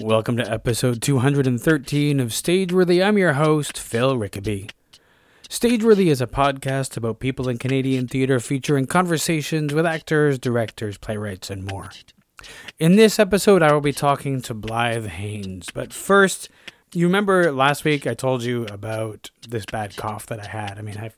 Welcome 0.00 0.36
to 0.36 0.48
episode 0.48 1.02
213 1.02 2.20
of 2.20 2.28
Stageworthy. 2.28 3.04
I'm 3.04 3.18
your 3.18 3.32
host, 3.32 3.76
Phil 3.76 4.16
Rickaby. 4.16 4.70
Stageworthy 5.48 6.06
is 6.06 6.20
a 6.20 6.28
podcast 6.28 6.96
about 6.96 7.18
people 7.18 7.48
in 7.48 7.58
Canadian 7.58 8.06
theatre 8.06 8.38
featuring 8.38 8.86
conversations 8.86 9.74
with 9.74 9.84
actors, 9.84 10.38
directors, 10.38 10.98
playwrights, 10.98 11.50
and 11.50 11.64
more. 11.64 11.90
In 12.78 12.94
this 12.94 13.18
episode, 13.18 13.60
I 13.60 13.72
will 13.72 13.80
be 13.80 13.92
talking 13.92 14.40
to 14.42 14.54
Blythe 14.54 15.06
Haynes. 15.06 15.70
But 15.74 15.92
first, 15.92 16.48
you 16.92 17.04
remember 17.06 17.50
last 17.50 17.84
week 17.84 18.06
I 18.06 18.14
told 18.14 18.44
you 18.44 18.66
about 18.66 19.32
this 19.48 19.64
bad 19.66 19.96
cough 19.96 20.26
that 20.26 20.38
I 20.38 20.46
had. 20.46 20.78
I 20.78 20.82
mean, 20.82 20.96
I've 20.96 21.16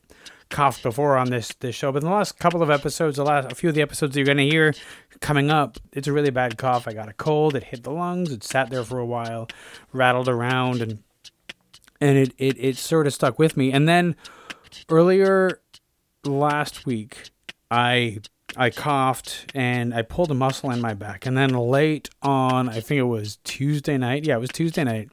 coughed 0.51 0.83
before 0.83 1.17
on 1.17 1.29
this 1.29 1.49
this 1.59 1.75
show, 1.75 1.91
but 1.91 2.03
in 2.03 2.09
the 2.09 2.15
last 2.15 2.37
couple 2.37 2.61
of 2.61 2.69
episodes, 2.69 3.17
the 3.17 3.23
last 3.23 3.51
a 3.51 3.55
few 3.55 3.69
of 3.69 3.75
the 3.75 3.81
episodes 3.81 4.15
you're 4.15 4.25
to 4.25 4.43
hear 4.43 4.73
coming 5.19 5.49
up, 5.49 5.77
it's 5.93 6.07
a 6.07 6.13
really 6.13 6.29
bad 6.29 6.57
cough. 6.57 6.87
I 6.87 6.93
got 6.93 7.09
a 7.09 7.13
cold. 7.13 7.55
It 7.55 7.65
hit 7.65 7.83
the 7.83 7.91
lungs. 7.91 8.31
It 8.31 8.43
sat 8.43 8.69
there 8.69 8.83
for 8.83 8.99
a 8.99 9.05
while, 9.05 9.47
rattled 9.93 10.27
around, 10.27 10.81
and 10.81 11.03
and 11.99 12.17
it 12.17 12.33
it, 12.37 12.57
it 12.59 12.77
sort 12.77 13.07
of 13.07 13.13
stuck 13.13 13.39
with 13.39 13.57
me. 13.57 13.71
And 13.71 13.87
then 13.87 14.15
earlier 14.89 15.61
last 16.25 16.85
week, 16.85 17.31
I 17.69 18.19
I 18.57 18.69
coughed 18.69 19.51
and 19.55 19.93
I 19.93 20.01
pulled 20.01 20.31
a 20.31 20.35
muscle 20.35 20.71
in 20.71 20.81
my 20.81 20.93
back. 20.93 21.25
And 21.25 21.37
then 21.37 21.49
late 21.49 22.09
on, 22.21 22.67
I 22.67 22.81
think 22.81 22.99
it 22.99 23.03
was 23.03 23.37
Tuesday 23.43 23.97
night. 23.97 24.25
Yeah, 24.25 24.35
it 24.35 24.41
was 24.41 24.49
Tuesday 24.49 24.83
night. 24.83 25.09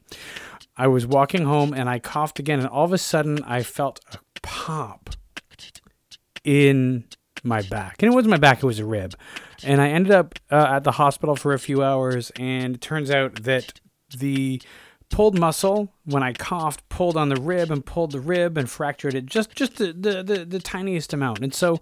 I 0.75 0.87
was 0.87 1.05
walking 1.05 1.45
home 1.45 1.73
and 1.73 1.89
I 1.89 1.99
coughed 1.99 2.39
again, 2.39 2.59
and 2.59 2.67
all 2.67 2.85
of 2.85 2.93
a 2.93 2.97
sudden 2.97 3.43
I 3.43 3.63
felt 3.63 3.99
a 4.13 4.17
pop 4.41 5.09
in 6.43 7.05
my 7.43 7.61
back. 7.63 8.01
And 8.01 8.11
it 8.11 8.15
wasn't 8.15 8.31
my 8.31 8.37
back, 8.37 8.57
it 8.57 8.65
was 8.65 8.79
a 8.79 8.85
rib. 8.85 9.15
And 9.63 9.81
I 9.81 9.89
ended 9.89 10.11
up 10.11 10.35
uh, 10.51 10.67
at 10.71 10.83
the 10.83 10.91
hospital 10.91 11.35
for 11.35 11.53
a 11.53 11.59
few 11.59 11.83
hours, 11.83 12.31
and 12.37 12.75
it 12.75 12.81
turns 12.81 13.11
out 13.11 13.43
that 13.43 13.79
the 14.17 14.61
pulled 15.09 15.39
muscle 15.39 15.91
when 16.05 16.21
I 16.21 16.33
coughed 16.33 16.87
pulled 16.87 17.17
on 17.17 17.29
the 17.29 17.41
rib 17.41 17.71
and 17.71 17.83
pulled 17.83 18.11
the 18.11 18.19
rib 18.19 18.59
and 18.59 18.69
fractured 18.69 19.15
it 19.15 19.25
just 19.25 19.55
just 19.55 19.77
the 19.77 19.91
the, 19.91 20.21
the, 20.21 20.45
the 20.45 20.59
tiniest 20.59 21.13
amount. 21.13 21.39
And 21.39 21.53
so 21.53 21.79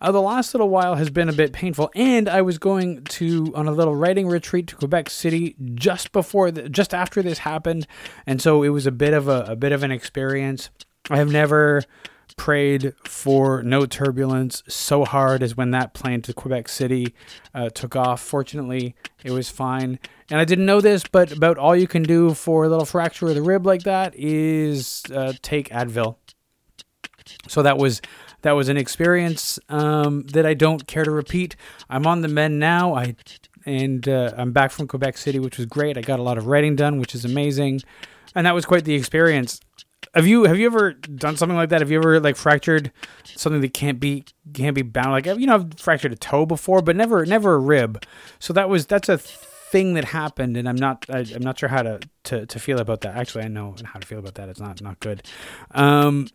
uh, 0.00 0.10
the 0.10 0.22
last 0.22 0.54
little 0.54 0.70
while 0.70 0.94
has 0.94 1.10
been 1.10 1.28
a 1.28 1.32
bit 1.32 1.52
painful. 1.52 1.90
And 1.94 2.26
I 2.26 2.40
was 2.40 2.56
going 2.56 3.04
to 3.04 3.52
on 3.54 3.68
a 3.68 3.72
little 3.72 3.94
writing 3.94 4.28
retreat 4.28 4.66
to 4.68 4.76
Quebec 4.76 5.10
City 5.10 5.56
just 5.74 6.12
before 6.12 6.50
the, 6.50 6.70
just 6.70 6.94
after 6.94 7.22
this 7.22 7.40
happened, 7.40 7.86
and 8.26 8.40
so 8.40 8.62
it 8.62 8.70
was 8.70 8.86
a 8.86 8.92
bit 8.92 9.12
of 9.12 9.28
a, 9.28 9.44
a 9.48 9.56
bit 9.56 9.72
of 9.72 9.82
an 9.82 9.90
experience. 9.90 10.70
I 11.10 11.16
have 11.16 11.30
never 11.30 11.82
prayed 12.40 12.94
for 13.04 13.62
no 13.62 13.84
turbulence 13.84 14.62
so 14.66 15.04
hard 15.04 15.42
as 15.42 15.58
when 15.58 15.72
that 15.72 15.92
plane 15.92 16.22
to 16.22 16.32
Quebec 16.32 16.70
City 16.70 17.14
uh, 17.54 17.68
took 17.68 17.94
off. 17.94 18.22
Fortunately, 18.22 18.94
it 19.22 19.30
was 19.30 19.50
fine. 19.50 19.98
And 20.30 20.40
I 20.40 20.46
didn't 20.46 20.64
know 20.64 20.80
this, 20.80 21.04
but 21.04 21.30
about 21.32 21.58
all 21.58 21.76
you 21.76 21.86
can 21.86 22.02
do 22.02 22.32
for 22.32 22.64
a 22.64 22.70
little 22.70 22.86
fracture 22.86 23.28
of 23.28 23.34
the 23.34 23.42
rib 23.42 23.66
like 23.66 23.82
that 23.82 24.14
is 24.16 25.02
uh, 25.14 25.34
take 25.42 25.68
Advil. 25.68 26.16
So 27.46 27.60
that 27.60 27.76
was 27.76 28.00
that 28.40 28.52
was 28.52 28.70
an 28.70 28.78
experience 28.78 29.58
um, 29.68 30.22
that 30.28 30.46
I 30.46 30.54
don't 30.54 30.86
care 30.86 31.04
to 31.04 31.10
repeat. 31.10 31.56
I'm 31.90 32.06
on 32.06 32.22
the 32.22 32.28
mend 32.28 32.58
now. 32.58 32.94
I 32.94 33.16
and 33.66 34.08
uh, 34.08 34.32
I'm 34.34 34.52
back 34.52 34.70
from 34.70 34.88
Quebec 34.88 35.18
City, 35.18 35.38
which 35.38 35.58
was 35.58 35.66
great. 35.66 35.98
I 35.98 36.00
got 36.00 36.18
a 36.18 36.22
lot 36.22 36.38
of 36.38 36.46
writing 36.46 36.74
done, 36.74 36.98
which 36.98 37.14
is 37.14 37.26
amazing, 37.26 37.82
and 38.34 38.46
that 38.46 38.54
was 38.54 38.64
quite 38.64 38.86
the 38.86 38.94
experience 38.94 39.60
have 40.14 40.26
you 40.26 40.44
have 40.44 40.58
you 40.58 40.66
ever 40.66 40.92
done 40.92 41.36
something 41.36 41.56
like 41.56 41.68
that? 41.68 41.80
Have 41.80 41.90
you 41.90 41.98
ever 41.98 42.20
like 42.20 42.36
fractured 42.36 42.90
something 43.24 43.60
that 43.60 43.74
can't 43.74 44.00
be 44.00 44.24
can't 44.54 44.74
be 44.74 44.82
bound? 44.82 45.10
Like 45.10 45.26
you 45.26 45.46
know, 45.46 45.54
I've 45.54 45.74
fractured 45.78 46.12
a 46.12 46.16
toe 46.16 46.46
before, 46.46 46.82
but 46.82 46.96
never 46.96 47.24
never 47.24 47.54
a 47.54 47.58
rib. 47.58 48.04
So 48.38 48.52
that 48.52 48.68
was 48.68 48.86
that's 48.86 49.08
a 49.08 49.18
thing 49.18 49.94
that 49.94 50.06
happened, 50.06 50.56
and 50.56 50.68
I'm 50.68 50.76
not 50.76 51.06
I, 51.08 51.20
am 51.20 51.42
not 51.42 51.58
sure 51.58 51.68
how 51.68 51.82
to, 51.82 52.00
to 52.24 52.46
to 52.46 52.58
feel 52.58 52.80
about 52.80 53.02
that. 53.02 53.16
Actually, 53.16 53.44
I 53.44 53.48
know 53.48 53.76
how 53.84 54.00
to 54.00 54.06
feel 54.06 54.18
about 54.18 54.34
that. 54.34 54.48
It's 54.48 54.60
not 54.60 54.82
not 54.82 54.98
good. 55.00 55.26
Um, 55.72 56.26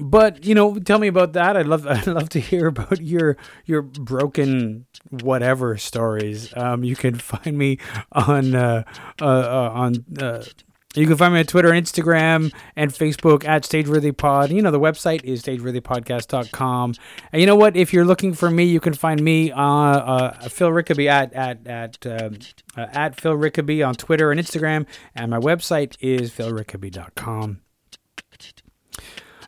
but 0.00 0.44
you 0.44 0.54
know, 0.54 0.78
tell 0.78 0.98
me 0.98 1.08
about 1.08 1.34
that. 1.34 1.56
I'd 1.56 1.66
love 1.66 1.86
I'd 1.88 2.06
love 2.06 2.28
to 2.30 2.40
hear 2.40 2.66
about 2.68 3.00
your 3.00 3.36
your 3.66 3.82
broken 3.82 4.86
whatever 5.10 5.76
stories. 5.76 6.52
Um, 6.56 6.84
you 6.84 6.96
can 6.96 7.14
find 7.18 7.58
me 7.58 7.78
on 8.12 8.54
uh, 8.54 8.84
uh, 9.20 9.24
uh 9.24 9.70
on 9.74 10.04
uh, 10.20 10.44
you 10.94 11.06
can 11.06 11.16
find 11.16 11.34
me 11.34 11.40
on 11.40 11.46
Twitter 11.46 11.68
Instagram 11.68 12.52
and 12.74 12.90
Facebook 12.90 13.46
at 13.46 13.62
StageworthyPod. 13.62 14.50
You 14.50 14.62
know, 14.62 14.70
the 14.70 14.80
website 14.80 15.22
is 15.22 15.42
stageworthypodcast.com. 15.42 16.94
And 17.30 17.40
you 17.40 17.46
know 17.46 17.56
what? 17.56 17.76
If 17.76 17.92
you're 17.92 18.06
looking 18.06 18.32
for 18.32 18.50
me, 18.50 18.64
you 18.64 18.80
can 18.80 18.94
find 18.94 19.22
me, 19.22 19.52
uh, 19.52 19.60
uh, 19.60 20.48
Phil 20.48 20.70
Rickaby, 20.70 21.06
at, 21.08 21.32
at, 21.34 21.66
at, 21.66 22.06
um, 22.06 22.38
uh, 22.76 22.86
at 22.92 23.20
Phil 23.20 23.34
Rickaby 23.34 23.86
on 23.86 23.94
Twitter 23.96 24.30
and 24.30 24.40
Instagram. 24.40 24.86
And 25.14 25.30
my 25.30 25.38
website 25.38 25.96
is 26.00 26.30
philrickaby.com. 26.30 27.60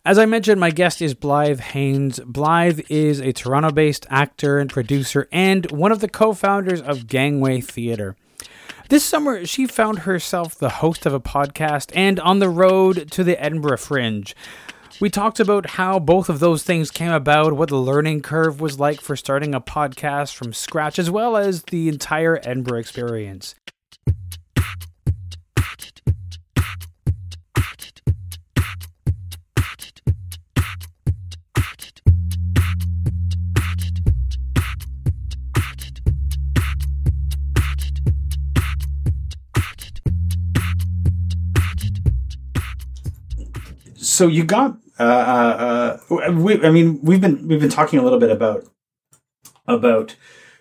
As 0.04 0.18
I 0.18 0.26
mentioned, 0.26 0.60
my 0.60 0.70
guest 0.70 1.02
is 1.02 1.14
Blythe 1.14 1.60
Haynes. 1.60 2.20
Blythe 2.20 2.80
is 2.88 3.20
a 3.20 3.32
Toronto 3.32 3.70
based 3.70 4.06
actor 4.10 4.58
and 4.58 4.70
producer 4.70 5.28
and 5.30 5.70
one 5.70 5.92
of 5.92 6.00
the 6.00 6.08
co 6.08 6.32
founders 6.32 6.80
of 6.80 7.06
Gangway 7.06 7.60
Theatre. 7.60 8.16
This 8.90 9.04
summer, 9.04 9.46
she 9.46 9.68
found 9.68 10.00
herself 10.00 10.56
the 10.58 10.68
host 10.68 11.06
of 11.06 11.14
a 11.14 11.20
podcast 11.20 11.92
and 11.94 12.18
on 12.18 12.40
the 12.40 12.48
road 12.48 13.08
to 13.12 13.22
the 13.22 13.40
Edinburgh 13.40 13.76
Fringe. 13.76 14.34
We 15.00 15.08
talked 15.08 15.38
about 15.38 15.70
how 15.70 16.00
both 16.00 16.28
of 16.28 16.40
those 16.40 16.64
things 16.64 16.90
came 16.90 17.12
about, 17.12 17.52
what 17.52 17.68
the 17.68 17.76
learning 17.76 18.22
curve 18.22 18.60
was 18.60 18.80
like 18.80 19.00
for 19.00 19.14
starting 19.14 19.54
a 19.54 19.60
podcast 19.60 20.34
from 20.34 20.52
scratch, 20.52 20.98
as 20.98 21.08
well 21.08 21.36
as 21.36 21.62
the 21.62 21.88
entire 21.88 22.40
Edinburgh 22.42 22.80
experience. 22.80 23.54
So 44.20 44.26
you 44.26 44.44
got 44.44 44.76
uh, 44.98 45.02
uh, 45.02 45.98
uh, 46.10 46.32
we, 46.32 46.62
I 46.62 46.70
mean 46.70 47.00
we've 47.02 47.22
been 47.22 47.48
we've 47.48 47.58
been 47.58 47.70
talking 47.70 47.98
a 47.98 48.02
little 48.02 48.18
bit 48.18 48.28
about 48.28 48.66
about 49.66 50.14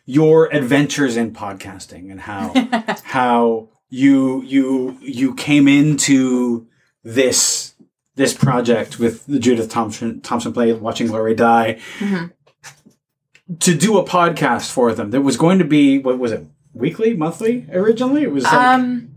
your 0.06 0.46
adventures 0.56 1.18
in 1.18 1.34
podcasting 1.34 2.10
and 2.10 2.22
how 2.22 2.54
how 3.04 3.68
you 3.90 4.42
you 4.44 4.98
you 5.02 5.36
came 5.36 5.68
into 5.68 6.68
this 7.04 7.74
this 8.16 8.34
project 8.34 8.98
with 8.98 9.26
the 9.26 9.40
Judith 9.40 9.70
Thompson 9.70 10.22
Thompson 10.22 10.54
play 10.54 10.72
Watching 10.72 11.08
Glory 11.08 11.36
Die 11.36 11.78
mm-hmm. 11.98 13.56
to 13.56 13.76
do 13.76 13.98
a 13.98 14.06
podcast 14.06 14.72
for 14.72 14.94
them 14.94 15.12
that 15.12 15.20
was 15.20 15.36
going 15.36 15.60
to 15.60 15.66
be 15.66 16.00
what 16.00 16.18
was 16.18 16.32
it 16.32 16.48
weekly 16.74 17.14
monthly 17.14 17.68
originally 17.74 18.24
it 18.24 18.32
was 18.32 18.46
like, 18.46 18.54
um 18.54 19.14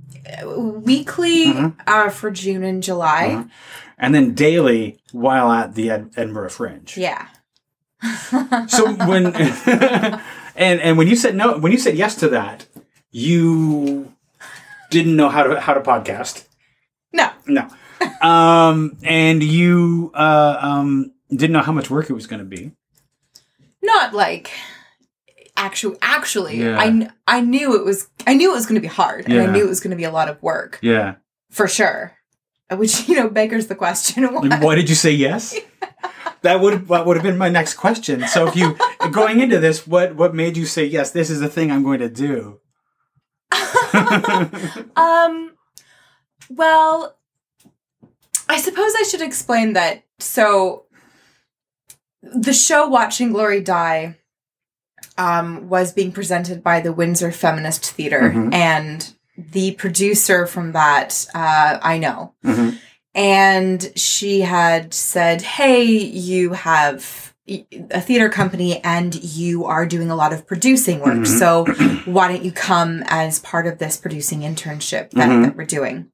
weekly 0.56 1.47
mm-hmm. 1.47 1.81
uh, 1.86 2.08
for 2.08 2.32
June 2.32 2.64
and 2.64 2.82
July. 2.82 3.34
Uh-huh 3.34 3.48
and 4.02 4.12
then 4.12 4.34
daily 4.34 4.98
while 5.12 5.50
at 5.50 5.74
the 5.76 5.90
Ed- 5.90 6.10
Edinburgh 6.16 6.50
Fringe. 6.50 6.96
Yeah. 6.96 7.28
so 8.66 8.92
when 8.94 9.26
and 10.56 10.80
and 10.80 10.98
when 10.98 11.06
you 11.06 11.14
said 11.14 11.36
no, 11.36 11.56
when 11.56 11.70
you 11.72 11.78
said 11.78 11.96
yes 11.96 12.16
to 12.16 12.28
that, 12.30 12.66
you 13.12 14.12
didn't 14.90 15.16
know 15.16 15.28
how 15.28 15.44
to 15.44 15.60
how 15.60 15.72
to 15.72 15.80
podcast. 15.80 16.44
No. 17.12 17.30
No. 17.46 17.68
um, 18.28 18.98
and 19.04 19.40
you 19.42 20.10
uh, 20.14 20.58
um, 20.60 21.12
didn't 21.30 21.52
know 21.52 21.62
how 21.62 21.72
much 21.72 21.88
work 21.88 22.10
it 22.10 22.14
was 22.14 22.26
going 22.26 22.40
to 22.40 22.44
be. 22.44 22.72
Not 23.82 24.14
like 24.14 24.50
actually 25.56 25.96
actually 26.02 26.56
yeah. 26.56 26.76
I 26.76 27.08
I 27.28 27.40
knew 27.40 27.76
it 27.76 27.84
was 27.84 28.08
I 28.26 28.34
knew 28.34 28.50
it 28.50 28.54
was 28.54 28.66
going 28.66 28.74
to 28.74 28.80
be 28.80 28.88
hard 28.88 29.26
and 29.26 29.34
yeah. 29.34 29.42
I 29.44 29.46
knew 29.46 29.64
it 29.64 29.69
was 29.69 29.78
going 29.78 29.93
to 29.93 29.96
be 29.96 30.04
a 30.04 30.10
lot 30.10 30.28
of 30.28 30.43
work. 30.43 30.81
Yeah. 30.82 31.16
For 31.50 31.69
sure 31.69 32.16
which 32.78 33.08
you 33.08 33.16
know 33.16 33.28
beggars 33.28 33.66
the 33.66 33.74
question. 33.74 34.24
Why, 34.34 34.58
why 34.60 34.74
did 34.74 34.88
you 34.88 34.94
say 34.94 35.10
yes? 35.10 35.58
that 36.42 36.60
would 36.60 36.88
that 36.88 37.06
would 37.06 37.16
have 37.16 37.24
been 37.24 37.38
my 37.38 37.48
next 37.48 37.74
question. 37.74 38.26
So 38.28 38.46
if 38.46 38.56
you 38.56 38.76
going 39.10 39.40
into 39.40 39.58
this, 39.58 39.86
what 39.86 40.14
what 40.14 40.34
made 40.34 40.56
you 40.56 40.66
say 40.66 40.84
yes? 40.84 41.10
This 41.10 41.30
is 41.30 41.40
the 41.40 41.48
thing 41.48 41.70
I'm 41.70 41.82
going 41.82 42.00
to 42.00 42.08
do. 42.08 42.60
um. 44.96 45.52
Well, 46.50 47.16
I 48.48 48.60
suppose 48.60 48.92
I 48.98 49.04
should 49.04 49.22
explain 49.22 49.72
that. 49.75 50.04
So, 50.18 50.86
the 52.22 52.52
show 52.52 52.88
"Watching 52.88 53.32
Glory 53.32 53.60
Die" 53.60 54.16
um, 55.16 55.68
was 55.68 55.92
being 55.92 56.12
presented 56.12 56.62
by 56.62 56.80
the 56.80 56.92
Windsor 56.92 57.32
Feminist 57.32 57.84
Theater, 57.90 58.20
mm-hmm. 58.20 58.52
and 58.52 59.14
the 59.50 59.72
producer 59.72 60.46
from 60.46 60.72
that 60.72 61.26
uh, 61.34 61.78
I 61.82 61.98
know. 61.98 62.34
Mm-hmm. 62.44 62.76
And 63.14 63.92
she 63.94 64.40
had 64.40 64.94
said, 64.94 65.42
Hey, 65.42 65.84
you 65.84 66.52
have, 66.54 67.30
a 67.90 68.00
theater 68.00 68.28
company 68.28 68.82
and 68.84 69.14
you 69.22 69.64
are 69.64 69.84
doing 69.84 70.10
a 70.10 70.14
lot 70.14 70.32
of 70.32 70.46
producing 70.46 71.00
work. 71.00 71.14
Mhm. 71.18 71.26
So 71.26 71.64
why 72.10 72.28
don't 72.28 72.44
you 72.44 72.52
come 72.52 73.02
as 73.08 73.40
part 73.40 73.66
of 73.66 73.78
this 73.78 73.96
producing 73.96 74.40
internship 74.42 75.10
that, 75.10 75.28
Mhm. 75.28 75.42
that 75.42 75.56
we're 75.56 75.64
doing? 75.64 76.06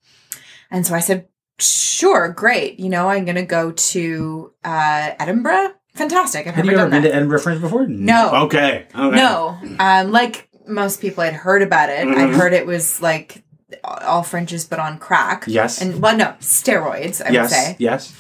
And 0.71 0.87
so 0.87 0.95
I 0.95 1.01
said, 1.01 1.27
sure, 1.61 2.31
great. 2.31 2.81
You 2.81 2.89
know, 2.89 3.11
I'm 3.11 3.27
going 3.27 3.37
to 3.37 3.45
go 3.45 3.73
to 3.73 4.53
uh, 4.65 5.11
Edinburgh. 5.19 5.75
Fantastic. 5.95 6.47
I've 6.47 6.55
Have 6.55 6.65
never 6.65 6.77
you 6.77 6.83
ever 6.83 6.91
been 6.91 7.03
that. 7.03 7.09
to 7.11 7.15
Edinburgh 7.15 7.41
Fringe 7.41 7.61
before? 7.61 7.87
No. 7.87 8.45
Okay. 8.47 8.87
okay. 8.95 9.17
No, 9.17 9.59
um, 9.81 10.11
like 10.11 10.48
most 10.69 11.01
people, 11.01 11.23
I'd 11.25 11.33
heard 11.35 11.63
about 11.63 11.89
it. 11.91 12.07
I'd 12.07 12.31
Mhm. 12.31 12.37
heard 12.37 12.53
it 12.53 12.67
was 12.67 13.01
like 13.03 13.43
all 13.85 14.23
fringes, 14.23 14.65
but 14.65 14.79
on 14.79 14.99
crack. 14.99 15.45
Yes. 15.47 15.81
And 15.81 16.01
well, 16.01 16.17
no 16.17 16.35
steroids. 16.41 17.25
I 17.25 17.31
yes. 17.31 17.43
would 17.43 17.51
say. 17.51 17.77
Yes. 17.79 18.13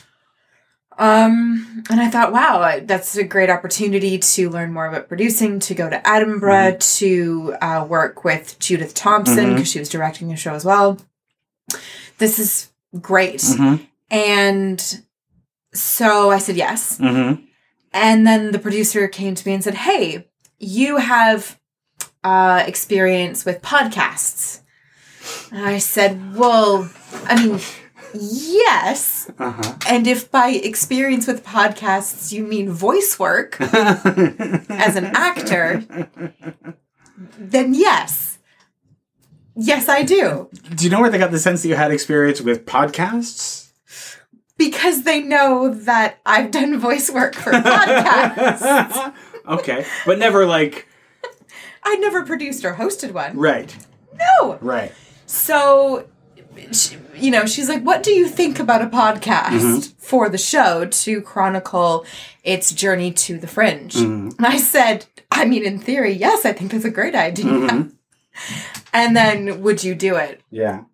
Um, 0.98 1.84
and 1.90 2.00
I 2.00 2.10
thought, 2.10 2.32
wow, 2.32 2.80
that's 2.82 3.16
a 3.16 3.22
great 3.22 3.50
opportunity 3.50 4.18
to 4.18 4.50
learn 4.50 4.72
more 4.72 4.86
about 4.86 5.06
producing, 5.06 5.60
to 5.60 5.74
go 5.74 5.88
to 5.88 6.08
Edinburgh, 6.08 6.78
to 6.80 7.54
uh, 7.62 7.86
work 7.88 8.24
with 8.24 8.58
Judith 8.58 8.94
Thompson 8.94 9.52
because 9.54 9.70
she 9.70 9.78
was 9.78 9.88
directing 9.88 10.28
the 10.28 10.34
show 10.34 10.54
as 10.54 10.64
well. 10.64 10.98
This 12.18 12.40
is 12.40 12.70
great. 13.00 13.36
Mm-hmm. 13.36 13.84
And 14.10 15.02
so 15.72 16.30
I 16.32 16.38
said 16.38 16.56
yes. 16.56 16.98
Mm-hmm. 16.98 17.44
And 17.92 18.26
then 18.26 18.50
the 18.50 18.58
producer 18.58 19.06
came 19.06 19.36
to 19.36 19.46
me 19.48 19.54
and 19.54 19.62
said, 19.62 19.74
Hey, 19.74 20.28
you 20.58 20.96
have 20.96 21.57
uh, 22.24 22.64
experience 22.66 23.44
with 23.44 23.62
podcasts. 23.62 24.60
And 25.52 25.64
I 25.64 25.78
said, 25.78 26.34
Well, 26.34 26.90
I 27.24 27.44
mean, 27.44 27.60
yes. 28.14 29.30
Uh-huh. 29.38 29.76
And 29.88 30.06
if 30.06 30.30
by 30.30 30.48
experience 30.50 31.26
with 31.26 31.44
podcasts 31.44 32.32
you 32.32 32.44
mean 32.44 32.70
voice 32.70 33.18
work 33.18 33.60
as 33.60 34.96
an 34.96 35.06
actor, 35.06 35.84
then 37.38 37.74
yes. 37.74 38.38
Yes, 39.60 39.88
I 39.88 40.04
do. 40.04 40.48
Do 40.76 40.84
you 40.84 40.90
know 40.90 41.00
where 41.00 41.10
they 41.10 41.18
got 41.18 41.32
the 41.32 41.38
sense 41.38 41.62
that 41.62 41.68
you 41.68 41.74
had 41.74 41.90
experience 41.90 42.40
with 42.40 42.64
podcasts? 42.64 43.72
Because 44.56 45.02
they 45.02 45.20
know 45.20 45.74
that 45.74 46.18
I've 46.24 46.50
done 46.50 46.78
voice 46.78 47.10
work 47.10 47.34
for 47.34 47.50
podcasts. 47.50 49.12
okay. 49.48 49.84
But 50.06 50.18
never 50.18 50.46
like 50.46 50.87
I 51.84 51.96
never 51.96 52.24
produced 52.24 52.64
or 52.64 52.74
hosted 52.74 53.12
one. 53.12 53.36
right. 53.38 53.74
No. 54.40 54.58
Right. 54.60 54.92
So, 55.26 56.08
she, 56.72 56.96
you 57.14 57.30
know, 57.30 57.46
she's 57.46 57.68
like, 57.68 57.82
What 57.84 58.02
do 58.02 58.10
you 58.10 58.26
think 58.28 58.58
about 58.58 58.82
a 58.82 58.86
podcast 58.86 59.50
Mm-hmm. 59.50 59.78
for 59.98 60.28
the 60.28 60.38
show 60.38 60.86
to 60.86 61.20
chronicle 61.22 62.04
its 62.42 62.72
journey 62.72 63.12
to 63.12 63.38
the 63.38 63.46
fringe? 63.46 63.94
Mm-hmm. 63.94 64.30
And 64.38 64.46
I 64.46 64.56
said, 64.56 65.06
I 65.30 65.44
mean, 65.44 65.64
in 65.64 65.78
theory, 65.78 66.12
yes, 66.12 66.44
I 66.44 66.52
think 66.52 66.72
that's 66.72 66.84
a 66.84 66.90
great 66.90 67.14
idea. 67.14 67.44
Mhm. 67.46 67.92
And 68.92 69.16
then, 69.16 69.62
would 69.62 69.82
you 69.84 69.94
do 69.94 70.14
it? 70.16 70.40
Yeah. 70.50 70.84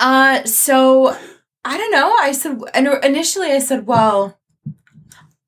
Uh, 0.00 0.44
so 0.44 1.16
I 1.64 1.76
don't 1.76 1.90
know. 1.90 2.16
I 2.20 2.32
said, 2.32 2.60
and 2.74 2.88
initially 3.04 3.50
I 3.52 3.58
said, 3.58 3.86
well, 3.86 4.38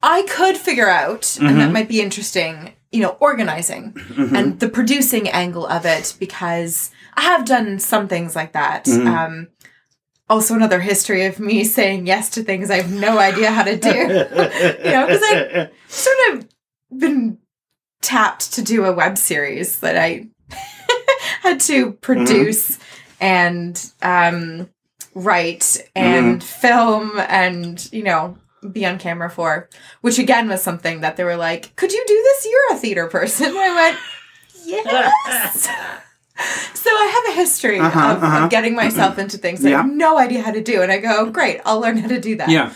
I 0.03 0.23
could 0.29 0.56
figure 0.56 0.88
out, 0.88 1.37
and 1.41 1.59
that 1.61 1.71
Mhm. 1.71 1.73
might 1.73 1.88
be 1.88 2.00
interesting, 2.00 2.75
you 2.94 3.00
know, 3.02 3.17
organizing 3.20 3.93
Mhm. 3.93 4.32
and 4.38 4.61
the 4.61 4.69
producing 4.69 5.29
angle 5.29 5.67
of 5.67 5.85
it 5.85 6.14
because 6.20 6.91
I 7.17 7.23
have 7.23 7.44
done 7.44 7.79
some 7.81 8.06
things 8.08 8.37
like 8.37 8.52
that. 8.52 8.85
Mhm. 8.85 9.06
Um, 9.06 9.49
also, 10.31 10.55
another 10.55 10.81
history 10.81 11.25
of 11.26 11.38
me 11.41 11.64
saying 11.79 12.06
yes 12.06 12.31
to 12.31 12.43
things 12.43 12.70
I 12.70 12.76
have 12.76 12.93
no 12.93 13.19
idea 13.19 13.50
how 13.50 13.64
to 13.64 13.76
do. 13.76 13.88
you 14.85 14.91
know, 14.94 15.06
because 15.06 15.23
I- 15.23 15.70
sort 15.88 16.17
of 16.32 16.49
been 16.96 17.38
tapped 18.00 18.52
to 18.55 18.62
do 18.62 18.85
a 18.85 18.93
web 18.93 19.19
series 19.19 19.81
that 19.81 19.97
I 19.97 20.29
had 21.43 21.58
to 21.61 21.93
produce 21.93 22.79
and 23.20 23.75
um, 24.02 24.69
write 25.14 25.67
and 25.97 26.43
film 26.44 27.19
and, 27.29 27.88
you 27.93 28.02
know, 28.05 28.37
be 28.72 28.84
on 28.87 28.99
camera 28.99 29.31
for, 29.31 29.69
which 30.00 30.19
again 30.19 30.49
was 30.49 30.62
something 30.62 31.00
that 31.00 31.16
they 31.16 31.25
were 31.25 31.37
like, 31.37 31.75
could 31.76 31.93
you 31.93 32.05
do 32.06 32.14
this? 32.14 32.46
You're 32.50 32.76
a 32.76 32.81
theater 32.81 33.06
person. 33.08 33.49
And 33.49 33.58
I 33.58 33.75
went, 33.75 33.99
yes. 34.64 35.69
So 36.75 36.90
I 36.90 37.22
have 37.26 37.32
a 37.34 37.37
history 37.38 37.78
Uh-huh, 37.78 38.12
of, 38.16 38.22
uh-huh. 38.25 38.44
of 38.44 38.50
getting 38.50 38.75
myself 38.75 39.19
into 39.19 39.38
things 39.38 39.64
I 39.64 39.70
Yeah. 39.70 39.82
have 39.82 39.90
no 39.93 40.19
idea 40.19 40.43
how 40.43 40.50
to 40.50 40.61
do. 40.61 40.82
And 40.82 40.90
I 40.90 40.99
go, 40.99 41.31
great, 41.31 41.61
I'll 41.64 41.78
learn 41.81 41.96
how 41.96 42.08
to 42.08 42.20
do 42.20 42.34
that. 42.37 42.49
yeah. 42.49 42.72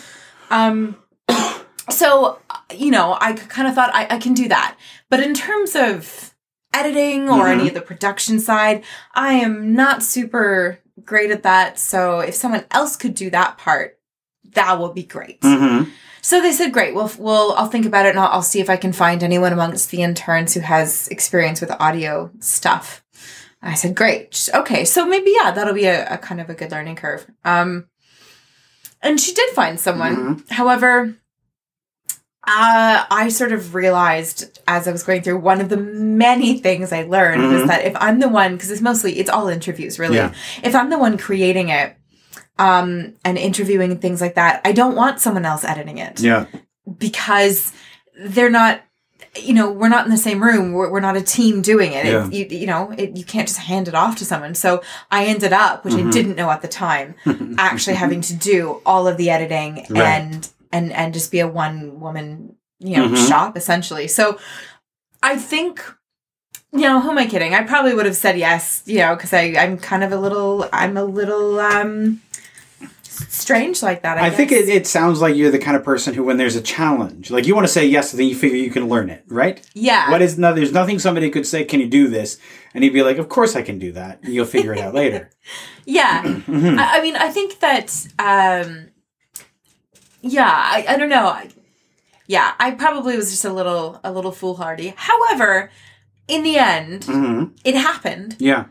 Um, 0.50 0.96
so, 1.90 2.38
you 2.72 2.90
know, 2.92 3.16
I 3.20 3.32
kind 3.32 3.66
of 3.66 3.74
thought 3.74 3.90
I, 3.92 4.06
I 4.10 4.18
can 4.18 4.32
do 4.34 4.48
that. 4.48 4.76
But 5.10 5.20
in 5.20 5.34
terms 5.34 5.74
of 5.74 6.34
editing 6.72 7.28
or 7.28 7.44
Mhm. 7.46 7.52
any 7.52 7.68
of 7.68 7.74
the 7.74 7.80
production 7.80 8.38
side, 8.38 8.84
I 9.14 9.32
am 9.34 9.74
not 9.74 10.04
super 10.04 10.78
great 11.04 11.30
at 11.32 11.42
that. 11.42 11.78
So 11.80 12.20
if 12.20 12.34
someone 12.34 12.64
else 12.70 12.94
could 12.96 13.14
do 13.14 13.28
that 13.30 13.58
part, 13.58 13.97
that 14.54 14.78
will 14.78 14.92
be 14.92 15.02
great. 15.02 15.40
Mm-hmm. 15.40 15.90
So 16.20 16.42
they 16.42 16.52
said, 16.52 16.72
great. 16.72 16.94
Well, 16.94 17.10
well, 17.18 17.54
I'll 17.56 17.68
think 17.68 17.86
about 17.86 18.06
it 18.06 18.10
and 18.10 18.18
I'll, 18.18 18.28
I'll 18.28 18.42
see 18.42 18.60
if 18.60 18.68
I 18.68 18.76
can 18.76 18.92
find 18.92 19.22
anyone 19.22 19.52
amongst 19.52 19.90
the 19.90 20.02
interns 20.02 20.52
who 20.54 20.60
has 20.60 21.08
experience 21.08 21.60
with 21.60 21.70
audio 21.80 22.30
stuff. 22.40 23.04
I 23.62 23.74
said, 23.74 23.94
great. 23.94 24.48
Okay. 24.54 24.84
So 24.84 25.06
maybe, 25.06 25.32
yeah, 25.34 25.50
that'll 25.52 25.74
be 25.74 25.86
a, 25.86 26.14
a 26.14 26.18
kind 26.18 26.40
of 26.40 26.50
a 26.50 26.54
good 26.54 26.70
learning 26.70 26.96
curve. 26.96 27.26
Um, 27.44 27.86
and 29.00 29.20
she 29.20 29.32
did 29.32 29.50
find 29.54 29.78
someone. 29.80 30.44
However, 30.50 31.14
uh, 32.46 33.04
I 33.10 33.28
sort 33.30 33.52
of 33.52 33.74
realized 33.74 34.58
as 34.66 34.88
I 34.88 34.92
was 34.92 35.02
going 35.02 35.22
through 35.22 35.38
one 35.38 35.60
of 35.60 35.68
the 35.68 35.76
many 35.76 36.58
things 36.58 36.92
I 36.92 37.02
learned 37.02 37.42
was 37.52 37.62
Mhm. 37.62 37.66
that 37.66 37.84
if 37.84 37.94
I'm 37.96 38.20
the 38.20 38.28
one, 38.28 38.54
because 38.54 38.70
it's 38.70 38.80
mostly, 38.80 39.18
it's 39.18 39.30
all 39.30 39.48
interviews 39.48 39.98
really. 39.98 40.16
Yeah. 40.16 40.32
If 40.62 40.74
I'm 40.74 40.88
the 40.90 40.98
one 40.98 41.18
creating 41.18 41.68
it, 41.68 41.94
um, 42.58 43.14
and 43.24 43.38
interviewing 43.38 43.92
and 43.92 44.00
things 44.00 44.20
like 44.20 44.34
that, 44.34 44.60
I 44.64 44.72
don't 44.72 44.94
want 44.96 45.20
someone 45.20 45.44
else 45.44 45.64
editing 45.64 45.98
it 45.98 46.20
Yeah. 46.20 46.46
because 46.98 47.72
they're 48.20 48.50
not 48.50 48.80
you 49.36 49.52
know 49.52 49.70
we're 49.70 49.88
not 49.90 50.04
in 50.06 50.10
the 50.10 50.16
same 50.16 50.42
room 50.42 50.72
we're, 50.72 50.90
we're 50.90 51.00
not 51.00 51.16
a 51.16 51.20
team 51.22 51.60
doing 51.62 51.92
it, 51.92 52.06
Yeah. 52.06 52.26
it 52.26 52.32
you, 52.52 52.58
you 52.60 52.66
know 52.66 52.90
it, 52.96 53.16
you 53.16 53.24
can't 53.24 53.46
just 53.46 53.60
hand 53.60 53.86
it 53.86 53.94
off 53.94 54.16
to 54.16 54.24
someone 54.24 54.54
so 54.54 54.82
i 55.10 55.26
ended 55.26 55.52
up 55.52 55.84
which 55.84 55.94
i 55.94 55.98
Mhm. 55.98 56.10
didn't 56.12 56.34
know 56.36 56.50
at 56.50 56.62
the 56.62 56.68
time 56.68 57.14
actually 57.58 57.94
having 57.96 58.20
to 58.22 58.34
do 58.34 58.80
all 58.86 59.06
of 59.06 59.16
the 59.18 59.28
editing 59.30 59.86
Right. 59.90 60.02
and 60.02 60.48
and 60.72 60.92
and 60.92 61.12
just 61.14 61.30
be 61.30 61.40
a 61.40 61.46
one 61.46 62.00
woman 62.00 62.56
you 62.80 62.96
know 62.96 63.08
Mhm. 63.08 63.28
shop 63.28 63.56
essentially 63.56 64.08
so 64.08 64.38
i 65.22 65.36
think 65.36 65.84
you 66.72 66.80
know 66.80 67.00
who 67.00 67.10
am 67.10 67.18
i 67.18 67.26
kidding 67.26 67.54
i 67.54 67.62
probably 67.62 67.94
would 67.94 68.06
have 68.06 68.16
said 68.16 68.38
yes 68.38 68.82
you 68.86 68.98
know 68.98 69.14
because 69.14 69.32
i 69.32 69.54
i'm 69.58 69.76
kind 69.78 70.02
of 70.02 70.10
a 70.10 70.16
little 70.16 70.68
i'm 70.72 70.96
a 70.96 71.04
little 71.04 71.60
um 71.60 72.20
strange 73.28 73.82
like 73.82 74.02
that 74.02 74.18
i, 74.18 74.26
I 74.26 74.30
think 74.30 74.52
it, 74.52 74.68
it 74.68 74.86
sounds 74.86 75.20
like 75.20 75.34
you're 75.36 75.50
the 75.50 75.58
kind 75.58 75.76
of 75.76 75.84
person 75.84 76.14
who, 76.14 76.22
when 76.24 76.36
there's 76.36 76.56
a 76.56 76.60
challenge, 76.62 77.30
like 77.30 77.46
you 77.46 77.54
want 77.54 77.66
to 77.66 77.72
say 77.72 77.86
yes, 77.86 78.12
then 78.12 78.26
you 78.26 78.34
figure 78.34 78.56
you 78.58 78.70
can 78.70 78.88
learn 78.88 79.10
it, 79.10 79.24
right? 79.28 79.64
yeah 79.74 80.10
What 80.10 80.22
is 80.22 80.38
no? 80.38 80.54
There's 80.54 80.72
nothing 80.72 80.98
somebody 80.98 81.28
could 81.30 81.46
say. 81.46 81.64
Can 81.64 81.80
you 81.80 81.88
do 81.88 82.08
this? 82.08 82.38
And 82.74 82.84
he'd 82.84 82.92
be 82.92 83.02
like, 83.02 83.18
"Of 83.18 83.28
course 83.28 83.56
I 83.56 83.62
can 83.62 83.78
do 83.78 83.92
that." 83.92 84.22
You'll 84.24 84.46
figure 84.46 84.72
it 84.72 84.80
out 84.80 84.94
later. 84.94 85.30
Yeah. 85.84 86.22
I, 86.48 86.98
I 86.98 87.00
mean, 87.02 87.16
I 87.16 87.30
think 87.30 87.60
that, 87.60 87.88
um, 88.18 88.88
yeah, 90.20 90.46
I, 90.50 90.84
I 90.88 90.96
don't 90.98 91.08
know. 91.08 91.26
I, 91.28 91.48
yeah, 92.26 92.52
I 92.60 92.72
probably 92.72 93.16
was 93.16 93.30
just 93.30 93.44
a 93.46 93.52
little, 93.52 93.98
a 94.04 94.12
little 94.12 94.32
foolhardy. 94.32 94.92
However, 94.96 95.70
in 96.26 96.42
the 96.42 96.58
end, 96.58 97.02
Mhm. 97.04 97.58
it 97.64 97.74
happened. 97.74 98.36
Yeah. 98.38 98.66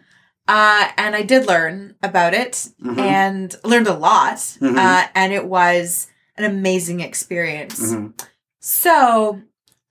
Uh, 0.48 0.88
and 0.98 1.16
I 1.16 1.24
did 1.24 1.46
learn 1.48 1.96
about 2.02 2.34
it 2.34 2.70
Mhm. 2.82 2.98
and 3.00 3.56
learned 3.64 3.88
a 3.88 3.94
lot. 3.94 4.38
Mhm. 4.62 4.78
Uh, 4.78 5.08
and 5.14 5.34
it 5.34 5.46
was 5.46 6.08
an 6.38 6.46
amazing 6.46 7.02
experience. 7.02 7.80
Mhm. 7.92 8.14
So, 8.60 9.42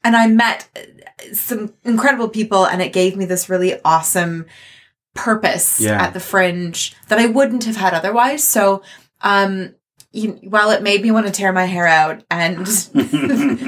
and 0.03 0.17
I 0.17 0.27
met 0.29 0.69
uh, 0.77 1.35
some 1.35 1.75
incredible 1.85 2.29
people, 2.29 2.65
and 2.67 2.81
it 2.81 2.93
gave 2.93 3.17
me 3.17 3.25
this 3.27 3.49
really 3.51 3.79
awesome 3.85 4.47
purpose 5.15 5.81
Yeah. 5.81 6.03
at 6.03 6.15
the 6.15 6.21
fringe 6.21 6.95
that 7.09 7.19
I 7.19 7.27
wouldn't 7.27 7.65
have 7.65 7.77
had 7.77 7.95
otherwise. 7.95 8.45
So, 8.45 8.83
um, 9.23 9.75
you, 10.13 10.39
while 10.45 10.71
it 10.71 10.83
made 10.83 11.03
me 11.03 11.11
want 11.11 11.27
to 11.27 11.33
tear 11.33 11.53
my 11.53 11.65
hair 11.67 11.87
out, 11.87 12.23
and 12.31 12.67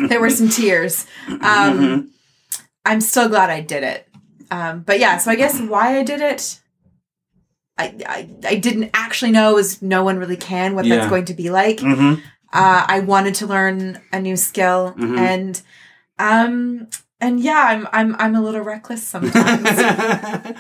there 0.09 0.21
were 0.21 0.30
some 0.30 0.49
tears, 0.49 1.07
um, 1.28 1.40
Mhm. 1.40 2.09
I'm 2.87 3.00
still 3.02 3.28
glad 3.28 3.50
I 3.50 3.61
did 3.61 3.83
it. 3.83 4.09
Um, 4.50 4.80
but 4.87 4.99
yeah, 4.99 5.18
so 5.18 5.30
I 5.30 5.35
guess 5.35 5.59
why 5.61 5.99
I 5.99 6.02
did 6.02 6.21
it. 6.23 6.61
I, 7.79 7.95
I, 8.07 8.29
I 8.47 8.55
didn't 8.57 8.91
actually 8.93 9.31
know 9.31 9.57
as 9.59 9.81
no 9.81 10.03
one 10.03 10.19
really 10.19 10.37
can 10.37 10.75
what 10.75 10.85
Yeah. 10.85 10.97
that's 10.97 11.09
going 11.11 11.25
to 11.27 11.35
be 11.35 11.49
like 11.51 11.79
Mhm. 11.79 12.21
uh, 12.53 12.85
I 12.89 13.01
wanted 13.01 13.35
to 13.37 13.47
learn 13.47 14.01
a 14.13 14.21
new 14.21 14.37
skill 14.37 14.95
Mhm. 14.99 15.19
and 15.19 15.63
um 16.19 16.89
and 17.21 17.41
yeah 17.41 17.65
I'm 17.69 17.89
I'm 17.93 18.17
I'm 18.19 18.35
a 18.35 18.41
little 18.43 18.63
reckless 18.63 19.03
sometimes. 19.07 19.69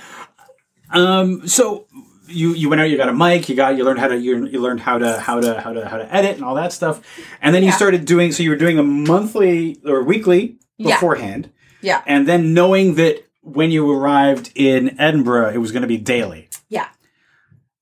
um. 0.90 1.46
So 1.48 1.86
you 2.28 2.54
you 2.54 2.68
went 2.68 2.80
out, 2.80 2.90
you 2.90 2.96
got 2.96 3.08
a 3.08 3.12
mic, 3.12 3.48
you 3.48 3.56
got 3.56 3.76
you 3.76 3.84
learned 3.84 3.98
how 4.00 4.08
to 4.08 4.16
you, 4.18 4.46
you 4.46 4.60
learned 4.60 4.80
how 4.80 4.98
to 4.98 5.18
how 5.20 5.40
to 5.40 5.60
how 5.60 5.72
to 5.72 5.88
how 5.88 5.96
to 5.98 6.14
edit 6.14 6.36
and 6.36 6.44
all 6.44 6.54
that 6.56 6.72
stuff, 6.72 7.00
and 7.42 7.54
then 7.54 7.62
you 7.62 7.72
started 7.72 8.04
doing. 8.04 8.32
So 8.32 8.42
you 8.42 8.50
were 8.50 8.56
doing 8.56 8.78
a 8.78 8.82
monthly 8.82 9.78
or 9.84 10.02
weekly 10.02 10.58
beforehand, 10.78 11.50
Yeah. 11.80 12.02
and 12.06 12.26
then 12.28 12.54
knowing 12.54 12.94
that 12.96 13.24
when 13.42 13.70
you 13.70 13.90
arrived 13.90 14.52
in 14.54 14.98
Edinburgh, 15.00 15.50
it 15.54 15.58
was 15.58 15.72
going 15.72 15.82
to 15.82 15.88
be 15.88 15.96
daily, 15.96 16.40
Yeah. 16.40 16.47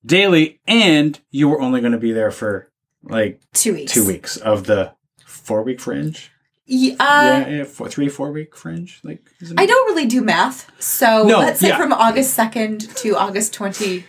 Daily, 0.06 0.60
and 0.66 1.18
you 1.30 1.48
were 1.48 1.60
only 1.60 1.80
going 1.80 1.92
to 1.92 1.98
be 1.98 2.12
there 2.12 2.30
for 2.30 2.70
like 3.02 3.40
Two 3.52 3.74
weeks. 3.74 3.92
two 3.92 4.06
weeks 4.06 4.36
of 4.38 4.64
the 4.66 4.92
four 5.26 5.62
week 5.62 5.80
fringe. 5.80 6.30
Uh, 6.68 6.72
yeah, 6.72 7.48
yeah, 7.48 7.64
four, 7.64 7.88
three 7.88 8.08
four 8.08 8.32
week 8.32 8.56
fringe. 8.56 9.00
Like 9.04 9.24
isn't 9.40 9.60
I 9.60 9.66
don't 9.66 9.86
really 9.94 10.06
do 10.06 10.20
math, 10.22 10.68
so 10.82 11.22
No, 11.24 11.38
let's 11.38 11.60
say 11.60 11.68
yeah. 11.68 11.76
from 11.76 11.92
August 11.92 12.34
second 12.34 12.80
to 12.96 13.16
August 13.16 13.52
twenty 13.54 14.04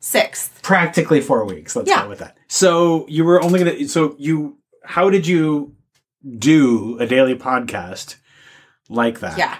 sixth. 0.00 0.60
practically 0.62 1.20
four 1.22 1.44
weeks. 1.46 1.74
Let's 1.76 1.88
Yeah. 1.88 2.02
go 2.02 2.08
with 2.10 2.18
that. 2.18 2.36
So 2.48 3.06
you 3.08 3.24
were 3.24 3.42
only 3.42 3.58
gonna. 3.58 3.88
So 3.88 4.16
you, 4.18 4.58
how 4.84 5.08
did 5.08 5.26
you 5.26 5.74
do 6.38 6.98
a 6.98 7.06
daily 7.06 7.34
podcast 7.36 8.16
like 8.90 9.20
that? 9.20 9.38
Yeah. 9.38 9.56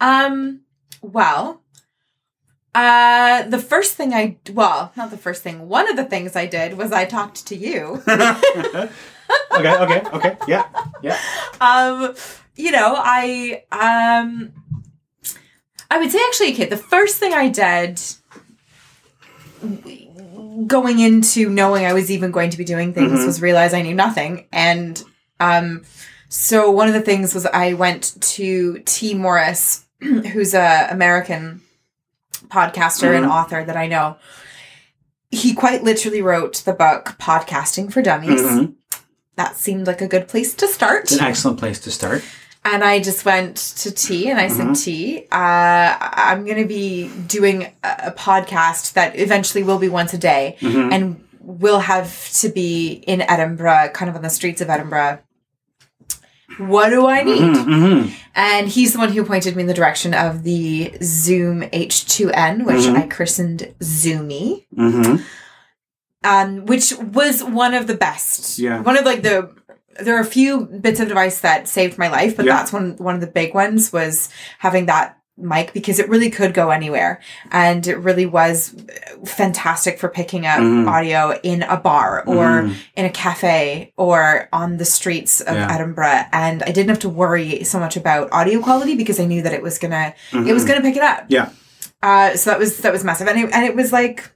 Um. 0.00 0.62
Well. 1.00 1.62
Uh, 2.76 3.48
the 3.48 3.58
first 3.58 3.94
thing 3.94 4.12
I 4.12 4.36
well, 4.52 4.92
not 4.96 5.10
the 5.10 5.16
first 5.16 5.42
thing. 5.42 5.66
One 5.66 5.88
of 5.88 5.96
the 5.96 6.04
things 6.04 6.36
I 6.36 6.44
did 6.44 6.76
was 6.76 6.92
I 6.92 7.06
talked 7.06 7.46
to 7.46 7.56
you. 7.56 8.02
okay. 8.08 8.90
Okay. 9.56 10.02
Okay. 10.12 10.36
Yeah. 10.46 10.66
Yeah. 11.02 11.18
um, 11.60 12.14
you 12.54 12.70
know, 12.72 12.92
I 12.98 13.62
um, 13.72 14.52
I 15.90 15.98
would 15.98 16.10
say 16.12 16.18
actually, 16.26 16.52
okay. 16.52 16.66
The 16.66 16.76
first 16.76 17.16
thing 17.16 17.32
I 17.32 17.48
did, 17.48 17.98
going 20.66 20.98
into 20.98 21.48
knowing 21.48 21.86
I 21.86 21.94
was 21.94 22.10
even 22.10 22.30
going 22.30 22.50
to 22.50 22.58
be 22.58 22.64
doing 22.64 22.92
things, 22.92 23.20
Mhm. 23.20 23.26
was 23.26 23.40
realize 23.40 23.72
I 23.72 23.80
knew 23.82 23.94
nothing, 23.94 24.46
and 24.52 25.02
um, 25.40 25.82
so 26.28 26.70
one 26.70 26.88
of 26.88 26.94
the 26.94 27.00
things 27.00 27.34
was 27.34 27.46
I 27.46 27.72
went 27.72 28.20
to 28.34 28.80
Tee 28.84 29.14
Morris, 29.14 29.84
who's 30.00 30.52
a 30.52 30.88
American 30.90 31.62
podcaster 32.48 33.14
and 33.16 33.26
Mhm. 33.26 33.30
author 33.30 33.64
that 33.64 33.76
I 33.76 33.86
know. 33.86 34.16
He 35.30 35.54
quite 35.54 35.82
literally 35.84 36.22
wrote 36.22 36.62
the 36.64 36.72
book 36.72 37.16
Podcasting 37.18 37.92
for 37.92 38.00
Dummies. 38.02 38.40
Mhm. 38.42 38.74
That 39.36 39.56
seemed 39.56 39.86
like 39.86 40.00
a 40.00 40.06
good 40.08 40.28
place 40.28 40.54
to 40.54 40.68
start. 40.68 41.04
It's 41.04 41.12
an 41.20 41.24
excellent 41.24 41.58
place 41.58 41.78
to 41.80 41.90
start. 41.90 42.22
And 42.64 42.82
I 42.82 42.98
just 43.00 43.24
went 43.24 43.56
to 43.78 43.90
Tee 43.92 44.28
and 44.28 44.40
I 44.40 44.48
Mhm. 44.48 44.76
said, 44.76 44.84
Tee, 44.84 45.26
uh, 45.30 45.96
I'm 46.00 46.44
going 46.44 46.56
to 46.58 46.64
be 46.64 47.08
doing 47.26 47.68
a, 47.84 48.10
podcast 48.12 48.94
that 48.94 49.16
eventually 49.18 49.62
will 49.62 49.78
be 49.78 49.88
once 49.88 50.12
a 50.14 50.18
day 50.18 50.56
Mhm. 50.60 50.92
and 50.92 51.24
will 51.40 51.78
have 51.80 52.28
to 52.40 52.48
be 52.48 53.04
in 53.06 53.20
Edinburgh, 53.22 53.90
kind 53.94 54.08
of 54.08 54.16
on 54.16 54.22
the 54.22 54.30
streets 54.30 54.60
of 54.60 54.68
Edinburgh. 54.70 55.18
What 56.58 56.90
do 56.90 57.06
I 57.06 57.22
need? 57.22 57.40
Mhm, 57.40 57.64
mhm. 57.66 58.12
And 58.34 58.68
he's 58.68 58.92
the 58.94 58.98
one 58.98 59.12
who 59.12 59.24
pointed 59.24 59.56
me 59.56 59.62
in 59.62 59.66
the 59.66 59.74
direction 59.74 60.14
of 60.14 60.42
the 60.42 60.92
Zoom 61.02 61.62
H2N, 61.72 62.64
which 62.64 62.84
Mhm. 62.86 62.96
I 62.96 63.06
christened 63.06 63.74
Zoomy, 63.80 64.64
Mhm. 64.76 65.22
um, 66.24 66.66
which 66.66 66.92
was 66.98 67.42
one 67.44 67.74
of 67.74 67.86
the 67.86 67.94
best. 67.94 68.58
Yeah. 68.58 68.80
One 68.80 68.96
of 68.96 69.04
like 69.04 69.22
the 69.22 69.50
there 69.98 70.16
are 70.16 70.20
a 70.20 70.26
few 70.26 70.60
bits 70.60 71.00
of 71.00 71.08
device 71.08 71.40
that 71.40 71.66
saved 71.66 71.96
my 71.96 72.08
life, 72.08 72.36
but 72.36 72.44
Yeah. 72.44 72.56
that's 72.56 72.72
one 72.72 72.96
one 72.98 73.14
of 73.14 73.20
the 73.20 73.26
big 73.26 73.54
ones 73.54 73.92
was 73.92 74.28
having 74.58 74.86
that 74.86 75.16
mic 75.38 75.72
because 75.74 75.98
it 75.98 76.08
really 76.08 76.30
could 76.30 76.54
go 76.54 76.70
anywhere 76.70 77.20
and 77.52 77.86
it 77.86 77.96
really 77.98 78.24
was 78.24 78.74
fantastic 79.26 79.98
for 79.98 80.08
picking 80.08 80.46
up 80.46 80.60
Mhm. 80.60 80.88
audio 80.88 81.38
in 81.42 81.62
a 81.62 81.76
bar 81.76 82.22
or 82.26 82.62
Mhm. 82.62 82.74
in 82.96 83.04
a 83.04 83.10
cafe 83.10 83.92
or 83.98 84.48
on 84.52 84.78
the 84.78 84.84
streets 84.86 85.40
of 85.42 85.54
Yeah. 85.54 85.72
Edinburgh 85.74 86.24
and 86.32 86.62
I 86.62 86.70
didn't 86.72 86.88
have 86.88 87.00
to 87.00 87.08
worry 87.10 87.64
so 87.64 87.78
much 87.78 87.96
about 87.96 88.30
audio 88.32 88.60
quality 88.60 88.94
because 88.94 89.20
I 89.20 89.26
knew 89.26 89.42
that 89.42 89.52
it 89.52 89.62
was 89.62 89.78
gonna 89.78 90.14
it 90.32 90.52
was 90.54 90.64
Mhm. 90.64 90.68
gonna 90.68 90.80
pick 90.80 90.96
it 90.96 91.02
up. 91.02 91.24
Yeah. 91.28 91.50
Uh, 92.02 92.34
so 92.36 92.50
that 92.50 92.58
was 92.58 92.78
that 92.78 92.92
was 92.92 93.04
massive, 93.04 93.26
and 93.28 93.38
it, 93.38 93.50
and 93.52 93.64
it 93.64 93.74
was 93.74 93.92
like, 93.92 94.30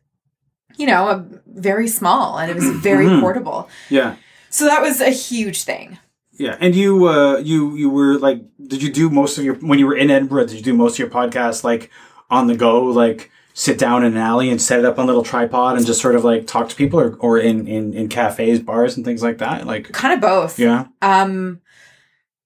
you 0.77 0.87
know, 0.87 1.09
a, 1.09 1.25
very 1.47 1.87
small, 1.89 2.39
and 2.39 2.51
it 2.51 2.57
was 2.57 2.65
very 2.83 3.07
portable. 3.21 3.69
Yeah. 3.91 4.15
So 4.49 4.65
that 4.67 4.83
was 4.83 5.01
a 5.01 5.11
huge 5.11 5.63
thing. 5.65 5.99
Yeah, 6.41 6.57
and 6.59 6.75
you, 6.75 7.07
uh, 7.07 7.37
you, 7.37 7.77
you 7.77 7.91
were 7.91 8.19
like, 8.19 8.41
did 8.67 8.83
you 8.83 8.91
do 8.91 9.11
most 9.11 9.37
of 9.37 9.45
your 9.45 9.57
when 9.57 9.79
you 9.79 9.87
were 9.87 9.95
in 9.95 10.11
Edinburgh? 10.11 10.47
Did 10.47 10.57
you 10.57 10.63
do 10.63 10.73
most 10.73 10.95
of 10.95 10.99
your 11.01 11.11
podcasts 11.11 11.63
like 11.65 11.91
on 12.31 12.47
the 12.47 12.57
go, 12.57 12.83
like 12.85 13.31
sit 13.53 13.79
down 13.79 14.03
in 14.05 14.13
an 14.15 14.19
alley 14.19 14.49
and 14.49 14.61
set 14.63 14.79
it 14.79 14.87
up 14.87 14.99
on 14.99 15.05
a 15.05 15.07
little 15.07 15.23
tripod 15.23 15.77
and 15.77 15.85
just 15.85 16.01
sort 16.01 16.15
of 16.15 16.25
like 16.25 16.47
talk 16.47 16.71
to 16.71 16.75
people, 16.77 16.99
or 16.99 17.15
or 17.17 17.39
in 17.39 17.69
in 17.69 17.93
in 17.93 18.09
cafes, 18.09 18.59
bars, 18.59 18.97
and 18.97 19.05
things 19.05 19.23
like 19.23 19.37
that? 19.37 19.67
Like, 19.67 19.93
Kind 19.93 20.15
of 20.15 20.21
both. 20.23 20.59
yeah, 20.59 20.87
Um, 21.03 21.61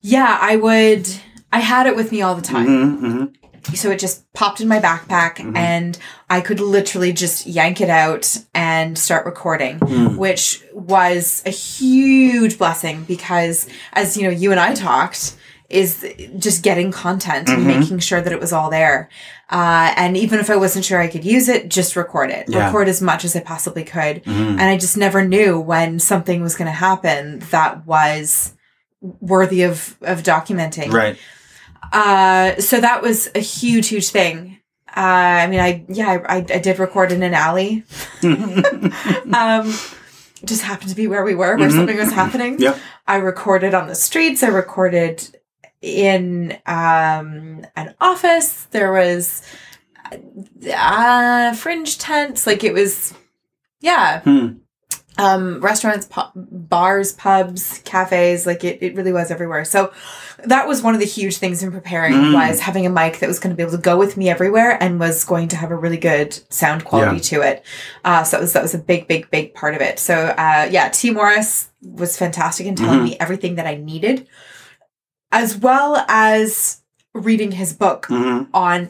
yeah, 0.01 0.39
I 0.41 0.57
would. 0.57 1.09
I 1.53 1.61
had 1.61 1.87
it 1.87 1.95
with 1.95 2.11
me 2.11 2.21
all 2.21 2.35
the 2.35 2.43
time. 2.43 2.67
hmm 2.67 2.97
hmm 2.97 3.44
So 3.73 3.91
it 3.91 3.99
just 3.99 4.31
popped 4.35 4.61
in 4.61 4.69
my 4.69 4.79
backpack 4.79 5.37
Mhm. 5.37 5.57
and 5.57 5.99
I 6.29 6.41
could 6.41 6.61
literally 6.61 7.13
just 7.13 7.47
yank 7.47 7.81
it 7.81 7.89
out 7.89 8.37
and 8.55 8.99
start 8.99 9.25
recording, 9.25 9.79
Mm. 9.79 10.17
which 10.17 10.61
was 10.75 11.43
a 11.47 11.51
huge 11.51 12.59
blessing 12.59 13.05
because 13.09 13.67
as 13.95 14.17
you 14.17 14.25
know, 14.25 14.31
you 14.31 14.51
and 14.51 14.61
I 14.61 14.75
talked 14.75 15.35
is 15.71 16.05
just 16.39 16.63
getting 16.63 16.93
content 16.93 17.49
and 17.49 17.63
Mhm. 17.63 17.79
making 17.81 17.99
sure 17.99 18.21
that 18.21 18.33
it 18.33 18.39
was 18.39 18.53
all 18.53 18.69
there. 18.71 19.09
Uh, 19.51 19.93
and 19.97 20.17
even 20.17 20.39
if 20.39 20.51
I 20.51 20.57
wasn't 20.57 20.85
sure 20.85 21.01
I 21.01 21.07
could 21.09 21.25
use 21.25 21.49
it, 21.49 21.69
just 21.71 21.97
record 21.97 22.31
it. 22.31 22.45
Yeah. 22.49 22.67
Record 22.67 22.87
as 22.89 23.01
much 23.01 23.25
as 23.25 23.35
I 23.35 23.41
possibly 23.41 23.83
could. 23.83 24.23
hmm 24.25 24.31
And 24.59 24.63
I 24.63 24.77
just 24.77 24.97
never 24.97 25.25
knew 25.27 25.59
when 25.59 25.99
something 25.99 26.43
was 26.43 26.55
going 26.55 26.67
to 26.67 26.73
happen 26.77 27.43
that 27.51 27.87
was 27.87 28.53
worthy 29.01 29.63
of, 29.63 29.97
of 30.03 30.23
documenting. 30.23 30.93
right. 30.93 31.17
Uh, 31.95 32.61
so 32.61 32.81
that 32.81 33.03
was 33.03 33.31
a 33.37 33.39
huge, 33.39 33.89
huge 33.89 34.09
thing. 34.09 34.59
Uh, 34.89 35.01
I 35.45 35.47
mean, 35.47 35.61
I 35.61 35.85
yeah, 35.89 36.25
I, 36.29 36.37
I, 36.39 36.41
did 36.59 36.79
record 36.79 37.13
in 37.13 37.23
an 37.23 37.35
alley. 37.35 37.85
Um, 38.23 39.73
just 40.45 40.63
happened 40.63 40.91
to 40.91 40.97
be 40.97 41.07
where 41.07 41.25
we 41.25 41.35
were, 41.35 41.57
where 41.57 41.69
Mhm. 41.69 41.77
something 41.77 41.97
was 41.97 42.13
happening. 42.13 42.59
Yep. 42.61 42.79
I 43.07 43.17
recorded 43.17 43.75
on 43.75 43.87
the 43.89 43.95
streets. 43.95 44.43
I 44.43 44.49
recorded 44.49 45.37
in 45.81 46.53
um, 46.67 47.65
an 47.77 47.95
office. 48.01 48.65
There 48.71 48.93
was 48.93 49.43
uh, 50.77 51.55
fringe 51.55 51.99
tents. 51.99 52.47
Like 52.47 52.63
it 52.65 52.75
was, 52.75 53.15
yeah. 53.81 54.21
Hmm. 54.21 54.49
Um, 55.17 55.61
restaurants, 55.61 56.07
pu- 56.07 56.23
bars, 56.35 57.13
pubs, 57.13 57.81
cafes. 57.85 58.47
Like 58.47 58.65
it, 58.65 58.83
it 58.83 58.97
really 58.97 59.13
was 59.13 59.31
everywhere. 59.31 59.65
So 59.65 59.93
that 60.45 60.67
was 60.67 60.83
one 60.83 60.95
of 60.95 61.01
the 61.01 61.07
huge 61.07 61.37
things 61.37 61.63
in 61.63 61.71
preparing 61.71 62.15
Mm. 62.15 62.35
was 62.35 62.59
having 62.59 62.85
a 62.85 62.91
mic 62.91 63.21
that 63.21 63.29
was 63.29 63.39
going 63.39 63.51
to 63.51 63.57
be 63.57 63.63
able 63.63 63.73
to 63.73 63.79
go 63.79 63.97
with 63.97 64.17
me 64.17 64.29
everywhere 64.29 64.77
and 64.83 64.99
was 64.99 65.25
going 65.25 65.47
to 65.49 65.57
have 65.57 65.71
a 65.71 65.77
really 65.77 65.99
good 65.99 66.39
sound 66.53 66.85
quality 66.85 67.21
to 67.21 67.43
it. 67.43 67.65
Uh, 68.05 68.25
so 68.25 68.37
that 68.37 68.41
was 68.43 68.53
that 68.55 68.63
was 68.63 68.75
a 68.75 68.79
big, 68.79 69.07
big, 69.07 69.31
big 69.31 69.55
part 69.55 69.75
of 69.77 69.81
it. 69.81 70.01
So 70.01 70.15
uh, 70.17 70.69
yeah, 70.71 70.89
Tee 70.89 71.11
Morris 71.13 71.69
was 71.83 72.17
fantastic 72.19 72.67
in 72.67 72.75
telling 72.75 73.01
Mhm. 73.01 73.05
me 73.05 73.17
everything 73.21 73.55
that 73.55 73.67
I 73.69 73.77
needed, 73.77 74.27
as 75.31 75.57
well 75.57 76.05
as 76.09 76.81
reading 77.13 77.53
his 77.53 77.73
book 77.73 78.07
hmm 78.07 78.43
on 78.53 78.89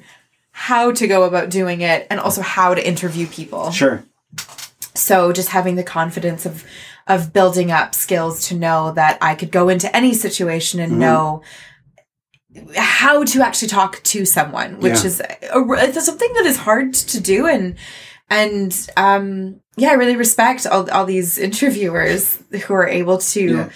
how 0.52 0.90
to 0.92 1.06
go 1.06 1.24
about 1.24 1.50
doing 1.50 1.80
it 1.82 2.06
and 2.08 2.18
also 2.18 2.40
how 2.40 2.72
to 2.74 2.86
interview 2.86 3.26
people. 3.26 3.70
Sure. 3.72 4.04
So 4.94 5.32
just 5.32 5.48
having 5.48 5.74
the 5.76 5.82
confidence 5.82 6.46
of 6.46 6.64
of 7.06 7.32
building 7.34 7.70
up 7.70 7.94
skills 7.94 8.48
to 8.48 8.54
know 8.54 8.92
that 8.92 9.18
I 9.20 9.34
could 9.34 9.50
go 9.50 9.68
into 9.68 9.94
any 9.94 10.14
situation 10.14 10.80
and 10.80 10.92
Mhm. 10.94 10.98
know 10.98 11.42
how 12.76 13.24
to 13.24 13.42
actually 13.42 13.68
talk 13.68 14.02
to 14.04 14.24
someone, 14.24 14.78
which 14.80 15.00
Yeah. 15.00 15.06
is 15.06 15.20
a, 15.20 15.26
it's 15.42 16.06
something 16.06 16.32
that 16.34 16.46
is 16.46 16.56
hard 16.58 16.94
to 16.94 17.20
do 17.20 17.46
and 17.46 17.74
and 18.30 18.88
um 18.96 19.60
yeah, 19.76 19.90
I 19.90 19.94
really 19.94 20.16
respect 20.16 20.66
all 20.66 20.88
all 20.90 21.04
these 21.04 21.36
interviewers 21.36 22.38
who 22.66 22.74
are 22.74 22.86
able 22.86 23.18
to 23.18 23.40
Yeah. 23.42 23.68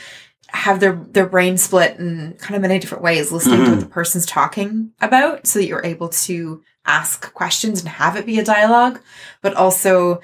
have 0.49 0.81
their 0.81 0.93
their 1.11 1.27
brain 1.27 1.59
split 1.59 1.97
in 1.99 2.37
kind 2.39 2.55
of 2.57 2.63
many 2.63 2.79
different 2.79 3.03
ways, 3.05 3.33
listening 3.33 3.65
to 3.65 3.67
Mhm. 3.67 3.71
what 3.73 3.81
the 3.81 3.87
person's 3.87 4.25
talking 4.25 4.93
about, 5.01 5.47
so 5.47 5.59
that 5.59 5.67
you're 5.67 5.85
able 5.85 6.09
to 6.09 6.63
ask 6.87 7.35
questions 7.35 7.81
and 7.81 7.89
have 7.89 8.17
it 8.17 8.25
be 8.25 8.39
a 8.39 8.45
dialogue, 8.45 9.01
but 9.43 9.53
also 9.55 10.21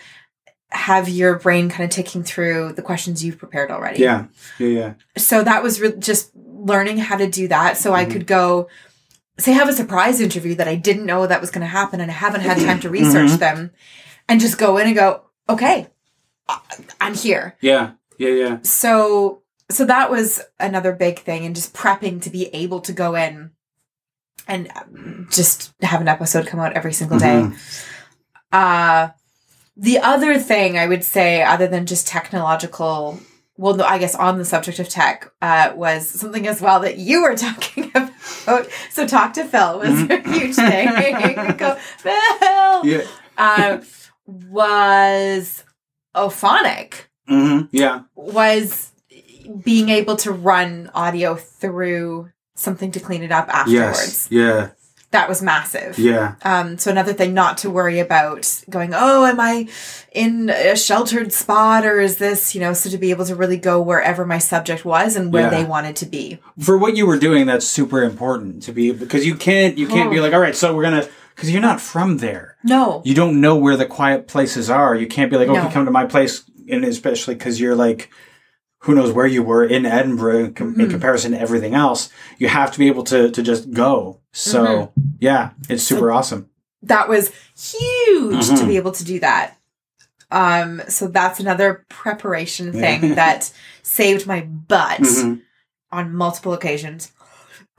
have 0.74 1.08
your 1.08 1.38
brain 1.38 1.68
kind 1.70 1.84
of 1.84 1.90
ticking 1.90 2.22
through 2.24 2.72
the 2.72 2.82
questions 2.82 3.24
you've 3.24 3.38
prepared 3.38 3.70
already. 3.70 4.00
Yeah. 4.00 4.26
Yeah. 4.58 4.68
Yeah. 4.68 4.94
So 5.16 5.42
that 5.42 5.62
was 5.62 5.80
re- 5.80 5.96
just 5.98 6.30
learning 6.34 6.98
how 6.98 7.16
to 7.16 7.28
do 7.28 7.48
that, 7.48 7.76
so 7.76 7.94
I 7.94 8.04
Mhm. 8.04 8.10
could 8.12 8.26
go. 8.26 8.68
Say, 9.38 9.52
have 9.52 9.68
a 9.68 9.72
surprise 9.72 10.20
interview 10.20 10.54
that 10.56 10.68
I 10.68 10.74
didn't 10.76 11.06
know 11.06 11.26
that 11.26 11.40
was 11.40 11.50
going 11.50 11.62
to 11.62 11.66
happen, 11.66 12.00
and 12.00 12.10
I 12.10 12.14
haven't 12.14 12.42
had 12.42 12.58
time 12.58 12.80
to 12.80 12.90
research 12.90 13.30
Mhm. 13.32 13.38
them, 13.38 13.70
and 14.28 14.40
just 14.40 14.58
go 14.58 14.76
in 14.78 14.86
and 14.86 14.94
go, 14.96 15.22
okay, 15.48 15.88
I- 16.48 16.58
I'm 17.00 17.14
here 17.14 17.56
Yeah. 17.60 17.92
Yeah. 18.18 18.28
Yeah. 18.30 18.58
so 18.62 19.42
so 19.70 19.84
that 19.86 20.10
was 20.10 20.42
another 20.60 20.92
big 20.92 21.20
thing 21.20 21.44
and 21.46 21.54
just 21.54 21.72
prepping 21.72 22.20
to 22.22 22.30
be 22.30 22.46
able 22.54 22.80
to 22.82 22.92
go 22.92 23.14
in 23.14 23.50
and 24.46 24.70
um, 24.76 25.26
just 25.30 25.72
have 25.82 26.00
an 26.02 26.08
episode 26.08 26.46
come 26.46 26.60
out 26.60 26.74
every 26.74 26.92
single 26.92 27.18
day 27.18 27.42
Mhm. 27.48 27.56
uh 28.52 29.08
the 29.76 29.98
other 29.98 30.38
thing 30.38 30.78
I 30.78 30.86
would 30.86 31.04
say, 31.04 31.42
other 31.42 31.66
than 31.66 31.86
just 31.86 32.06
technological, 32.06 33.18
well, 33.56 33.80
I 33.82 33.98
guess 33.98 34.14
on 34.14 34.38
the 34.38 34.44
subject 34.44 34.78
of 34.78 34.88
tech, 34.88 35.30
uh, 35.42 35.72
was 35.74 36.08
something 36.08 36.46
as 36.46 36.60
well 36.60 36.80
that 36.80 36.98
you 36.98 37.22
were 37.22 37.36
talking 37.48 37.90
about. 37.94 38.10
So, 38.90 39.06
talk 39.06 39.32
to 39.34 39.44
Phil 39.44 39.78
was 39.78 40.02
a 40.10 40.20
huge 40.22 40.56
thing. 40.56 41.56
Go, 41.56 41.74
Phil! 41.98 42.86
Yeah. 42.86 43.02
Uh, 43.36 43.78
was 44.26 45.64
Auphonic, 46.14 46.94
hmm 47.26 47.62
Yeah. 47.72 48.02
was 48.14 48.92
being 49.62 49.88
able 49.88 50.16
to 50.16 50.32
run 50.32 50.90
audio 50.94 51.34
through 51.34 52.30
something 52.54 52.90
to 52.92 53.00
clean 53.00 53.22
it 53.22 53.32
up 53.32 53.48
afterwards. 53.48 54.28
Yes. 54.30 54.30
Yeah. 54.30 54.70
That 55.14 55.28
was 55.28 55.40
massive. 55.42 55.96
Yeah. 55.98 56.34
Um, 56.42 56.76
so 56.76 56.90
another 56.90 57.12
thing 57.12 57.34
not 57.34 57.58
to 57.58 57.70
worry 57.70 58.00
about 58.00 58.62
going, 58.68 58.90
oh, 58.94 59.24
am 59.24 59.38
I 59.38 59.68
in 60.12 60.50
a 60.50 60.74
sheltered 60.76 61.32
spot 61.32 61.86
or 61.86 62.00
is 62.00 62.18
this, 62.18 62.52
you 62.54 62.60
know, 62.60 62.72
so 62.72 62.90
to 62.90 62.98
be 62.98 63.10
able 63.10 63.24
to 63.26 63.36
really 63.36 63.56
go 63.56 63.80
wherever 63.80 64.26
my 64.26 64.38
subject 64.38 64.84
was 64.84 65.14
and 65.14 65.32
where 65.32 65.44
Yeah. 65.44 65.50
they 65.50 65.64
wanted 65.64 65.94
to 65.96 66.06
be. 66.06 66.40
For 66.58 66.76
what 66.76 66.96
you 66.96 67.06
were 67.06 67.16
doing, 67.18 67.46
that's 67.46 67.66
super 67.66 68.02
important 68.02 68.64
to 68.64 68.72
be 68.72 68.90
because 68.90 69.24
you 69.24 69.36
can't 69.36 69.78
you 69.78 69.86
can't 69.86 70.10
be 70.10 70.18
Oh. 70.18 70.22
like, 70.22 70.32
all 70.34 70.40
right, 70.40 70.56
so 70.56 70.74
we're 70.74 70.82
gonna 70.82 71.06
because 71.36 71.50
you're 71.50 71.62
not 71.62 71.80
from 71.80 72.18
there. 72.18 72.56
No. 72.64 73.00
You 73.04 73.14
don't 73.14 73.40
know 73.40 73.56
where 73.56 73.76
the 73.76 73.86
quiet 73.86 74.26
places 74.26 74.68
are. 74.68 74.94
You 74.96 75.06
can't 75.06 75.30
be 75.30 75.36
like, 75.36 75.48
okay, 75.48 75.62
No. 75.62 75.68
come 75.70 75.84
to 75.84 75.90
my 75.90 76.06
place, 76.06 76.42
and 76.68 76.84
especially 76.84 77.34
because 77.34 77.60
you're 77.60 77.74
like, 77.76 78.10
who 78.84 78.94
knows 78.94 79.12
where 79.12 79.26
you 79.26 79.42
were 79.42 79.64
in 79.64 79.86
Edinburgh 79.86 80.44
in, 80.44 80.54
com- 80.54 80.78
in 80.80 80.86
Mhm. 80.86 80.90
comparison 80.90 81.32
to 81.32 81.40
everything 81.40 81.74
else. 81.74 82.10
You 82.38 82.48
have 82.48 82.70
to 82.72 82.78
be 82.78 82.86
able 82.88 83.04
to 83.04 83.30
to 83.30 83.42
just 83.42 83.70
go. 83.72 84.20
So 84.32 84.64
Mm-hmm. 84.64 85.00
yeah, 85.20 85.50
it's 85.68 85.82
super 85.82 86.10
awesome. 86.12 86.48
That 86.82 87.08
was 87.08 87.30
huge 87.56 88.46
to 88.48 88.54
Mhm. 88.54 88.68
be 88.68 88.76
able 88.76 88.92
to 88.92 89.04
do 89.04 89.20
that. 89.20 89.54
Um, 90.30 90.82
so 90.88 91.06
that's 91.08 91.40
another 91.40 91.84
preparation 91.88 92.72
Yeah. 92.74 92.80
thing 92.80 93.14
that 93.14 93.50
saved 93.82 94.26
my 94.26 94.40
butt 94.42 95.00
Mhm. 95.00 95.40
on 95.90 96.14
multiple 96.14 96.52
occasions. 96.52 97.10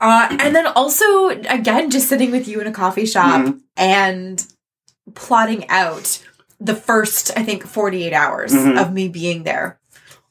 Uh, 0.00 0.28
and 0.40 0.54
then 0.54 0.66
also, 0.66 1.28
again, 1.28 1.90
just 1.90 2.08
sitting 2.08 2.30
with 2.30 2.46
you 2.48 2.60
in 2.60 2.66
a 2.66 2.72
coffee 2.72 3.06
shop 3.06 3.40
Mhm. 3.42 3.60
and 3.76 4.44
plotting 5.14 5.68
out 5.70 6.18
the 6.60 6.74
first, 6.74 7.30
I 7.36 7.42
think, 7.44 7.66
48 7.66 8.12
hours 8.12 8.52
Mhm. 8.52 8.80
of 8.80 8.92
me 8.92 9.08
being 9.08 9.44
there 9.44 9.78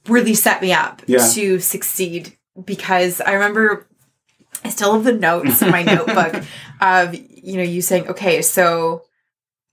really 0.08 0.34
set 0.34 0.62
me 0.62 0.72
up 0.74 1.02
Yeah. 1.08 1.28
to 1.34 1.60
succeed 1.60 2.34
because 2.66 3.22
I 3.22 3.34
remember 3.34 3.88
I 4.64 4.70
still 4.70 4.94
have 4.94 5.04
the 5.04 5.14
notes 5.14 5.62
in 5.62 5.70
my 5.72 5.84
notebook 5.96 6.44
of, 6.82 7.14
you 7.16 7.58
know, 7.58 7.64
you 7.64 7.82
saying, 7.82 8.08
okay, 8.08 8.42
so 8.42 9.04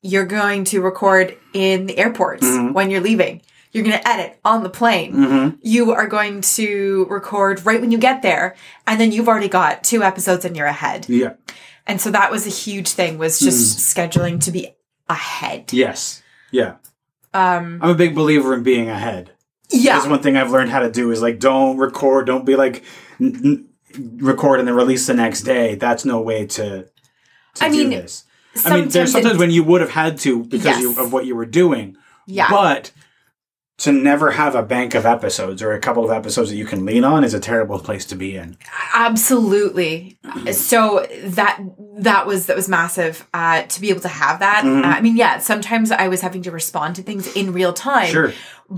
you're 0.02 0.26
going 0.26 0.64
to 0.64 0.80
record 0.82 1.36
in 1.54 1.86
the 1.86 1.96
airports 1.98 2.44
Mhm. 2.44 2.72
when 2.72 2.90
you're 2.90 3.00
leaving. 3.00 3.40
You're 3.70 3.84
going 3.84 3.96
to 3.98 4.06
edit 4.08 4.38
on 4.44 4.62
the 4.64 4.68
plane 4.68 5.14
Mhm. 5.14 5.58
you 5.62 5.92
are 5.92 6.06
going 6.06 6.42
to 6.56 7.06
record 7.08 7.64
right 7.64 7.80
when 7.80 7.90
you 7.90 7.96
get 7.98 8.20
there 8.20 8.54
and 8.86 9.00
then 9.00 9.12
you've 9.12 9.28
already 9.28 9.48
got 9.48 9.82
two 9.82 10.02
episodes 10.02 10.44
and 10.44 10.54
you're 10.56 10.66
ahead 10.66 11.06
Yeah. 11.08 11.34
and 11.86 11.98
so 11.98 12.10
that 12.10 12.30
was 12.30 12.46
a 12.46 12.50
huge 12.50 12.90
thing 12.90 13.16
was 13.16 13.38
just 13.40 13.78
scheduling 13.78 14.42
to 14.44 14.50
be 14.50 14.74
ahead 15.08 15.72
Yes. 15.72 16.20
Yeah. 16.50 16.74
um 17.32 17.78
I'm 17.80 17.90
a 17.90 17.94
big 17.94 18.14
believer 18.14 18.52
in 18.52 18.62
being 18.62 18.90
ahead. 18.90 19.30
Yeah 19.72 19.96
That's 19.96 20.08
one 20.08 20.22
thing 20.22 20.36
I've 20.36 20.50
learned 20.50 20.70
how 20.70 20.80
to 20.80 20.90
do 20.90 21.10
is 21.10 21.22
like 21.22 21.38
don't 21.38 21.76
record, 21.78 22.26
don't 22.26 22.44
be 22.44 22.56
like 22.56 22.84
n- 23.20 23.66
n- 23.94 24.16
record 24.18 24.58
and 24.58 24.68
then 24.68 24.74
release 24.74 25.06
the 25.06 25.14
next 25.14 25.42
day. 25.42 25.74
That's 25.74 26.04
no 26.04 26.20
way 26.20 26.46
to. 26.46 26.86
to 27.54 27.64
I 27.64 27.68
do 27.70 27.78
mean, 27.78 27.90
this. 27.90 28.24
I 28.64 28.74
mean, 28.74 28.88
there's 28.88 29.12
sometimes 29.12 29.38
when 29.38 29.50
you 29.50 29.64
would 29.64 29.80
have 29.80 29.90
had 29.90 30.18
to 30.18 30.44
because 30.44 30.64
Yes. 30.66 30.80
you, 30.82 30.98
of 31.00 31.12
what 31.12 31.24
you 31.26 31.34
were 31.34 31.46
doing, 31.46 31.96
yeah 32.26 32.48
but 32.50 32.90
to 33.82 33.92
never 33.92 34.30
have 34.32 34.54
a 34.54 34.62
bank 34.62 34.94
of 34.94 35.04
episodes 35.06 35.62
or 35.62 35.72
a 35.72 35.78
couple 35.80 36.04
of 36.04 36.10
episodes 36.10 36.50
that 36.50 36.56
you 36.56 36.64
can 36.64 36.84
lean 36.86 37.04
on 37.04 37.24
is 37.24 37.34
a 37.34 37.40
terrible 37.40 37.78
place 37.88 38.04
to 38.06 38.14
be 38.16 38.36
in. 38.36 38.56
absolutely 38.94 40.16
so 40.52 41.06
that 41.24 41.60
that 41.96 42.26
was 42.26 42.46
that 42.46 42.56
was 42.56 42.68
massive 42.68 43.28
uh 43.34 43.62
to 43.62 43.80
be 43.80 43.90
able 43.90 44.00
to 44.00 44.08
have 44.08 44.38
that 44.40 44.62
Mhm. 44.64 44.84
uh, 44.84 44.88
i 44.88 45.00
mean 45.00 45.16
yeah 45.16 45.38
sometimes 45.38 45.90
i 45.90 46.08
was 46.08 46.20
having 46.20 46.42
to 46.42 46.50
respond 46.50 46.96
to 46.96 47.02
things 47.02 47.34
in 47.36 47.52
real 47.52 47.72
time 47.72 48.06
Sure. 48.10 48.32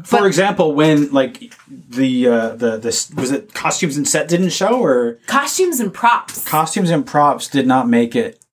For 0.04 0.26
example, 0.26 0.74
when 0.74 1.12
like 1.12 1.54
the 1.68 2.26
uh, 2.26 2.48
the 2.56 2.78
the 2.78 3.14
was 3.14 3.30
it 3.30 3.54
costumes 3.54 3.96
and 3.96 4.08
set 4.08 4.26
didn't 4.26 4.50
show 4.50 4.82
or 4.82 5.20
costumes 5.28 5.78
and 5.78 5.94
props 5.94 6.44
costumes 6.48 6.90
and 6.90 7.06
props 7.06 7.46
did 7.46 7.64
not 7.68 7.88
make 7.88 8.16
it 8.16 8.43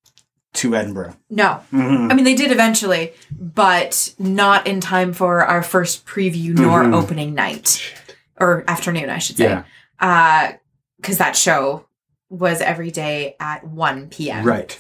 to 0.53 0.75
Edinburgh. 0.75 1.15
no 1.29 1.61
Mhm. 1.73 2.11
I 2.11 2.13
mean, 2.13 2.25
they 2.25 2.33
did 2.35 2.51
eventually, 2.51 3.13
but 3.39 4.13
not 4.19 4.67
in 4.67 4.81
time 4.81 5.13
for 5.13 5.43
our 5.45 5.63
first 5.63 6.05
preview 6.05 6.53
nor 6.53 6.83
Mhm. 6.83 6.93
opening 6.93 7.33
night 7.33 7.81
or 8.39 8.63
afternoon, 8.67 9.09
I 9.09 9.19
should 9.19 9.37
say. 9.37 9.45
Yeah. 9.45 9.63
Uh, 9.99 10.53
because 10.97 11.17
that 11.19 11.35
show 11.35 11.85
was 12.29 12.61
every 12.61 12.91
day 12.91 13.35
at 13.39 13.65
1 13.65 14.07
p.m. 14.09 14.43
Right. 14.45 14.77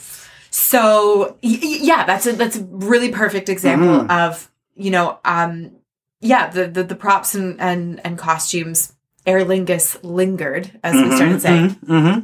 So 0.49 1.37
y- 1.41 1.59
yeah, 1.61 2.05
that's 2.05 2.25
a 2.27 2.33
that's 2.33 2.57
a 2.57 2.63
really 2.69 3.09
perfect 3.09 3.47
example 3.49 4.05
Mhm. 4.05 4.11
of 4.11 4.49
you 4.75 4.91
know 4.91 5.19
um 5.25 5.71
yeah 6.19 6.49
the 6.49 6.67
the, 6.67 6.83
the 6.83 6.95
props 6.95 7.33
and, 7.35 7.59
and 7.61 8.01
and 8.03 8.17
costumes. 8.17 8.93
Aer 9.27 9.45
Lingus 9.45 9.97
lingered, 10.03 10.79
as 10.83 10.95
we 10.95 11.15
started 11.15 11.41
saying. 11.43 11.69
hmm 11.85 12.19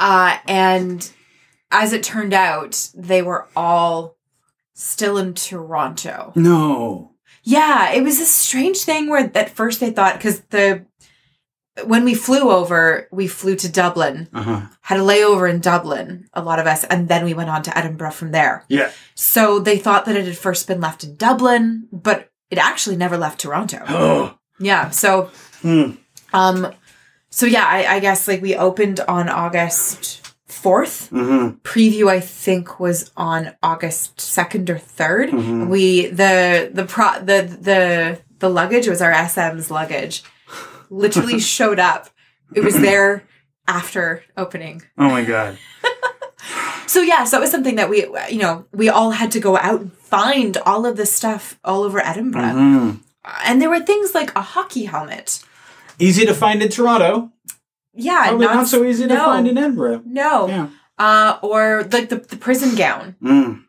Uh, 0.00 0.36
and 0.48 1.10
as 1.82 1.92
it 1.92 2.02
turned 2.02 2.32
out, 2.34 2.90
they 2.94 3.22
were 3.22 3.46
all 3.56 4.16
still 4.74 5.16
in 5.18 5.34
Toronto. 5.34 6.32
No. 6.34 7.12
Yeah, 7.42 7.92
it 7.92 8.02
was 8.02 8.20
a 8.20 8.24
strange 8.26 8.78
thing 8.78 9.08
where 9.08 9.30
at 9.34 9.50
first 9.50 9.80
they 9.80 9.90
thought 9.90 10.16
because 10.18 10.40
the 10.50 10.84
when 11.84 12.04
we 12.04 12.14
flew 12.14 12.50
over, 12.50 13.06
we 13.12 13.26
flew 13.28 13.54
to 13.56 13.70
Dublin, 13.70 14.28
Uh-huh. 14.32 14.62
had 14.80 14.98
a 14.98 15.02
layover 15.02 15.48
in 15.48 15.60
Dublin, 15.60 16.26
a 16.32 16.42
lot 16.42 16.58
of 16.58 16.66
us, 16.66 16.84
and 16.84 17.06
then 17.08 17.22
we 17.24 17.34
went 17.34 17.50
on 17.50 17.62
to 17.64 17.78
Edinburgh 17.78 18.12
from 18.12 18.32
there. 18.32 18.64
Yeah. 18.68 18.90
So 19.14 19.58
they 19.58 19.76
thought 19.76 20.06
that 20.06 20.16
it 20.16 20.24
had 20.24 20.38
first 20.38 20.66
been 20.66 20.80
left 20.80 21.04
in 21.04 21.16
Dublin, 21.16 21.86
but 21.92 22.30
it 22.50 22.56
actually 22.58 22.96
never 22.96 23.18
left 23.18 23.40
Toronto. 23.40 23.82
Oh. 23.88 24.38
yeah, 24.58 24.88
so 24.90 25.30
Hmm. 25.60 25.90
um, 26.32 26.72
so 27.28 27.44
yeah, 27.44 27.66
I, 27.68 27.96
I 27.96 28.00
guess 28.00 28.26
like 28.26 28.40
we 28.40 28.56
opened 28.56 29.00
on 29.00 29.28
August 29.28 30.34
fourth. 30.62 31.08
hmm 31.10 31.48
preview 31.62 32.08
I 32.10 32.20
think 32.20 32.78
was 32.80 33.10
on 33.16 33.54
August 33.62 34.16
2nd 34.18 34.68
or 34.70 34.78
3rd. 34.78 35.30
Mhm. 35.30 35.68
We 35.68 36.06
the 36.06 36.70
the 36.72 36.84
pro 36.84 37.08
the 37.20 37.38
the 37.68 38.18
the 38.38 38.48
luggage 38.50 38.88
was 38.88 39.00
our 39.02 39.12
SM's 39.28 39.70
luggage. 39.70 40.22
Literally 40.90 41.38
showed 41.56 41.78
up. 41.78 42.08
It 42.54 42.62
was 42.64 42.74
there 42.80 43.24
after 43.66 44.22
opening. 44.36 44.82
Oh 44.98 45.10
my 45.10 45.24
god. 45.24 45.58
So 46.88 47.02
yeah, 47.02 47.24
so 47.24 47.38
it 47.38 47.40
was 47.40 47.50
something 47.50 47.74
that 47.76 47.90
we 47.90 48.06
you 48.30 48.38
know, 48.38 48.64
we 48.72 48.88
all 48.88 49.10
had 49.10 49.30
to 49.32 49.40
go 49.40 49.56
out 49.58 49.80
and 49.80 49.92
find 49.92 50.56
all 50.64 50.86
of 50.86 50.96
this 50.96 51.12
stuff 51.12 51.58
all 51.64 51.82
over 51.82 51.98
Edinburgh. 51.98 52.54
Mhm. 52.54 53.00
And 53.44 53.60
there 53.60 53.68
were 53.68 53.80
things 53.84 54.14
like 54.14 54.30
a 54.36 54.40
hockey 54.40 54.84
helmet. 54.84 55.42
Easy 55.98 56.24
to 56.24 56.32
find 56.34 56.62
in 56.62 56.68
Toronto. 56.68 57.32
Yeah, 57.96 58.28
Probably 58.28 58.46
not, 58.46 58.68
so 58.68 58.84
easy 58.84 59.06
to 59.08 59.16
find 59.16 59.48
in 59.48 59.58
Edinburgh. 59.58 60.02
No. 60.04 60.48
Yeah. 60.48 60.68
Uh 60.98 61.38
or 61.42 61.88
like 61.92 62.08
the, 62.08 62.16
the 62.16 62.36
prison 62.36 62.74
gown. 62.74 63.16
Mm. 63.22 63.64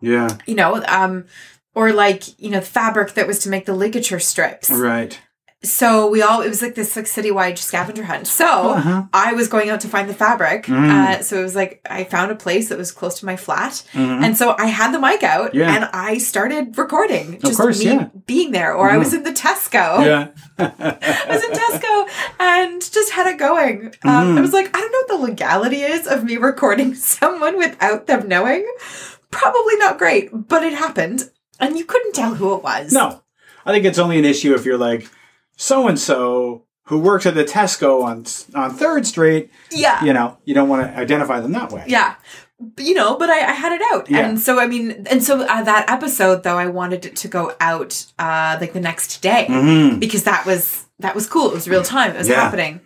Yeah. 0.00 0.38
you 0.46 0.54
know, 0.54 0.82
um, 0.88 1.26
or 1.74 1.92
like 1.92 2.40
you 2.40 2.50
know, 2.50 2.60
fabric 2.60 3.14
that 3.14 3.26
was 3.26 3.38
to 3.40 3.48
make 3.48 3.66
the 3.66 3.74
ligature 3.74 4.20
strips. 4.20 4.70
Right. 4.70 5.20
So 5.62 6.08
we 6.08 6.22
all 6.22 6.40
it 6.40 6.48
was 6.48 6.62
like 6.62 6.74
this 6.74 6.96
like 6.96 7.04
citywide 7.04 7.58
scavenger 7.58 8.04
hunt. 8.04 8.26
So 8.26 8.46
Uh-huh. 8.70 9.02
I 9.12 9.34
was 9.34 9.46
going 9.48 9.68
out 9.68 9.80
to 9.80 9.88
find 9.88 10.08
the 10.08 10.14
fabric. 10.14 10.64
Mm. 10.64 10.88
Uh, 10.90 11.22
so 11.22 11.38
it 11.38 11.42
was 11.42 11.54
like 11.54 11.82
I 11.88 12.04
found 12.04 12.32
a 12.32 12.34
place 12.34 12.70
that 12.70 12.78
was 12.78 12.90
close 12.92 13.20
to 13.20 13.26
my 13.26 13.36
flat, 13.36 13.82
Mhm. 13.92 14.24
and 14.24 14.38
so 14.38 14.54
I 14.58 14.66
had 14.66 14.92
the 14.92 14.98
mic 14.98 15.22
out 15.22 15.54
Yeah. 15.54 15.74
and 15.74 15.84
I 15.92 16.16
started 16.16 16.78
recording. 16.78 17.38
Just 17.44 17.58
course, 17.58 17.78
me 17.80 17.84
yeah. 17.86 18.06
being 18.26 18.52
there, 18.52 18.72
or 18.72 18.88
I 18.90 18.96
was 18.96 19.12
in 19.12 19.22
the 19.22 19.32
Tesco. 19.32 20.02
Yeah. 20.02 20.28
I 20.58 21.26
was 21.28 21.44
in 21.44 21.50
Tesco 21.52 22.08
and 22.38 22.80
just 22.92 23.12
had 23.12 23.26
it 23.26 23.36
going. 23.38 23.92
Um, 24.02 24.34
Mhm. 24.34 24.38
I 24.38 24.40
was 24.40 24.54
like, 24.54 24.74
I 24.74 24.80
don't 24.80 24.92
know 24.92 24.98
what 24.98 25.08
the 25.08 25.30
legality 25.30 25.82
is 25.82 26.06
of 26.06 26.24
me 26.24 26.38
recording 26.38 26.94
someone 27.14 27.58
without 27.58 28.06
them 28.06 28.28
knowing. 28.28 28.64
Probably 29.30 29.76
not 29.76 29.98
great, 29.98 30.30
but 30.48 30.62
it 30.62 30.72
happened. 30.72 31.28
And 31.60 31.78
you 31.78 31.84
couldn't 31.84 32.14
tell 32.14 32.34
who 32.36 32.54
it 32.54 32.62
was. 32.62 32.92
No. 32.92 33.20
I 33.66 33.72
think 33.72 33.84
it's 33.84 33.98
only 33.98 34.18
an 34.18 34.24
issue 34.24 34.54
if 34.54 34.64
you're 34.64 34.78
like 34.78 35.06
so 35.60 35.86
and 35.88 35.98
so 35.98 36.64
who 36.84 36.98
works 36.98 37.24
at 37.26 37.34
the 37.34 37.44
Tesco 37.44 38.02
on 38.02 38.24
on 38.60 38.74
Third 38.76 39.06
Street. 39.06 39.50
Yeah. 39.70 40.02
You 40.04 40.12
know, 40.12 40.38
you 40.44 40.54
don't 40.54 40.68
want 40.68 40.80
to 40.86 40.98
identify 40.98 41.38
them 41.40 41.52
that 41.52 41.70
way. 41.70 41.84
Yeah. 41.86 42.14
You 42.78 42.94
know, 42.94 43.16
but 43.16 43.30
I, 43.30 43.38
I 43.38 43.52
had 43.52 43.72
it 43.72 43.82
out. 43.92 44.10
Yeah. 44.10 44.28
And 44.28 44.38
so, 44.40 44.58
I 44.60 44.66
mean, 44.66 45.06
and 45.10 45.22
so 45.22 45.40
uh, 45.40 45.62
that 45.62 45.88
episode, 45.88 46.42
though, 46.42 46.58
I 46.58 46.66
wanted 46.66 47.06
it 47.06 47.16
to 47.16 47.28
go 47.28 47.54
out 47.60 48.04
uh, 48.18 48.58
like 48.60 48.72
the 48.74 48.80
next 48.80 49.22
day 49.22 49.46
hmm 49.48 49.98
because 49.98 50.24
that 50.24 50.44
was 50.46 50.86
that 50.98 51.14
was 51.14 51.26
cool. 51.26 51.50
It 51.50 51.54
was 51.54 51.68
real 51.68 51.82
time. 51.82 52.10
It 52.14 52.18
was 52.18 52.28
Yeah. 52.28 52.42
happening. 52.42 52.80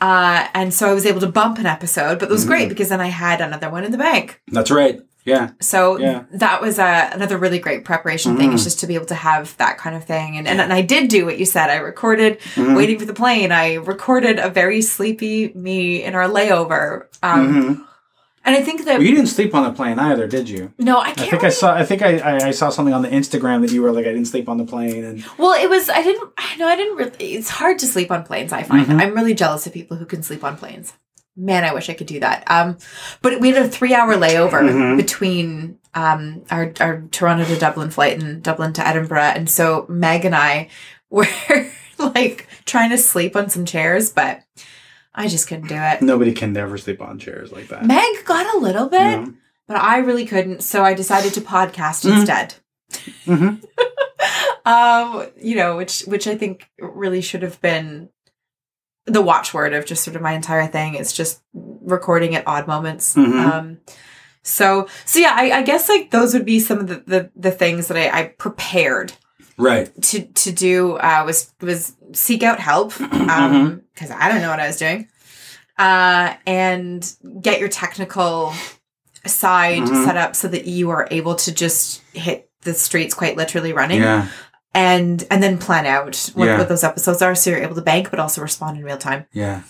Uh, 0.00 0.46
and 0.54 0.72
so 0.72 0.88
I 0.88 0.94
was 0.94 1.04
able 1.04 1.20
to 1.20 1.26
bump 1.40 1.58
an 1.58 1.66
episode, 1.66 2.18
but 2.20 2.28
it 2.30 2.32
was 2.32 2.42
Mm-hmm. 2.42 2.50
great 2.50 2.68
because 2.68 2.88
then 2.88 3.00
I 3.00 3.08
had 3.08 3.40
another 3.40 3.68
one 3.70 3.84
in 3.84 3.90
the 3.92 3.98
bank. 3.98 4.40
That's 4.48 4.70
right. 4.70 5.00
Yeah. 5.28 5.50
So 5.60 5.98
Yeah. 5.98 6.24
that 6.32 6.60
was 6.62 6.78
uh, 6.78 7.10
another 7.12 7.36
really 7.38 7.58
great 7.58 7.84
preparation 7.84 8.36
thing. 8.36 8.50
Mm. 8.50 8.54
Is 8.54 8.64
just 8.64 8.80
to 8.80 8.86
be 8.86 8.94
able 8.94 9.06
to 9.06 9.14
have 9.14 9.56
that 9.58 9.78
kind 9.78 9.94
of 9.94 10.04
thing, 10.04 10.36
and, 10.38 10.48
and 10.48 10.60
and 10.60 10.72
I 10.72 10.82
did 10.82 11.08
do 11.08 11.24
what 11.26 11.38
you 11.38 11.44
said. 11.46 11.70
I 11.70 11.76
recorded 11.76 12.40
Mhm. 12.54 12.76
waiting 12.76 12.98
for 12.98 13.04
the 13.04 13.14
plane. 13.14 13.52
I 13.52 13.74
recorded 13.74 14.38
a 14.38 14.48
very 14.48 14.80
sleepy 14.82 15.52
me 15.54 16.02
in 16.02 16.14
our 16.14 16.28
layover, 16.28 17.06
um, 17.22 17.46
Mhm. 17.54 17.84
and 18.44 18.56
I 18.56 18.62
think 18.62 18.84
that 18.86 18.98
Well, 18.98 19.02
you 19.06 19.14
didn't 19.14 19.28
sleep 19.28 19.54
on 19.54 19.64
the 19.64 19.72
plane 19.72 19.98
either, 19.98 20.26
did 20.26 20.48
you? 20.48 20.72
no, 20.78 20.96
I 20.98 21.08
I 21.08 21.12
can't. 21.12 21.30
think 21.30 21.44
I 21.44 21.50
saw. 21.50 21.74
I 21.74 21.84
think 21.84 22.00
I, 22.02 22.18
I, 22.18 22.34
I 22.48 22.50
saw 22.52 22.70
something 22.70 22.94
on 22.94 23.02
the 23.02 23.08
Instagram 23.20 23.60
that 23.62 23.72
you 23.72 23.82
were 23.82 23.92
like, 23.92 24.06
I 24.06 24.12
didn't 24.12 24.28
sleep 24.34 24.48
on 24.48 24.56
the 24.56 24.64
plane, 24.64 25.04
and 25.04 25.24
Well, 25.36 25.52
it 25.62 25.68
was. 25.68 25.90
I 25.90 26.02
didn't. 26.02 26.30
I 26.38 26.56
know. 26.56 26.66
I 26.66 26.76
didn't 26.76 26.96
really. 26.96 27.34
It's 27.38 27.50
hard 27.50 27.78
to 27.80 27.86
sleep 27.86 28.10
on 28.10 28.22
planes. 28.24 28.52
I 28.52 28.62
find. 28.62 28.86
Mhm. 28.86 29.00
I'm 29.02 29.14
really 29.14 29.34
jealous 29.34 29.66
of 29.66 29.72
people 29.74 29.96
who 29.98 30.06
can 30.06 30.22
sleep 30.22 30.42
on 30.44 30.56
planes. 30.56 30.92
Man, 31.38 31.64
I 31.64 31.72
wish 31.72 31.88
I 31.88 31.94
could 31.94 32.08
do 32.08 32.18
that. 32.20 32.42
Um, 32.50 32.76
but 33.22 33.40
we 33.40 33.50
had 33.50 33.62
a 33.64 33.68
three 33.68 33.94
hour 33.94 34.14
layover 34.16 34.60
Mhm. 34.60 34.96
between 34.96 35.78
um 35.94 36.42
our 36.50 36.72
our 36.80 37.02
Toronto 37.12 37.44
to 37.44 37.56
Dublin 37.58 37.90
flight 37.90 38.20
and 38.22 38.42
Dublin 38.42 38.72
to 38.74 38.86
Edinburgh, 38.86 39.20
and 39.36 39.48
so 39.48 39.86
Meg 39.88 40.24
and 40.24 40.34
I 40.34 40.68
were 41.10 41.26
like 41.98 42.48
trying 42.66 42.90
to 42.90 42.98
sleep 42.98 43.36
on 43.36 43.48
some 43.50 43.64
chairs, 43.64 44.10
but 44.10 44.42
I 45.14 45.28
just 45.28 45.48
couldn't 45.48 45.68
do 45.68 45.76
it. 45.76 46.02
nobody 46.02 46.32
can 46.32 46.56
ever 46.56 46.76
sleep 46.78 47.00
on 47.00 47.18
chairs 47.18 47.50
like 47.52 47.68
that. 47.68 47.84
Meg 47.86 48.24
got 48.24 48.54
a 48.54 48.58
little 48.58 48.88
bit, 48.88 49.20
No. 49.20 49.32
but 49.66 49.76
I 49.78 49.98
really 49.98 50.26
couldn't, 50.26 50.62
so 50.62 50.84
I 50.84 50.94
decided 50.94 51.34
to 51.34 51.40
podcast 51.40 52.04
Mhm. 52.04 52.18
instead. 52.20 52.54
Mhm. 53.26 53.62
um, 54.66 55.26
you 55.40 55.56
know, 55.56 55.76
which 55.76 56.00
which 56.02 56.26
I 56.26 56.36
think 56.36 56.68
really 56.78 57.20
should 57.20 57.42
have 57.42 57.60
been 57.60 58.10
the 59.08 59.22
watchword 59.22 59.72
of 59.74 59.86
just 59.86 60.04
sort 60.04 60.16
of 60.16 60.22
my 60.22 60.32
entire 60.32 60.66
thing. 60.66 60.94
is 60.94 61.12
just 61.12 61.40
recording 61.54 62.34
at 62.34 62.46
odd 62.46 62.66
moments. 62.66 63.14
Mhm. 63.14 63.44
Um, 63.52 63.78
so 64.42 64.88
so 65.04 65.18
yeah, 65.18 65.32
I, 65.34 65.58
I 65.58 65.62
guess 65.62 65.88
like 65.88 66.10
those 66.10 66.32
would 66.34 66.44
be 66.44 66.60
some 66.60 66.78
of 66.78 66.86
the 66.88 67.02
the, 67.06 67.30
the 67.36 67.50
things 67.50 67.88
that 67.88 67.96
I, 67.96 68.20
I 68.20 68.22
prepared 68.38 69.12
Right. 69.56 69.90
to 70.02 70.22
to 70.22 70.52
do 70.52 70.96
uh, 70.98 71.24
was 71.26 71.52
was 71.60 71.94
seek 72.12 72.42
out 72.42 72.60
help 72.60 72.92
Mm-hmm. 72.92 73.30
um 73.30 73.82
because 73.94 74.10
I 74.12 74.28
don't 74.28 74.40
know 74.40 74.50
what 74.50 74.60
I 74.60 74.66
was 74.68 74.76
doing, 74.76 75.08
uh, 75.78 76.34
and 76.46 77.12
get 77.42 77.58
your 77.60 77.68
technical 77.68 78.52
side 79.26 79.82
Mhm. 79.82 80.04
set 80.04 80.16
up 80.16 80.36
so 80.36 80.48
that 80.48 80.66
you 80.66 80.90
are 80.90 81.08
able 81.10 81.34
to 81.34 81.52
just 81.52 82.00
hit 82.12 82.48
the 82.62 82.74
streets 82.74 83.14
quite 83.14 83.36
literally 83.36 83.72
running 83.72 84.00
Yeah. 84.02 84.28
And 84.74 85.24
and 85.30 85.42
then 85.42 85.58
plan 85.58 85.86
out 85.86 86.30
what, 86.34 86.46
Yeah. 86.46 86.58
what 86.58 86.68
those 86.68 86.84
episodes 86.84 87.22
are 87.22 87.34
so 87.34 87.50
you're 87.50 87.60
able 87.60 87.74
to 87.74 87.82
bank 87.82 88.10
but 88.10 88.20
also 88.20 88.40
respond 88.42 88.76
in 88.78 88.84
real 88.84 88.98
time 88.98 89.26
Yeah. 89.32 89.62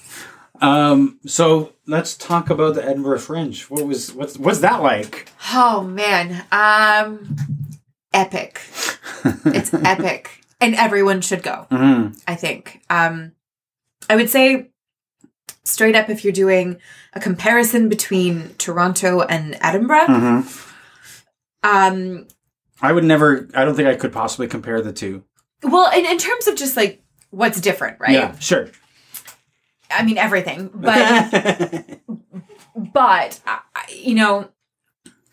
Um. 0.60 1.20
So 1.24 1.72
let's 1.86 2.16
talk 2.16 2.50
about 2.50 2.74
the 2.74 2.84
Edinburgh 2.84 3.20
Fringe. 3.20 3.62
What 3.70 3.86
was 3.86 4.12
what's 4.12 4.36
what's 4.36 4.58
that 4.60 4.82
like? 4.82 5.30
oh 5.54 5.82
man 5.84 6.44
um 6.50 7.36
epic 8.12 8.60
it's 9.46 9.72
epic 9.94 10.40
and 10.60 10.74
everyone 10.74 11.20
should 11.20 11.42
go 11.44 11.66
hmm 11.70 12.08
I 12.26 12.34
think. 12.34 12.80
Um, 12.90 13.32
I 14.10 14.16
would 14.16 14.30
say 14.30 14.70
straight 15.64 15.94
up 15.94 16.08
if 16.10 16.24
you're 16.24 16.32
doing 16.32 16.78
a 17.12 17.20
comparison 17.20 17.88
between 17.88 18.54
Toronto 18.58 19.20
and 19.20 19.56
Edinburgh, 19.60 20.06
hmm 20.06 20.40
um, 21.62 22.26
I 22.80 22.92
would 22.92 23.04
never. 23.04 23.48
I 23.54 23.64
don't 23.64 23.74
think 23.74 23.88
I 23.88 23.94
could 23.94 24.12
possibly 24.12 24.46
compare 24.46 24.80
the 24.80 24.92
two. 24.92 25.24
well, 25.62 25.90
in, 25.96 26.06
in 26.06 26.18
terms 26.18 26.46
of 26.46 26.56
just 26.56 26.76
like 26.76 27.02
what's 27.30 27.60
different, 27.60 27.98
right? 28.00 28.12
Yeah. 28.12 28.38
Sure. 28.38 28.68
I 29.90 30.04
mean 30.04 30.18
everything, 30.18 30.70
but 30.74 31.98
but 32.92 33.40
uh, 33.46 33.58
you 33.94 34.14
know, 34.14 34.50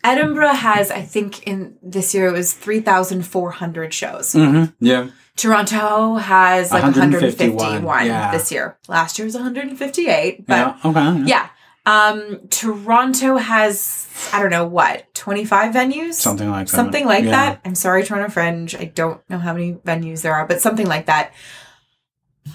Edinburgh 0.02 0.54
has 0.54 0.90
I 0.90 1.02
think 1.02 1.46
in 1.46 1.76
this 1.82 2.14
year 2.14 2.28
it 2.28 2.32
was 2.32 2.52
three 2.52 2.80
thousand 2.80 3.26
four 3.26 3.50
hundred 3.50 3.92
shows. 3.92 4.32
hmm 4.32 4.64
Yeah. 4.80 5.08
Toronto 5.36 6.14
has 6.14 6.70
like 6.72 6.82
151, 6.82 7.54
151 7.84 8.06
yeah. 8.06 8.32
this 8.32 8.50
year. 8.50 8.78
Last 8.88 9.18
year 9.18 9.26
was 9.26 9.34
158, 9.34 10.46
but 10.46 10.54
yeah. 10.54 10.78
Okay. 10.82 11.22
Yeah. 11.28 11.48
Um 11.86 12.40
Toronto 12.50 13.36
has 13.36 14.02
I 14.32 14.40
don't 14.40 14.50
know 14.50 14.66
what, 14.66 15.12
25 15.14 15.74
venues? 15.74 16.14
Something 16.14 16.50
like 16.50 16.66
that. 16.66 16.72
Something 16.76 17.06
like 17.06 17.24
Yeah. 17.24 17.30
that. 17.30 17.60
I'm 17.64 17.74
sorry 17.74 18.02
Toronto 18.04 18.28
Fringe. 18.30 18.74
I 18.74 18.84
don't 18.86 19.20
know 19.30 19.38
how 19.38 19.52
many 19.52 19.74
venues 19.74 20.22
there 20.22 20.34
are, 20.34 20.46
but 20.46 20.60
something 20.60 20.86
like 20.86 21.06
that. 21.06 21.32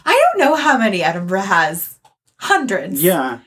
I 0.06 0.14
don't 0.34 0.40
know 0.46 0.56
how 0.56 0.78
many 0.78 1.04
Edinburgh 1.04 1.42
has. 1.42 1.98
Hundreds. 2.38 3.04
Yeah. 3.04 3.40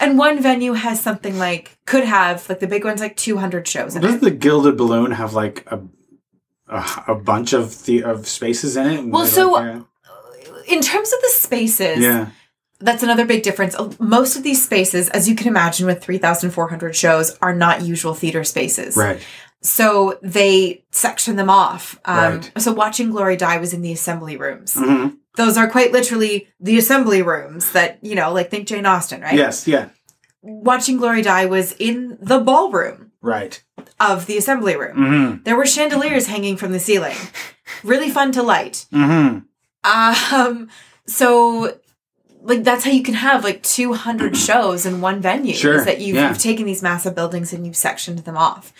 And 0.00 0.18
one 0.18 0.42
venue 0.42 0.72
has 0.72 1.00
something 1.00 1.38
like 1.38 1.78
could 1.86 2.04
have 2.04 2.48
like 2.48 2.58
the 2.60 2.66
big 2.66 2.84
one's 2.84 3.00
like 3.00 3.16
200 3.16 3.68
shows 3.68 3.94
it. 3.96 4.20
the 4.20 4.30
Gilded 4.32 4.76
Balloon 4.76 5.12
have 5.12 5.32
like 5.32 5.64
a 5.70 5.80
a, 6.68 7.04
a 7.08 7.14
bunch 7.14 7.52
of 7.52 7.84
the 7.84 8.02
of 8.02 8.26
spaces 8.26 8.76
in 8.76 8.86
it? 8.86 9.06
Well, 9.06 9.26
so- 9.26 9.52
like, 9.52 9.82
In 10.66 10.80
terms 10.80 11.12
of 11.12 11.20
the 11.20 11.28
spaces, 11.28 11.98
yeah. 12.00 12.28
That's 12.82 13.02
another 13.02 13.24
big 13.24 13.42
difference. 13.42 13.74
Most 13.98 14.36
of 14.36 14.42
these 14.42 14.62
spaces, 14.62 15.08
as 15.10 15.28
you 15.28 15.34
can 15.34 15.48
imagine 15.48 15.86
with 15.86 16.02
3,400 16.02 16.94
shows, 16.94 17.36
are 17.40 17.54
not 17.54 17.82
usual 17.82 18.14
theater 18.14 18.44
spaces. 18.44 18.96
Right. 18.96 19.20
So 19.60 20.18
they 20.22 20.84
section 20.90 21.36
them 21.36 21.48
off. 21.48 21.98
Um, 22.04 22.16
Right. 22.40 22.52
So 22.58 22.72
watching 22.72 23.10
Glory 23.10 23.36
die 23.36 23.58
was 23.58 23.72
in 23.72 23.82
the 23.82 23.92
assembly 23.92 24.36
rooms. 24.36 24.74
hmm 24.74 25.08
Those 25.36 25.56
are 25.56 25.70
quite 25.70 25.92
literally 25.92 26.48
the 26.60 26.76
assembly 26.78 27.22
rooms 27.22 27.72
that, 27.72 27.98
you 28.02 28.14
know, 28.14 28.32
like 28.32 28.50
think 28.50 28.66
Jane 28.66 28.86
Austen, 28.86 29.20
right? 29.22 29.34
Yes. 29.34 29.66
Yeah. 29.68 29.88
Watching 30.42 30.96
Glory 30.96 31.22
die 31.22 31.46
was 31.46 31.72
in 31.78 32.18
the 32.20 32.40
ballroom 32.40 33.12
Right. 33.20 33.62
of 34.00 34.26
the 34.26 34.36
assembly 34.36 34.74
room. 34.76 34.96
hmm 34.96 35.42
There 35.44 35.56
were 35.56 35.66
chandeliers 35.66 36.26
hanging 36.26 36.56
from 36.56 36.72
the 36.72 36.80
ceiling. 36.80 37.16
Really 37.84 38.10
fun 38.10 38.32
to 38.32 38.42
light. 38.42 38.86
hmm 38.92 39.38
Um, 39.84 40.68
so 41.06 41.78
like 42.44 42.64
that's 42.64 42.84
how 42.84 42.90
you 42.90 43.02
can 43.02 43.14
have 43.14 43.44
like 43.44 43.62
200 43.62 44.36
shows 44.48 44.84
in 44.86 45.00
one 45.00 45.20
venue 45.20 45.54
Sure, 45.54 45.74
is 45.76 45.84
that 45.84 46.00
you've, 46.00 46.16
yeah. 46.16 46.28
you've 46.28 46.38
taken 46.38 46.66
these 46.66 46.82
massive 46.82 47.14
buildings 47.14 47.52
and 47.52 47.64
you've 47.66 47.76
sectioned 47.76 48.18
them 48.20 48.36
off 48.36 48.72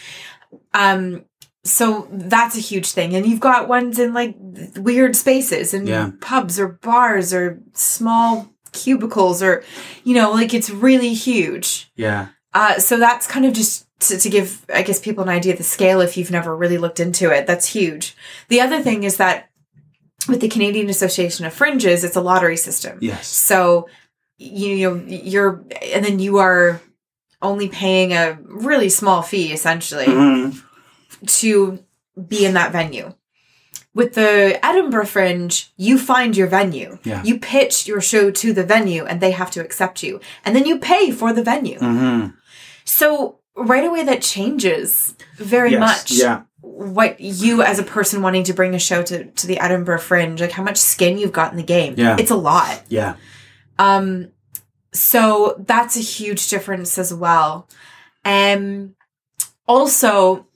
um 0.74 1.24
so 1.64 2.08
that's 2.10 2.56
a 2.56 2.60
huge 2.60 2.90
thing 2.90 3.14
and 3.14 3.24
you've 3.24 3.40
got 3.40 3.68
ones 3.68 3.98
in 3.98 4.12
like 4.12 4.34
weird 4.76 5.14
spaces 5.14 5.72
and 5.72 5.86
Yeah. 5.88 6.10
pubs 6.20 6.58
or 6.58 6.68
bars 6.68 7.32
or 7.32 7.60
small 7.72 8.52
cubicles 8.72 9.42
or 9.42 9.62
you 10.02 10.14
know 10.14 10.32
like 10.32 10.52
it's 10.54 10.70
really 10.70 11.14
huge 11.14 11.90
Yeah. 11.94 12.28
uh, 12.54 12.78
so 12.78 12.98
that's 12.98 13.26
kind 13.26 13.44
of 13.46 13.52
just 13.52 13.86
to, 14.08 14.18
to 14.18 14.28
give, 14.28 14.66
I 14.74 14.82
guess, 14.82 14.98
people 14.98 15.22
an 15.22 15.28
idea 15.28 15.52
of 15.52 15.58
the 15.58 15.62
scale 15.64 16.00
if 16.00 16.16
you've 16.16 16.32
never 16.32 16.56
really 16.56 16.76
looked 16.76 16.98
into 16.98 17.30
it. 17.30 17.46
That's 17.46 17.66
huge. 17.68 18.16
The 18.48 18.60
other 18.60 18.82
thing 18.82 19.04
is 19.04 19.16
that 19.18 19.48
with 20.28 20.40
the 20.40 20.48
Canadian 20.48 20.88
Association 20.88 21.44
of 21.46 21.52
Fringes, 21.52 22.04
it's 22.04 22.16
a 22.16 22.20
lottery 22.20 22.56
system. 22.56 22.98
Yes. 23.00 23.26
So 23.28 23.88
you 24.38 24.90
know 24.90 25.04
you're, 25.06 25.64
and 25.82 26.04
then 26.04 26.18
you 26.18 26.38
are 26.38 26.80
only 27.40 27.68
paying 27.68 28.12
a 28.12 28.38
really 28.44 28.88
small 28.88 29.22
fee 29.22 29.52
essentially 29.52 30.06
hmm 30.06 30.50
to 31.26 31.78
be 32.28 32.44
in 32.44 32.54
that 32.54 32.72
venue. 32.72 33.14
With 33.94 34.14
the 34.14 34.58
Edinburgh 34.64 35.06
Fringe, 35.06 35.70
you 35.76 35.98
find 35.98 36.36
your 36.36 36.46
venue. 36.46 36.98
Yeah. 37.04 37.22
You 37.22 37.38
pitch 37.38 37.86
your 37.86 38.00
show 38.00 38.30
to 38.30 38.52
the 38.52 38.64
venue 38.64 39.04
and 39.04 39.20
they 39.20 39.30
have 39.32 39.50
to 39.52 39.60
accept 39.60 40.02
you. 40.02 40.18
And 40.44 40.56
then 40.56 40.66
you 40.66 40.78
pay 40.78 41.10
for 41.10 41.32
the 41.32 41.42
venue. 41.42 41.78
hmm 41.78 42.26
So 42.84 43.38
right 43.54 43.84
away 43.84 44.02
that 44.04 44.22
changes 44.22 45.14
very 45.36 45.72
Yes. 45.72 45.80
much 45.80 46.10
Yeah. 46.12 46.42
What 46.82 47.20
you 47.20 47.62
as 47.62 47.78
a 47.78 47.82
person 47.82 48.22
wanting 48.22 48.44
to 48.44 48.52
bring 48.52 48.74
a 48.74 48.78
show 48.78 49.02
to, 49.02 49.24
to 49.24 49.46
the 49.46 49.58
Edinburgh 49.58 50.00
Fringe, 50.00 50.40
like 50.40 50.52
how 50.52 50.62
much 50.62 50.76
skin 50.78 51.18
you've 51.18 51.32
got 51.32 51.50
in 51.52 51.56
the 51.56 51.62
game. 51.62 51.94
Yeah. 51.96 52.16
It's 52.18 52.30
a 52.30 52.36
lot. 52.36 52.82
Yeah. 52.88 53.14
Um 53.78 54.28
so 54.92 55.56
that's 55.66 55.96
a 55.96 56.00
huge 56.00 56.48
difference 56.48 56.98
as 56.98 57.12
well. 57.14 57.68
Um 58.24 58.94
also 59.66 60.46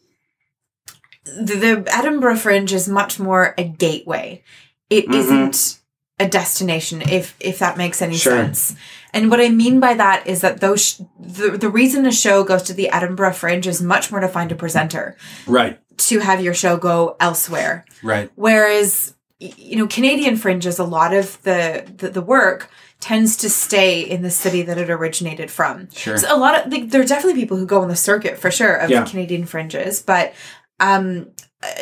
the, 1.24 1.54
the 1.56 1.84
Edinburgh 1.96 2.36
Fringe 2.36 2.72
is 2.72 2.88
much 2.88 3.18
more 3.18 3.54
a 3.58 3.64
gateway. 3.64 4.42
It 4.90 5.06
Mhm. 5.08 5.30
not 5.46 5.78
a 6.18 6.28
destination 6.28 7.02
if 7.02 7.34
if 7.40 7.58
that 7.58 7.76
makes 7.76 8.00
any 8.00 8.16
Sure. 8.16 8.32
sense. 8.32 8.74
And 9.12 9.30
what 9.30 9.40
I 9.40 9.48
mean 9.48 9.80
by 9.80 9.94
that 9.94 10.26
is 10.26 10.40
that 10.42 10.60
those 10.60 10.82
sh- 10.84 11.00
the 11.18 11.50
the 11.58 11.68
reason 11.68 12.06
a 12.06 12.12
show 12.12 12.44
goes 12.44 12.62
to 12.64 12.72
the 12.74 12.90
Edinburgh 12.90 13.32
Fringe 13.34 13.66
is 13.66 13.82
much 13.82 14.10
more 14.10 14.20
to 14.20 14.28
find 14.28 14.52
a 14.52 14.54
presenter 14.54 15.16
Right. 15.46 15.78
To 15.98 16.18
have 16.20 16.40
your 16.42 16.54
show 16.54 16.76
go 16.76 17.16
elsewhere. 17.20 17.84
Right. 18.02 18.30
Whereas 18.34 19.14
you 19.38 19.76
know 19.76 19.86
Canadian 19.86 20.36
fringes, 20.36 20.78
a 20.78 20.84
lot 20.84 21.12
of 21.12 21.40
the 21.42 21.84
the, 21.96 22.10
the 22.10 22.22
work 22.22 22.70
tends 23.00 23.36
to 23.36 23.50
stay 23.50 24.00
in 24.00 24.22
the 24.22 24.30
city 24.30 24.62
that 24.62 24.78
it 24.78 24.88
originated 24.88 25.50
from. 25.50 25.88
Sure. 25.90 26.16
So 26.16 26.34
a 26.34 26.38
lot 26.38 26.66
of 26.66 26.72
like, 26.72 26.90
there 26.90 27.02
are 27.02 27.04
definitely 27.04 27.38
people 27.40 27.56
who 27.58 27.66
go 27.66 27.82
on 27.82 27.88
the 27.88 27.96
circuit 27.96 28.38
for 28.38 28.50
sure 28.50 28.74
of 28.76 28.88
Yeah. 28.90 29.04
Canadian 29.04 29.44
fringes, 29.44 30.00
but 30.02 30.32
um, 30.80 31.28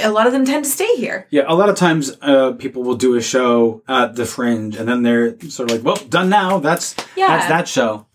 a 0.03 0.11
lot 0.11 0.27
of 0.27 0.33
them 0.33 0.45
tend 0.45 0.65
to 0.65 0.71
stay 0.71 0.97
here. 0.97 1.27
Yeah, 1.31 1.45
a 1.47 1.55
lot 1.55 1.69
of 1.69 1.77
times 1.77 2.17
uh, 2.23 2.53
people 2.53 2.83
will 2.83 2.97
do 2.97 3.15
a 3.15 3.23
show 3.23 3.83
at 3.89 4.17
the 4.17 4.25
Fringe, 4.25 4.77
and 4.77 4.89
then 4.89 5.03
they're 5.03 5.39
sort 5.49 5.71
of 5.71 5.77
like, 5.77 5.85
"Well, 5.85 6.05
done 6.09 6.29
now. 6.29 6.59
That's 6.59 6.95
Yeah. 7.17 7.29
that's 7.29 7.49
that 7.49 7.69
show." 7.69 8.07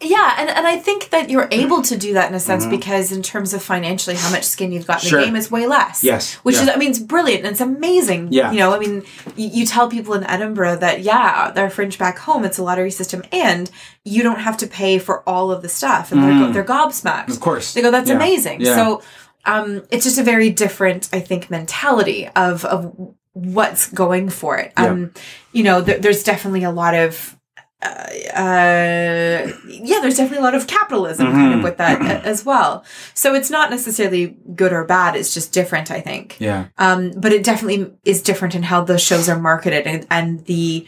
Yeah, 0.00 0.36
and, 0.38 0.48
and 0.48 0.64
I 0.64 0.76
think 0.76 1.10
that 1.10 1.28
you're 1.28 1.48
able 1.50 1.82
to 1.82 1.96
do 1.98 2.14
that 2.14 2.28
in 2.28 2.34
a 2.36 2.38
sense 2.38 2.64
because 2.64 3.10
in 3.10 3.20
terms 3.20 3.52
of 3.52 3.60
financially 3.62 4.14
how 4.14 4.30
much 4.30 4.44
skin 4.44 4.70
you've 4.70 4.86
got 4.86 5.02
in 5.02 5.08
Mm-hmm. 5.08 5.10
Sure. 5.10 5.20
the 5.20 5.26
game 5.26 5.34
is 5.36 5.50
way 5.50 5.66
less. 5.66 6.04
Yes, 6.04 6.34
Which 6.36 6.54
yeah. 6.54 6.62
is 6.62 6.68
I 6.68 6.76
mean 6.76 6.90
it's 6.90 7.00
brilliant 7.00 7.44
and 7.44 7.50
it's 7.50 7.60
amazing. 7.60 8.28
Yeah. 8.32 8.52
You 8.52 8.58
know, 8.58 8.72
I 8.74 8.78
mean 8.78 9.02
you, 9.36 9.48
you 9.48 9.66
tell 9.66 9.88
people 9.90 10.14
in 10.14 10.22
Edinburgh 10.22 10.76
that 10.76 11.00
yeah, 11.00 11.50
they're 11.50 11.68
fringe 11.68 11.98
back 11.98 12.18
home 12.18 12.44
it's 12.44 12.58
a 12.58 12.62
lottery 12.62 12.92
system 12.92 13.24
and 13.32 13.70
you 14.04 14.22
don't 14.22 14.38
have 14.38 14.56
to 14.58 14.68
pay 14.68 15.00
for 15.00 15.28
all 15.28 15.50
of 15.50 15.62
the 15.62 15.68
stuff 15.68 16.12
and 16.12 16.22
they're, 16.22 16.52
they're 16.52 16.64
gobsmacked. 16.64 17.26
Mm. 17.26 17.30
Of 17.34 17.40
course. 17.40 17.74
They 17.74 17.82
go, 17.82 17.90
that's 17.90 18.08
Yeah. 18.08 18.16
amazing. 18.16 18.60
Yeah. 18.60 18.76
So 18.76 19.02
um, 19.46 19.82
it's 19.90 20.04
just 20.04 20.18
a 20.18 20.22
very 20.22 20.50
different, 20.50 21.08
I 21.12 21.18
think, 21.20 21.50
mentality 21.50 22.28
of 22.36 22.64
of 22.64 22.94
what's 23.32 23.88
going 23.90 24.28
for 24.30 24.58
it. 24.58 24.72
Um, 24.76 25.12
You 25.52 25.62
know, 25.64 25.80
there, 25.80 25.98
there's 25.98 26.22
definitely 26.22 26.62
a 26.64 26.70
lot 26.70 26.94
of. 26.94 27.34
Uh, 27.80 27.86
uh, 28.34 29.52
yeah, 29.68 30.00
there's 30.00 30.16
definitely 30.16 30.38
a 30.38 30.42
lot 30.42 30.54
of 30.54 30.66
capitalism 30.66 31.26
kind 31.26 31.36
Mm-hmm. 31.36 31.58
of 31.58 31.64
with 31.64 31.76
that 31.78 32.24
as 32.24 32.44
well. 32.44 32.84
So 33.14 33.34
it's 33.34 33.50
not 33.50 33.70
necessarily 33.70 34.36
good 34.56 34.72
or 34.72 34.84
bad. 34.84 35.14
It's 35.14 35.32
just 35.32 35.52
different, 35.52 35.90
I 35.90 36.00
think. 36.00 36.36
Yeah. 36.40 36.66
Um, 36.78 37.12
but 37.16 37.32
it 37.32 37.44
definitely 37.44 37.92
is 38.04 38.20
different 38.22 38.54
in 38.56 38.64
how 38.64 38.82
the 38.82 38.98
shows 38.98 39.28
are 39.28 39.38
marketed 39.38 39.86
and, 39.86 40.06
and 40.10 40.44
the 40.46 40.86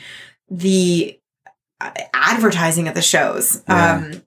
the 0.49 1.17
advertising 2.13 2.89
of 2.89 2.95
the 2.95 3.03
shows. 3.03 3.63
Yeah. 3.69 3.95
Um, 3.97 4.23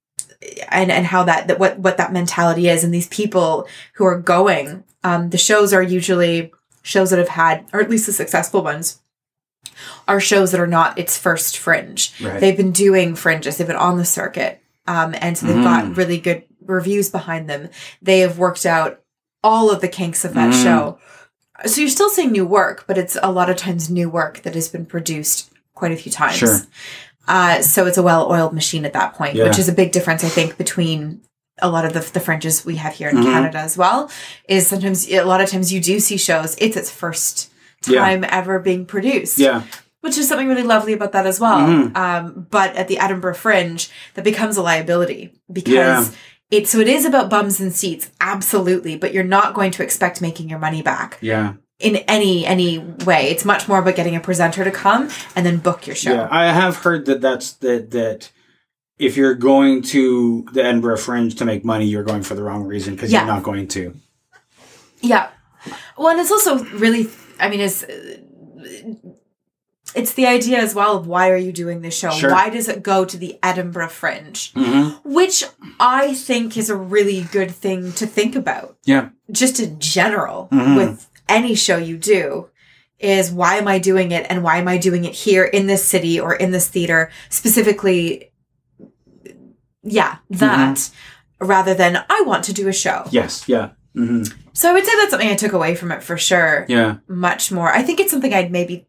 and 0.69 0.91
and 0.91 1.05
how 1.05 1.23
that, 1.23 1.47
that 1.47 1.59
what 1.59 1.79
what 1.79 1.97
that 1.97 2.11
mentality 2.11 2.67
is 2.67 2.83
and 2.83 2.93
these 2.93 3.07
people 3.07 3.65
who 3.93 4.03
are 4.05 4.19
going 4.19 4.83
um 5.05 5.29
the 5.29 5.37
shows 5.37 5.71
are 5.73 5.81
usually 5.81 6.51
shows 6.81 7.11
that 7.11 7.19
have 7.19 7.29
had 7.29 7.65
or 7.71 7.79
at 7.79 7.89
least 7.89 8.07
the 8.07 8.11
successful 8.11 8.61
ones 8.61 8.99
are 10.07 10.19
shows 10.19 10.51
that 10.51 10.59
are 10.61 10.67
not 10.67 10.97
its 10.99 11.17
first 11.17 11.57
fringe 11.57 12.13
Right. 12.21 12.39
they've 12.39 12.57
been 12.57 12.71
doing 12.71 13.15
fringes 13.15 13.57
they've 13.57 13.67
been 13.67 13.75
on 13.75 13.97
the 13.97 14.05
circuit 14.05 14.61
um 14.87 15.15
and 15.19 15.37
so 15.37 15.45
they've 15.47 15.55
Mm. 15.55 15.63
got 15.63 15.97
really 15.97 16.17
good 16.19 16.43
reviews 16.65 17.09
behind 17.09 17.49
them 17.49 17.69
they 18.01 18.19
have 18.19 18.37
worked 18.37 18.65
out 18.65 18.99
all 19.43 19.69
of 19.71 19.81
the 19.81 19.87
kinks 19.87 20.23
of 20.25 20.33
that 20.33 20.53
Mm. 20.53 20.63
show 20.63 20.97
so 21.65 21.81
you're 21.81 21.89
still 21.89 22.09
seeing 22.09 22.31
new 22.31 22.45
work 22.45 22.85
but 22.87 22.97
it's 22.97 23.17
a 23.21 23.31
lot 23.31 23.49
of 23.49 23.55
times 23.57 23.89
new 23.89 24.09
work 24.09 24.41
that 24.43 24.55
has 24.55 24.67
been 24.69 24.85
produced 24.85 25.49
quite 25.73 25.91
a 25.91 25.95
few 25.97 26.11
times 26.11 26.35
Sure. 26.35 26.59
uh, 27.27 27.61
so 27.61 27.85
it's 27.85 27.97
a 27.97 28.03
well-oiled 28.03 28.53
machine 28.53 28.85
at 28.85 28.93
that 28.93 29.13
point, 29.15 29.35
Yeah. 29.35 29.45
which 29.45 29.57
is 29.59 29.67
a 29.69 29.73
big 29.73 29.91
difference, 29.91 30.23
I 30.23 30.29
think, 30.29 30.57
between 30.57 31.21
a 31.61 31.69
lot 31.69 31.85
of 31.85 31.93
the, 31.93 31.99
the 32.11 32.19
fringes 32.19 32.65
we 32.65 32.75
have 32.77 32.93
here 32.93 33.09
in 33.09 33.17
Mhm. 33.17 33.23
Canada 33.23 33.59
as 33.59 33.77
well. 33.77 34.09
Is 34.49 34.67
sometimes 34.67 35.07
a 35.09 35.21
lot 35.23 35.39
of 35.41 35.49
times 35.49 35.71
you 35.71 35.79
do 35.79 35.99
see 35.99 36.17
shows 36.17 36.55
it's 36.59 36.75
its 36.75 36.89
first 36.89 37.49
Yeah. 37.87 37.99
time 38.01 38.25
ever 38.27 38.59
being 38.59 38.85
produced, 38.85 39.37
Yeah. 39.39 39.63
which 40.01 40.17
is 40.17 40.27
something 40.27 40.47
really 40.47 40.63
lovely 40.63 40.93
about 40.93 41.11
that 41.13 41.25
as 41.25 41.39
well. 41.39 41.59
Mhm. 41.59 41.95
Um, 41.97 42.47
but 42.49 42.75
at 42.75 42.87
the 42.87 42.99
Edinburgh 42.99 43.35
Fringe, 43.35 43.89
that 44.15 44.23
becomes 44.23 44.57
a 44.57 44.61
liability 44.61 45.33
because. 45.51 45.73
Yeah. 45.73 46.05
It, 46.51 46.67
so 46.67 46.77
it 46.79 46.87
is 46.87 47.03
about 47.03 47.31
bums 47.31 47.59
and 47.59 47.73
seats, 47.73 48.11
absolutely, 48.21 48.95
but 48.95 49.11
you're 49.11 49.23
not 49.23 49.55
going 49.55 49.71
to 49.71 49.81
expect 49.81 50.21
making 50.21 50.49
your 50.49 50.59
money 50.59 50.83
back 50.83 51.17
Yeah. 51.19 51.53
in 51.79 51.95
any 52.07 52.45
any 52.45 52.77
way. 52.77 53.29
It's 53.31 53.43
much 53.43 53.67
more 53.67 53.79
about 53.79 53.95
getting 53.95 54.15
a 54.15 54.19
presenter 54.19 54.63
to 54.63 54.69
come 54.69 55.09
and 55.35 55.47
then 55.47 55.57
book 55.57 55.87
your 55.87 55.95
show. 55.95 56.13
Yeah. 56.13 56.27
I 56.29 56.51
have 56.51 56.75
heard 56.75 57.07
that 57.07 57.21
that's 57.21 57.53
that 57.53 57.89
that 57.91 58.29
if 58.99 59.17
you're 59.17 59.33
going 59.33 59.81
to 59.93 60.45
the 60.53 60.63
Edinburgh 60.63 60.97
Fringe 60.97 61.33
to 61.37 61.45
make 61.45 61.65
money, 61.65 61.85
you're 61.87 62.03
going 62.03 62.21
for 62.21 62.35
the 62.35 62.43
wrong 62.43 62.65
reason 62.65 62.93
because 62.93 63.11
Yeah. 63.11 63.25
you're 63.25 63.33
not 63.33 63.41
going 63.41 63.67
to. 63.69 63.95
Yeah. 65.01 65.29
Well, 65.97 66.09
and 66.09 66.19
it's 66.19 66.29
also 66.31 66.63
really, 66.65 67.09
I 67.43 67.49
mean, 67.49 67.59
it's 67.59 67.83
it's 69.95 70.13
the 70.13 70.25
idea 70.25 70.59
as 70.59 70.73
well 70.73 70.97
of 70.97 71.07
why 71.07 71.29
are 71.29 71.37
you 71.37 71.51
doing 71.51 71.81
this 71.81 71.95
show? 71.97 72.09
Sure. 72.11 72.31
Why 72.31 72.49
does 72.49 72.67
it 72.67 72.81
go 72.81 73.05
to 73.05 73.17
the 73.17 73.37
Edinburgh 73.43 73.89
Fringe? 73.89 74.53
Mm-hmm. 74.53 75.13
Which 75.13 75.43
I 75.79 76.13
think 76.13 76.57
is 76.57 76.69
a 76.69 76.75
really 76.75 77.21
good 77.31 77.51
thing 77.51 77.91
to 77.93 78.07
think 78.07 78.35
about, 78.35 78.77
Yeah. 78.85 79.09
just 79.31 79.59
in 79.59 79.79
general, 79.79 80.47
Mhm. 80.51 80.75
with 80.77 81.09
any 81.29 81.53
show 81.53 81.77
you 81.77 81.97
do. 81.97 82.49
Is 82.99 83.29
why 83.31 83.55
am 83.57 83.67
I 83.67 83.79
doing 83.79 84.11
it 84.13 84.25
and 84.29 84.41
why 84.43 84.57
am 84.57 84.67
I 84.69 84.77
doing 84.77 85.03
it 85.03 85.13
here 85.13 85.43
in 85.43 85.67
this 85.67 85.83
city 85.83 86.17
or 86.19 86.33
in 86.33 86.51
this 86.51 86.69
theater 86.69 87.11
specifically? 87.29 88.31
Yeah, 89.83 90.17
that 90.29 90.89
rather 91.41 91.73
than 91.73 91.97
I 92.09 92.23
want 92.25 92.45
to 92.45 92.53
do 92.53 92.69
a 92.69 92.73
show. 92.73 93.05
Yes. 93.11 93.43
Yeah. 93.47 93.71
hmm 93.93 94.23
So 94.53 94.69
I 94.69 94.73
would 94.73 94.85
say 94.85 94.91
that's 94.97 95.11
something 95.11 95.29
I 95.29 95.35
took 95.35 95.53
away 95.53 95.75
from 95.75 95.91
it 95.91 96.03
for 96.03 96.17
sure. 96.17 96.65
Yeah. 96.69 96.97
Much 97.07 97.51
more. 97.51 97.69
I 97.71 97.81
think 97.81 97.99
it's 97.99 98.11
something 98.11 98.33
I'd 98.33 98.51
maybe 98.51 98.87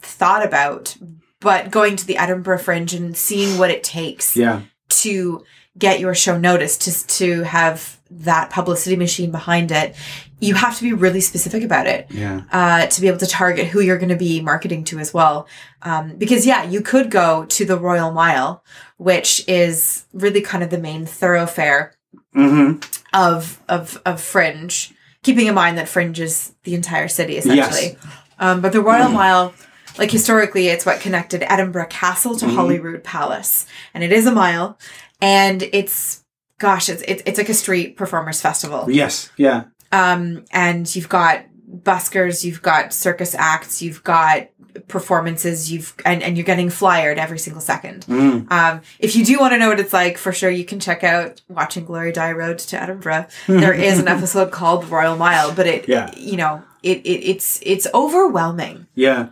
thought 0.00 0.44
about, 0.44 0.96
but 1.40 1.70
going 1.70 1.96
to 1.96 2.06
the 2.06 2.16
Edinburgh 2.16 2.58
Fringe 2.58 2.94
and 2.94 3.16
seeing 3.16 3.58
what 3.58 3.70
it 3.70 3.82
takes 3.82 4.36
Yeah. 4.36 4.62
to 4.88 5.44
get 5.76 5.98
your 5.98 6.14
show 6.14 6.38
noticed, 6.38 6.82
to 6.82 7.06
to 7.18 7.42
have 7.42 7.98
that 8.10 8.50
publicity 8.50 8.94
machine 8.94 9.32
behind 9.32 9.72
it, 9.72 9.96
you 10.38 10.54
have 10.54 10.76
to 10.76 10.84
be 10.84 10.92
really 10.92 11.20
specific 11.20 11.64
about 11.64 11.86
it 11.88 12.06
Yeah. 12.10 12.42
uh, 12.52 12.86
to 12.86 13.00
be 13.00 13.08
able 13.08 13.18
to 13.18 13.26
target 13.26 13.66
who 13.66 13.80
you're 13.80 13.98
going 13.98 14.10
to 14.10 14.16
be 14.16 14.40
marketing 14.40 14.84
to 14.84 15.00
as 15.00 15.12
well. 15.12 15.48
Um, 15.82 16.14
because 16.16 16.46
yeah, 16.46 16.62
you 16.62 16.80
could 16.80 17.10
go 17.10 17.44
to 17.46 17.64
the 17.64 17.76
Royal 17.76 18.12
Mile, 18.12 18.62
which 18.98 19.42
is 19.48 20.04
really 20.12 20.40
kind 20.42 20.62
of 20.62 20.70
the 20.70 20.78
main 20.78 21.06
thoroughfare 21.06 21.94
hmm 22.32 22.74
of 23.14 23.58
of 23.68 24.00
of 24.04 24.20
Fringe, 24.20 24.92
keeping 25.22 25.46
in 25.46 25.54
mind 25.54 25.78
that 25.78 25.88
Fringe 25.88 26.20
is 26.20 26.52
the 26.64 26.74
entire 26.74 27.08
city 27.08 27.38
essentially. 27.38 27.96
Um, 28.38 28.60
but 28.60 28.72
the 28.72 28.80
Royal 28.82 29.08
Mile, 29.08 29.54
like 29.96 30.10
historically, 30.10 30.66
it's 30.68 30.84
what 30.84 31.00
connected 31.00 31.42
Edinburgh 31.50 31.86
Castle 31.88 32.36
to 32.36 32.46
Mhm. 32.46 32.54
Holyrood 32.56 33.04
Palace, 33.04 33.66
and 33.94 34.02
it 34.04 34.12
is 34.12 34.26
a 34.26 34.32
mile, 34.32 34.76
and 35.22 35.62
it's 35.72 36.22
gosh, 36.58 36.88
it's 36.88 37.02
it's, 37.06 37.22
it's 37.26 37.38
like 37.38 37.48
a 37.48 37.54
street 37.54 37.96
performers 37.96 38.40
festival. 38.40 38.90
Yes. 38.90 39.30
Yeah. 39.36 39.64
Um, 39.92 40.44
and 40.50 40.92
you've 40.96 41.08
got 41.08 41.44
buskers, 41.82 42.44
you've 42.44 42.62
got 42.62 42.92
circus 42.92 43.34
acts, 43.34 43.82
you've 43.82 44.04
got 44.04 44.48
performances, 44.88 45.70
you've 45.72 45.94
and, 46.04 46.22
and 46.22 46.36
you're 46.36 46.44
getting 46.44 46.68
flyered 46.70 47.18
every 47.18 47.38
single 47.38 47.60
second. 47.60 48.04
Mm. 48.06 48.50
Um, 48.50 48.80
if 48.98 49.14
you 49.16 49.24
do 49.24 49.38
want 49.38 49.52
to 49.52 49.58
know 49.58 49.68
what 49.68 49.80
it's 49.80 49.92
like, 49.92 50.18
for 50.18 50.32
sure 50.32 50.50
you 50.50 50.64
can 50.64 50.80
check 50.80 51.04
out 51.04 51.40
Watching 51.48 51.84
Glory 51.84 52.12
Die 52.12 52.32
Road 52.32 52.58
to 52.58 52.82
Edinburgh. 52.82 53.26
There 53.46 53.72
is 53.72 53.98
an 53.98 54.08
episode 54.16 54.50
called 54.50 54.88
Royal 54.88 55.16
Mile, 55.16 55.52
but 55.54 55.66
it, 55.66 55.88
Yeah. 55.88 56.10
you 56.16 56.36
know, 56.36 56.62
it, 56.82 56.98
it 57.06 57.24
it's 57.30 57.60
it's 57.62 57.86
overwhelming. 57.94 58.86
Yeah. 58.94 59.28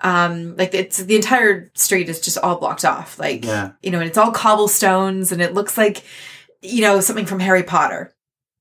Um, 0.00 0.56
like 0.56 0.74
it's 0.74 0.98
the 0.98 1.16
entire 1.16 1.70
street 1.74 2.08
is 2.08 2.20
just 2.20 2.36
all 2.38 2.56
blocked 2.58 2.84
off. 2.84 3.18
Like 3.18 3.44
Yeah. 3.44 3.72
you 3.82 3.90
know, 3.90 3.98
and 4.00 4.08
it's 4.08 4.18
all 4.18 4.32
cobblestones, 4.32 5.32
and 5.32 5.40
it 5.40 5.54
looks 5.54 5.78
like 5.78 6.02
you 6.60 6.82
know 6.82 7.00
something 7.00 7.26
from 7.26 7.40
Harry 7.40 7.62
Potter. 7.62 8.14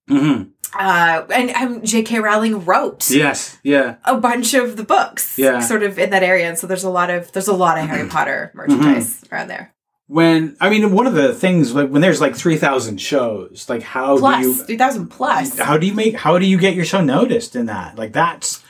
hmm 0.08 0.44
Uh, 0.78 1.26
and 1.34 1.50
um, 1.52 1.84
J.K. 1.84 2.20
Rowling 2.20 2.64
wrote 2.66 3.10
Yes. 3.10 3.58
Yeah. 3.64 3.96
a 4.06 4.18
bunch 4.18 4.54
of 4.54 4.78
the 4.78 4.84
books, 4.84 5.38
Yeah. 5.38 5.60
sort 5.60 5.84
of 5.84 6.00
in 6.00 6.10
that 6.12 6.24
area, 6.24 6.48
and 6.48 6.58
so 6.58 6.66
there's 6.68 6.84
a 6.86 6.90
lot 6.90 7.10
of 7.10 7.32
there's 7.34 7.48
a 7.50 7.54
lot 7.54 7.78
of 7.78 7.88
Harry 7.90 8.08
Potter 8.08 8.52
merchandise 8.54 9.24
around 9.32 9.48
there. 9.50 9.74
When 10.08 10.58
I 10.60 10.70
mean, 10.70 10.92
one 10.94 11.08
of 11.08 11.14
the 11.14 11.34
things 11.34 11.74
like 11.74 11.90
when 11.90 12.02
there's 12.02 12.20
like 12.22 12.36
three 12.36 12.58
thousand 12.58 13.00
shows, 13.02 13.66
like 13.70 13.82
how 13.82 14.18
Plus, 14.18 14.42
do 14.44 14.48
you 14.50 14.54
three 14.64 14.78
thousand 14.78 15.08
plus. 15.08 15.58
how 15.58 15.78
do 15.78 15.86
you 15.88 15.94
make 15.94 16.16
how 16.16 16.38
do 16.38 16.46
you 16.46 16.58
get 16.58 16.74
your 16.76 16.86
show 16.86 17.02
noticed 17.02 17.56
in 17.56 17.68
that 17.68 17.98
like 17.98 18.12
that's 18.12 18.62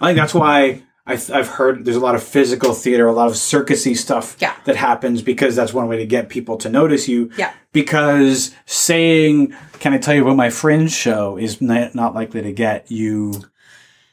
i 0.00 0.06
think 0.08 0.18
that's 0.18 0.34
why 0.34 0.82
I 1.06 1.12
i've 1.32 1.48
heard 1.48 1.84
there's 1.84 1.96
a 1.96 2.00
lot 2.00 2.14
of 2.14 2.22
physical 2.22 2.72
theater 2.72 3.06
a 3.06 3.12
lot 3.12 3.28
of 3.28 3.34
circusy 3.34 3.96
stuff 3.96 4.36
Yeah. 4.40 4.54
that 4.64 4.76
happens 4.76 5.20
because 5.22 5.54
that's 5.54 5.74
one 5.74 5.86
way 5.88 5.98
to 5.98 6.06
get 6.06 6.28
people 6.28 6.56
to 6.58 6.68
notice 6.68 7.08
you 7.08 7.30
Yeah. 7.36 7.52
because 7.72 8.54
saying 8.66 9.54
can 9.80 9.92
i 9.92 9.98
tell 9.98 10.14
you 10.14 10.22
about 10.22 10.36
my 10.36 10.50
fringe 10.50 10.92
show 10.92 11.36
is 11.36 11.60
not 11.60 12.14
likely 12.14 12.42
to 12.42 12.52
get 12.52 12.90
you 12.90 13.42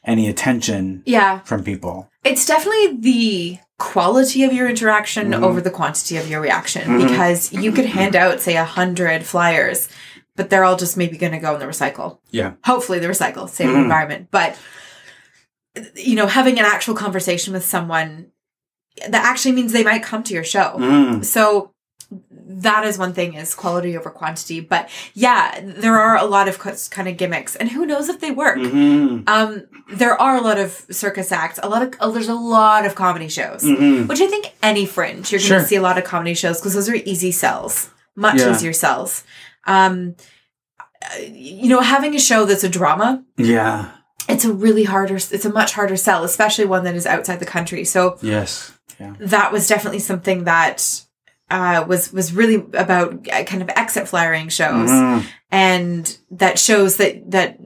any 0.04 0.28
attention 0.28 1.04
Yeah, 1.06 1.40
from 1.40 1.64
people 1.64 2.10
it's 2.24 2.46
definitely 2.46 2.98
the 2.98 3.60
quality 3.78 4.44
of 4.44 4.52
your 4.54 4.68
interaction 4.68 5.32
Mhm. 5.32 5.44
over 5.44 5.62
the 5.62 5.72
quantity 5.72 6.18
of 6.18 6.30
your 6.30 6.42
reaction 6.42 6.84
Mhm. 6.88 7.08
because 7.10 7.52
you 7.54 7.72
could 7.72 7.86
hand 7.86 8.16
out 8.16 8.42
say 8.42 8.56
a 8.58 8.64
hundred 8.64 9.24
flyers, 9.24 9.90
but 10.36 10.50
they're 10.52 10.64
all 10.64 10.76
just 10.76 10.98
maybe 10.98 11.18
going 11.18 11.32
to 11.32 11.40
go 11.40 11.54
in 11.56 11.60
the 11.60 11.66
recycle. 11.66 12.18
yeah 12.32 12.52
Hopefully, 12.66 13.00
the 13.00 13.08
recycle, 13.08 13.50
save 13.50 13.70
the 13.70 13.74
Mhm. 13.76 13.84
environment, 13.84 14.28
but 14.30 14.56
you 15.96 16.16
know, 16.16 16.28
having 16.28 16.60
an 16.60 16.66
actual 16.66 16.96
conversation 16.96 17.54
with 17.54 17.64
someone 17.66 18.28
that 19.08 19.24
actually 19.26 19.54
means 19.54 19.72
they 19.72 19.84
might 19.84 20.04
come 20.04 20.22
to 20.24 20.34
your 20.34 20.44
show. 20.44 20.74
Mm. 20.78 21.24
So 21.24 21.72
that 22.30 22.84
is 22.84 22.98
one 22.98 23.14
thing 23.14 23.36
is 23.36 23.56
quality 23.56 23.96
over 23.98 24.10
quantity. 24.10 24.60
But 24.60 24.90
yeah, 25.14 25.62
there 25.64 25.98
are 25.98 26.18
a 26.18 26.26
lot 26.26 26.50
of 26.50 26.60
kind 26.90 27.08
of 27.08 27.16
gimmicks, 27.16 27.56
and 27.56 27.70
who 27.70 27.86
knows 27.86 28.10
if 28.10 28.20
they 28.20 28.32
work. 28.32 28.58
Mhm. 28.58 29.24
Um, 29.30 29.64
there 29.94 30.22
are 30.22 30.36
a 30.36 30.42
lot 30.42 30.60
of 30.60 30.86
circus 30.92 31.32
acts. 31.32 31.58
A 31.64 31.70
lot 31.70 31.82
of 31.84 31.94
oh, 32.02 32.12
there's 32.12 32.28
a 32.28 32.36
lot 32.36 32.86
of 32.86 32.96
comedy 32.96 33.30
shows, 33.30 33.64
Mhm. 33.64 34.08
which 34.10 34.20
I 34.20 34.28
think 34.28 34.52
any 34.62 34.86
fringe 34.86 35.32
you're 35.32 35.40
going 35.40 35.48
Sure. 35.48 35.60
to 35.60 35.66
see 35.66 35.78
a 35.78 35.82
lot 35.82 35.98
of 35.98 36.04
comedy 36.04 36.34
shows 36.34 36.58
because 36.60 36.74
those 36.74 36.90
are 36.90 36.96
easy 36.96 37.32
sells, 37.32 37.90
much 38.18 38.40
Yeah. 38.42 38.52
easier 38.52 38.74
sells. 38.74 39.24
Um, 39.66 40.16
uh, 40.80 41.22
you 41.32 41.70
know, 41.70 41.80
having 41.80 42.14
a 42.14 42.20
show 42.20 42.44
that's 42.44 42.66
a 42.66 42.70
drama, 42.70 43.24
yeah 43.38 43.86
it's 44.30 44.46
a 44.46 44.54
really 44.54 44.84
harder. 44.84 45.16
It's 45.16 45.46
a 45.46 45.52
much 45.52 45.74
harder 45.74 45.98
sell, 45.98 46.24
especially 46.24 46.66
one 46.66 46.84
that 46.86 46.96
is 46.96 47.06
outside 47.06 47.40
the 47.40 47.46
country. 47.46 47.84
So 47.86 48.18
yes 48.22 48.72
yeah 49.00 49.16
that 49.20 49.52
was 49.52 49.68
definitely 49.68 50.00
something 50.00 50.44
that 50.46 51.02
uh, 51.50 51.84
was 51.88 52.14
was 52.14 52.34
really 52.34 52.56
about 52.74 53.28
uh, 53.30 53.44
kind 53.44 53.62
of 53.62 53.70
exit 53.76 54.08
flyering 54.08 54.48
shows, 54.50 54.90
Mhm. 54.90 55.26
and 55.52 56.18
that 56.32 56.58
shows 56.58 56.96
that 56.98 57.30
that 57.32 57.58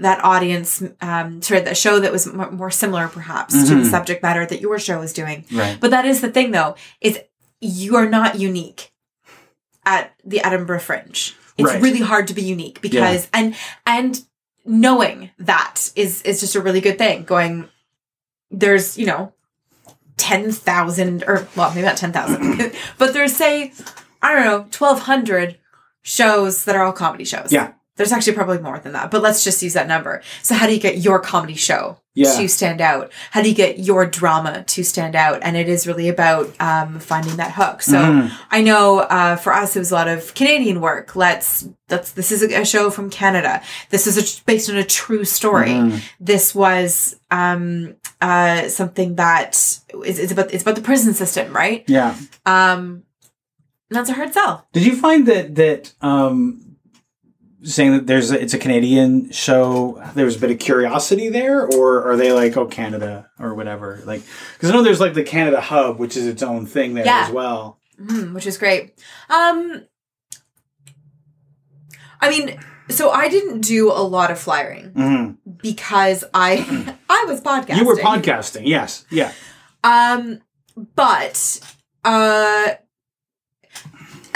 that 0.00 0.22
audience, 0.24 0.82
um, 1.00 1.40
sorry, 1.42 1.60
that 1.60 1.76
show 1.76 1.98
that 2.00 2.12
was 2.12 2.26
m- 2.26 2.56
more 2.56 2.70
similar 2.70 3.08
perhaps 3.08 3.52
to 3.68 3.74
the 3.74 3.82
Mhm. 3.82 3.90
subject 3.90 4.22
matter 4.22 4.44
that 4.46 4.60
your 4.60 4.78
show 4.78 5.00
is 5.02 5.12
doing. 5.12 5.44
Right. 5.52 5.78
But 5.80 5.90
that 5.90 6.04
is 6.06 6.20
the 6.20 6.30
thing, 6.30 6.50
though, 6.50 6.76
is 7.00 7.18
you 7.60 7.96
are 7.96 8.08
not 8.08 8.38
unique 8.38 8.92
at 9.84 10.14
the 10.24 10.42
Edinburgh 10.44 10.80
Fringe. 10.80 11.34
It's 11.58 11.70
Right. 11.72 11.80
really 11.82 12.00
hard 12.00 12.26
to 12.28 12.34
be 12.34 12.42
unique 12.42 12.80
because 12.80 13.28
and 13.32 13.54
and 13.86 14.22
knowing 14.66 15.30
that 15.38 15.90
is 15.96 16.22
is 16.22 16.40
just 16.40 16.54
a 16.54 16.60
really 16.60 16.80
good 16.80 16.98
thing. 16.98 17.24
Going 17.24 17.68
there's 18.50 18.98
you 18.98 19.06
know 19.06 19.32
ten 20.16 20.52
thousand 20.52 21.24
or 21.26 21.48
well 21.56 21.70
maybe 21.70 21.86
not 21.86 21.96
ten 21.96 22.12
thousand, 22.12 22.72
but 22.98 23.12
there's 23.12 23.34
say 23.34 23.72
I 24.22 24.34
don't 24.34 24.44
know 24.44 24.66
twelve 24.70 25.00
hundred 25.00 25.58
shows 26.02 26.64
that 26.64 26.76
are 26.76 26.84
all 26.84 26.92
comedy 26.92 27.24
shows. 27.24 27.52
Yeah. 27.52 27.72
There's 27.96 28.12
actually 28.12 28.34
probably 28.34 28.58
more 28.58 28.78
than 28.78 28.92
that, 28.92 29.10
but 29.10 29.22
let's 29.22 29.42
just 29.42 29.62
use 29.62 29.72
that 29.72 29.88
number. 29.88 30.22
So 30.42 30.54
how 30.54 30.66
do 30.66 30.74
you 30.74 30.80
get 30.80 30.98
your 30.98 31.18
comedy 31.18 31.54
show 31.54 31.98
Yeah. 32.14 32.30
to 32.36 32.46
stand 32.48 32.80
out? 32.82 33.10
How 33.30 33.40
do 33.42 33.48
you 33.48 33.54
get 33.54 33.78
your 33.78 34.04
drama 34.04 34.64
to 34.64 34.82
stand 34.84 35.16
out? 35.16 35.38
And 35.42 35.56
it 35.56 35.66
is 35.68 35.86
really 35.86 36.08
about 36.10 36.52
um, 36.60 36.98
finding 37.00 37.36
that 37.36 37.52
hook. 37.52 37.80
So 37.82 37.96
Mhm. 37.98 38.32
I 38.50 38.60
know 38.60 38.98
uh, 39.00 39.36
for 39.36 39.52
us 39.54 39.76
it 39.76 39.78
was 39.78 39.90
a 39.92 39.94
lot 39.94 40.08
of 40.08 40.34
Canadian 40.34 40.80
work. 40.82 41.16
Let's 41.16 41.68
that's 41.88 42.10
this 42.12 42.32
is 42.32 42.42
a 42.42 42.64
show 42.66 42.90
from 42.90 43.08
Canada. 43.10 43.62
This 43.90 44.06
is 44.06 44.18
a, 44.18 44.44
based 44.44 44.68
on 44.68 44.76
a 44.76 44.84
true 44.84 45.24
story. 45.24 45.70
Mhm. 45.70 46.00
This 46.20 46.54
was 46.54 47.16
um, 47.30 47.94
uh, 48.20 48.68
something 48.68 49.14
that 49.16 49.52
is, 50.04 50.30
about 50.32 50.52
it's 50.52 50.62
about 50.62 50.74
the 50.76 50.82
prison 50.82 51.14
system, 51.14 51.52
right? 51.52 51.82
Yeah. 51.86 52.14
Um, 52.44 53.04
and 53.88 53.96
that's 53.96 54.10
a 54.10 54.14
hard 54.14 54.34
sell. 54.34 54.66
Did 54.72 54.84
you 54.84 54.96
find 54.96 55.26
that 55.26 55.54
that 55.54 55.92
um, 56.02 56.60
saying 57.62 57.92
that 57.92 58.06
there's 58.06 58.30
a, 58.30 58.40
it's 58.40 58.54
a 58.54 58.58
Canadian 58.58 59.30
show? 59.30 60.02
There 60.14 60.24
was 60.24 60.36
a 60.36 60.38
bit 60.38 60.50
of 60.50 60.58
curiosity 60.58 61.28
there, 61.28 61.66
or 61.66 62.10
are 62.10 62.16
they 62.16 62.32
like 62.32 62.56
oh 62.56 62.66
Canada 62.66 63.30
or 63.38 63.54
whatever? 63.54 64.00
Like 64.04 64.22
because 64.54 64.70
I 64.70 64.72
know 64.74 64.82
there's 64.82 65.00
like 65.00 65.14
the 65.14 65.24
Canada 65.24 65.60
Hub, 65.60 65.98
which 65.98 66.16
is 66.16 66.26
its 66.26 66.42
own 66.42 66.66
thing 66.66 66.94
there 66.94 67.04
Yeah. 67.04 67.24
as 67.26 67.32
well. 67.32 67.78
Mm, 68.00 68.34
which 68.34 68.46
is 68.46 68.58
great. 68.58 68.92
Um, 69.30 69.84
I 72.20 72.30
mean, 72.30 72.58
so 72.88 73.10
I 73.10 73.28
didn't 73.28 73.60
do 73.62 73.90
a 73.90 74.00
lot 74.02 74.30
of 74.30 74.38
flyering 74.38 74.90
hmm 74.90 75.30
because 75.62 76.24
I 76.34 76.96
I 77.08 77.24
was 77.26 77.40
podcasting. 77.40 77.76
You 77.78 77.86
were 77.86 77.96
podcasting, 77.96 78.66
yes, 78.66 79.04
yeah. 79.10 79.32
Um, 79.84 80.40
but 80.94 81.60
uh, 82.04 82.74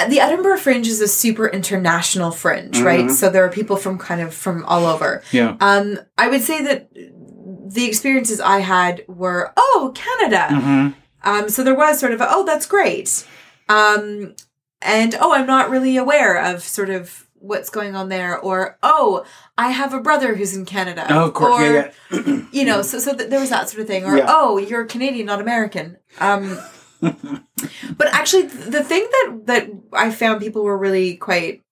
the 0.09 0.21
Edinburgh 0.21 0.59
Fringe 0.59 0.87
is 0.87 1.01
a 1.01 1.09
super 1.09 1.47
international 1.49 2.31
fringe, 2.31 2.81
right? 2.81 3.07
Mhm. 3.07 3.11
So 3.11 3.29
there 3.31 3.45
are 3.45 3.51
people 3.51 3.77
from 3.77 3.99
kind 3.99 4.21
of 4.21 4.35
from 4.35 4.65
all 4.65 4.87
over. 4.87 5.23
Yeah. 5.33 5.57
Um, 5.61 5.99
I 6.19 6.29
would 6.29 6.43
say 6.43 6.63
that 6.65 6.89
the 6.93 7.87
experiences 7.87 8.41
I 8.41 8.59
had 8.61 9.05
were 9.09 9.53
oh 9.57 9.93
Canada. 9.95 10.49
hmm 10.49 10.89
Um, 11.23 11.49
so 11.49 11.63
there 11.63 11.75
was 11.75 11.99
sort 12.01 12.13
of 12.13 12.21
a, 12.21 12.27
oh 12.31 12.45
that's 12.45 12.67
great. 12.67 13.27
Um, 13.69 14.35
and 14.83 15.15
oh 15.21 15.33
I'm 15.33 15.47
not 15.47 15.71
really 15.71 15.97
aware 15.97 16.43
of 16.43 16.63
sort 16.65 16.91
of 16.91 17.27
what's 17.43 17.71
going 17.71 17.95
on 17.97 18.09
there 18.11 18.39
or 18.39 18.77
oh 18.83 19.25
I 19.57 19.71
have 19.71 19.95
a 19.95 20.01
brother 20.01 20.35
who's 20.35 20.55
in 20.57 20.65
Canada. 20.67 21.07
Oh, 21.11 21.27
of 21.29 21.35
course, 21.35 21.63
Or, 21.63 21.73
yeah, 21.75 21.91
yeah. 22.27 22.43
you 22.53 22.65
know, 22.65 22.83
so 22.83 22.99
so 22.99 23.15
th- 23.15 23.29
there 23.31 23.41
was 23.41 23.51
that 23.51 23.69
sort 23.69 23.83
of 23.83 23.87
thing, 23.87 24.05
or 24.05 24.17
Yeah. 24.17 24.27
oh, 24.29 24.57
you're 24.59 24.85
Canadian, 24.85 25.27
not 25.27 25.41
American. 25.41 25.97
Um, 26.19 26.59
but 27.01 28.09
actually, 28.13 28.43
the 28.47 28.83
thing 28.85 29.07
that 29.11 29.41
that 29.47 29.71
I 29.93 30.11
found 30.11 30.41
people 30.41 30.63
were 30.63 30.79
really 30.79 31.17
quite 31.17 31.63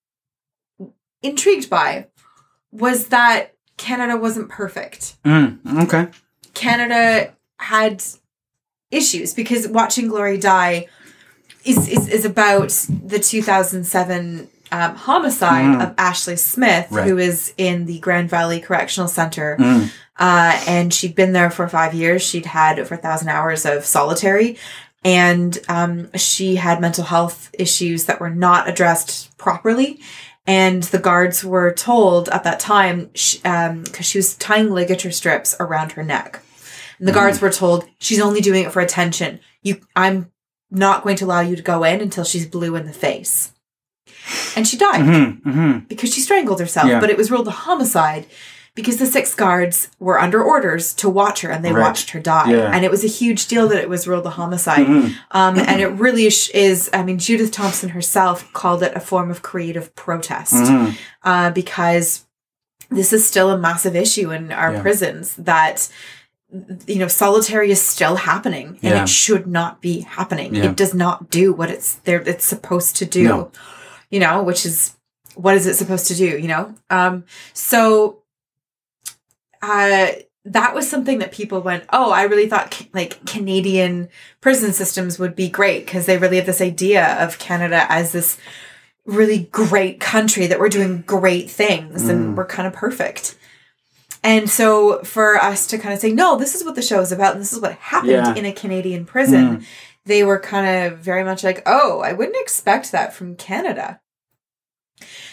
intrigued 1.23 1.69
by 1.71 2.07
was 2.73 3.09
that 3.09 3.55
Canada 3.77 4.17
wasn't 4.17 4.49
perfect. 4.49 5.17
Mm, 5.25 5.83
okay. 5.85 6.09
Canada 6.55 7.35
had 7.59 8.03
issues 8.91 9.35
because 9.35 9.69
watching 9.69 10.09
Glory 10.09 10.39
die 10.39 10.87
is 11.65 11.89
is, 11.89 12.09
is 12.09 12.25
about 12.25 12.69
the 12.89 13.19
2007 13.19 14.49
um, 14.71 14.95
homicide 14.97 15.65
Mm. 15.65 15.83
of 15.89 15.95
Ashley 15.97 16.37
Smith, 16.37 16.89
Right. 16.91 17.09
who 17.09 17.17
is 17.19 17.55
in 17.57 17.87
the 17.87 17.99
Grand 18.01 18.29
Valley 18.29 18.61
Correctional 18.61 19.09
Center. 19.09 19.57
Mm, 19.59 19.91
Uh, 20.21 20.61
and 20.67 20.93
she'd 20.93 21.15
been 21.15 21.33
there 21.33 21.49
for 21.49 21.69
five 21.69 21.95
years. 21.95 22.23
She'd 22.23 22.45
had 22.47 22.79
over 22.81 22.97
a 22.97 22.99
thousand 22.99 23.29
hours 23.29 23.65
of 23.65 23.85
solitary. 23.87 24.59
And 25.05 25.59
um, 25.69 26.11
she 26.17 26.57
had 26.57 26.81
mental 26.81 27.05
health 27.05 27.51
issues 27.59 28.07
that 28.07 28.21
were 28.21 28.31
not 28.31 28.69
addressed 28.69 29.37
properly. 29.39 30.01
And 30.47 30.83
the 30.85 30.99
guards 30.99 31.45
were 31.45 31.73
told 31.73 32.29
at 32.31 32.45
that 32.45 32.59
time, 32.59 33.11
because 33.13 34.07
she 34.07 34.19
was 34.19 34.35
tying 34.37 34.71
ligature 34.71 35.13
strips 35.13 35.55
around 35.61 35.93
her 35.93 36.03
neck. 36.03 36.43
And 36.99 37.07
the 37.07 37.13
guards 37.13 37.41
were 37.41 37.51
told, 37.51 37.87
she's 38.01 38.21
only 38.21 38.41
doing 38.41 38.65
it 38.65 38.73
for 38.73 38.81
attention. 38.81 39.41
You, 39.63 39.81
I'm 39.95 40.33
not 40.71 41.03
going 41.05 41.17
to 41.17 41.25
allow 41.27 41.41
you 41.41 41.55
to 41.55 41.63
go 41.63 41.85
in 41.85 42.01
until 42.01 42.25
she's 42.25 42.47
blue 42.47 42.75
in 42.77 42.87
the 42.87 42.93
face. 42.93 43.53
And 44.57 44.67
she 44.67 44.77
died 44.77 45.03
hmm 45.03 45.51
hmm 45.51 45.79
because 45.81 46.13
she 46.13 46.21
strangled 46.21 46.61
herself, 46.61 46.89
Yeah. 46.89 47.01
but 47.01 47.11
it 47.11 47.17
was 47.17 47.31
ruled 47.31 47.47
a 47.49 47.53
homicide 47.53 48.27
because 48.79 48.99
the 48.99 49.07
six 49.07 49.35
guards 49.35 49.91
were 49.99 50.21
under 50.21 50.41
orders 50.41 50.95
to 50.95 51.09
watch 51.09 51.41
her 51.41 51.51
and 51.51 51.65
they 51.65 51.73
Right. 51.73 51.83
watched 51.83 52.11
her 52.11 52.21
die. 52.21 52.53
Yeah. 52.53 52.71
And 52.73 52.85
it 52.85 52.91
was 52.93 53.03
a 53.03 53.09
huge 53.09 53.49
deal 53.49 53.67
that 53.71 53.81
it 53.83 53.89
was 53.89 54.07
ruled 54.07 54.25
a 54.27 54.31
homicide. 54.31 54.87
Mhm. 54.87 55.15
Um, 55.33 55.59
and 55.59 55.81
it 55.81 55.89
really 56.05 56.27
is- 56.27 56.89
I 56.93 57.03
mean, 57.03 57.19
Judith 57.19 57.51
Thompson 57.51 57.89
herself 57.89 58.37
called 58.53 58.85
it 58.85 58.93
a 58.95 59.01
form 59.01 59.31
of 59.33 59.43
creative 59.43 59.87
protest 59.97 60.55
Mhm. 60.55 60.95
uh, 61.25 61.51
because 61.51 62.07
this 62.89 63.13
is 63.13 63.27
still 63.27 63.51
a 63.51 63.59
massive 63.59 63.97
issue 63.97 64.31
in 64.31 64.53
our 64.53 64.73
Yeah. 64.75 64.81
prisons 64.83 65.35
that 65.39 65.89
you 66.87 66.99
know 67.01 67.09
solitary 67.09 67.71
is 67.71 67.83
still 67.83 68.17
happening 68.17 68.79
and 68.83 68.95
Yeah. 68.95 69.03
it 69.03 69.09
should 69.11 69.47
not 69.47 69.83
be 69.83 70.01
happening 70.17 70.57
it 70.57 70.77
does 70.77 70.95
not 70.95 71.29
do 71.29 71.53
what 71.53 71.69
it's 71.69 71.97
there 72.05 72.23
it's 72.25 72.47
supposed 72.47 72.97
to 72.97 73.05
do 73.05 73.25
No. 73.25 73.51
you 74.11 74.19
know 74.19 74.43
which 74.43 74.65
is 74.65 74.93
what 75.35 75.55
is 75.59 75.67
it 75.67 75.75
supposed 75.77 76.07
to 76.07 76.15
do 76.15 76.25
you 76.25 76.49
know 76.49 76.73
um 76.89 77.25
so 77.53 78.21
uh 79.63 80.09
that 80.45 80.75
was 80.75 80.89
something 80.89 81.19
that 81.19 81.33
people 81.33 81.61
went 81.61 81.85
oh 81.93 82.11
i 82.11 82.23
really 82.23 82.49
thought 82.49 82.81
like 82.95 83.25
canadian 83.27 84.09
prison 84.41 84.73
systems 84.73 85.19
would 85.19 85.35
be 85.37 85.49
great 85.49 85.85
because 85.85 86.07
they 86.07 86.17
really 86.19 86.37
have 86.37 86.47
this 86.47 86.61
idea 86.61 87.17
of 87.23 87.39
canada 87.39 87.85
as 87.91 88.13
this 88.13 88.39
really 89.05 89.45
great 89.53 90.01
country 90.01 90.47
that 90.47 90.59
we're 90.61 90.69
doing 90.69 91.03
great 91.03 91.51
things 91.51 92.05
Mm. 92.05 92.11
and 92.11 92.37
we're 92.37 92.47
kind 92.47 92.67
of 92.67 92.73
perfect 92.73 93.37
and 94.25 94.49
so 94.51 95.03
for 95.03 95.37
us 95.37 95.67
to 95.69 95.79
kind 95.79 95.93
of 95.95 96.01
say 96.01 96.13
no 96.13 96.37
this 96.37 96.55
is 96.55 96.65
what 96.65 96.75
the 96.75 96.83
show 96.83 97.01
is 97.01 97.13
about 97.13 97.33
and 97.33 97.41
this 97.41 97.53
is 97.53 97.61
what 97.61 97.73
happened 97.75 98.11
Yeah. 98.13 98.35
in 98.35 98.45
a 98.47 98.53
canadian 98.53 99.05
prison 99.07 99.65
they 100.07 100.25
were 100.25 100.39
kind 100.41 100.93
of 100.93 100.99
very 101.01 101.25
much 101.25 101.45
like 101.45 101.63
oh 101.67 102.01
i 102.01 102.13
wouldn't 102.13 102.37
expect 102.41 102.93
that 102.93 103.13
from 103.13 103.37
canada 103.37 104.01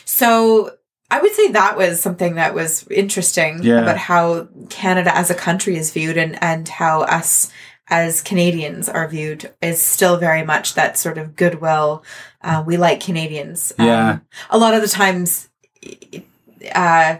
so 0.05 0.71
I 1.11 1.21
would 1.21 1.33
say 1.33 1.51
that 1.51 1.77
was 1.77 2.01
something 2.01 2.35
that 2.35 2.53
was 2.55 2.87
interesting 2.89 3.61
Yeah. 3.63 3.81
about 3.81 3.97
how 3.97 4.47
Canada 4.69 5.15
as 5.15 5.29
a 5.29 5.35
country 5.35 5.77
is 5.77 5.91
viewed 5.91 6.17
and, 6.17 6.41
and 6.43 6.67
how 6.67 7.01
us 7.03 7.51
as 7.87 8.21
Canadians 8.23 8.89
are 8.89 9.07
viewed 9.07 9.53
is 9.61 9.79
still 9.81 10.17
very 10.17 10.43
much 10.43 10.73
that 10.73 10.97
sort 10.97 11.19
of 11.19 11.35
goodwill. 11.35 12.03
Uh, 12.41 12.63
we 12.65 12.77
like 12.77 12.99
Canadians. 12.99 13.71
Yeah. 13.77 14.09
Um, 14.09 14.21
a 14.49 14.57
lot 14.57 14.73
of 14.73 14.81
the 14.81 14.87
times, 14.87 15.49
uh, 16.73 17.17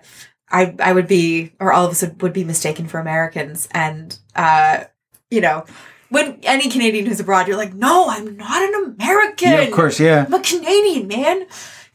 I 0.50 0.76
I 0.80 0.94
would 0.94 1.08
be, 1.08 1.54
or 1.60 1.72
all 1.72 1.86
of 1.86 1.92
us 1.92 2.02
would, 2.02 2.22
would 2.22 2.34
be 2.34 2.44
mistaken 2.44 2.88
for 2.88 3.00
Americans, 3.00 3.68
and 3.72 4.18
uh, 4.36 4.86
you 5.30 5.42
know, 5.42 5.66
when 6.10 6.40
any 6.44 6.70
Canadian 6.70 7.06
who's 7.06 7.20
abroad, 7.20 7.48
you're 7.48 7.58
like, 7.58 7.74
no, 7.74 8.08
I'm 8.10 8.38
not 8.38 8.62
an 8.62 8.96
American. 8.96 9.52
Yeah, 9.52 9.62
of 9.62 9.72
course, 9.74 10.00
yeah. 10.00 10.26
I'm 10.28 10.34
a 10.34 10.40
Canadian, 10.40 11.08
man. 11.08 11.46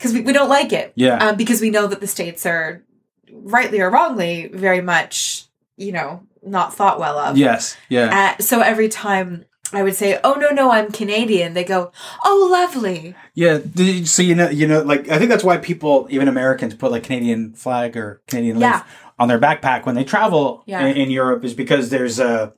Because 0.01 0.15
we, 0.15 0.23
we 0.23 0.33
don't 0.33 0.49
like 0.49 0.73
it. 0.73 0.93
Yeah. 0.95 1.17
Um, 1.19 1.37
because 1.37 1.61
we 1.61 1.69
know 1.69 1.87
that 1.87 2.01
the 2.01 2.07
states 2.07 2.47
are, 2.47 2.83
rightly 3.31 3.81
or 3.81 3.91
wrongly, 3.91 4.49
very 4.49 4.81
much, 4.81 5.45
you 5.77 5.93
know, 5.93 6.23
not 6.43 6.75
thought 6.75 6.99
well 6.99 7.19
of. 7.19 7.37
Yes. 7.37 7.77
Yeah. 7.91 8.35
Uh, 8.39 8.43
so 8.43 8.61
every 8.63 8.89
time 8.89 9.45
I 9.75 9.83
would 9.83 9.95
say, 9.95 10.19
oh, 10.25 10.35
no, 10.35 10.49
no, 10.51 10.71
I'm 10.73 10.91
Canadian, 10.91 11.53
they 11.55 11.63
go, 11.65 11.93
oh, 12.25 12.49
lovely. 12.51 13.15
Yeah. 13.35 13.59
So 14.05 14.23
you 14.23 14.35
know, 14.35 14.49
you 14.49 14.67
know, 14.67 14.83
like 14.83 15.09
I 15.11 15.19
think 15.19 15.29
that's 15.31 15.45
why 15.45 15.59
people, 15.59 16.07
even 16.11 16.29
Americans, 16.29 16.75
put 16.75 16.91
like 16.91 17.05
Canadian 17.05 17.53
flag 17.53 17.97
or 17.97 18.23
Canadian 18.27 18.57
leaf 18.57 18.63
Yeah. 18.63 18.83
on 19.19 19.29
their 19.29 19.39
backpack 19.39 19.85
when 19.87 19.95
they 19.97 20.05
travel 20.05 20.63
Yeah. 20.67 20.87
in, 20.87 20.97
in 20.97 21.11
Europe, 21.11 21.45
is 21.45 21.53
because 21.55 21.91
there's 21.91 22.19
a 22.19 22.55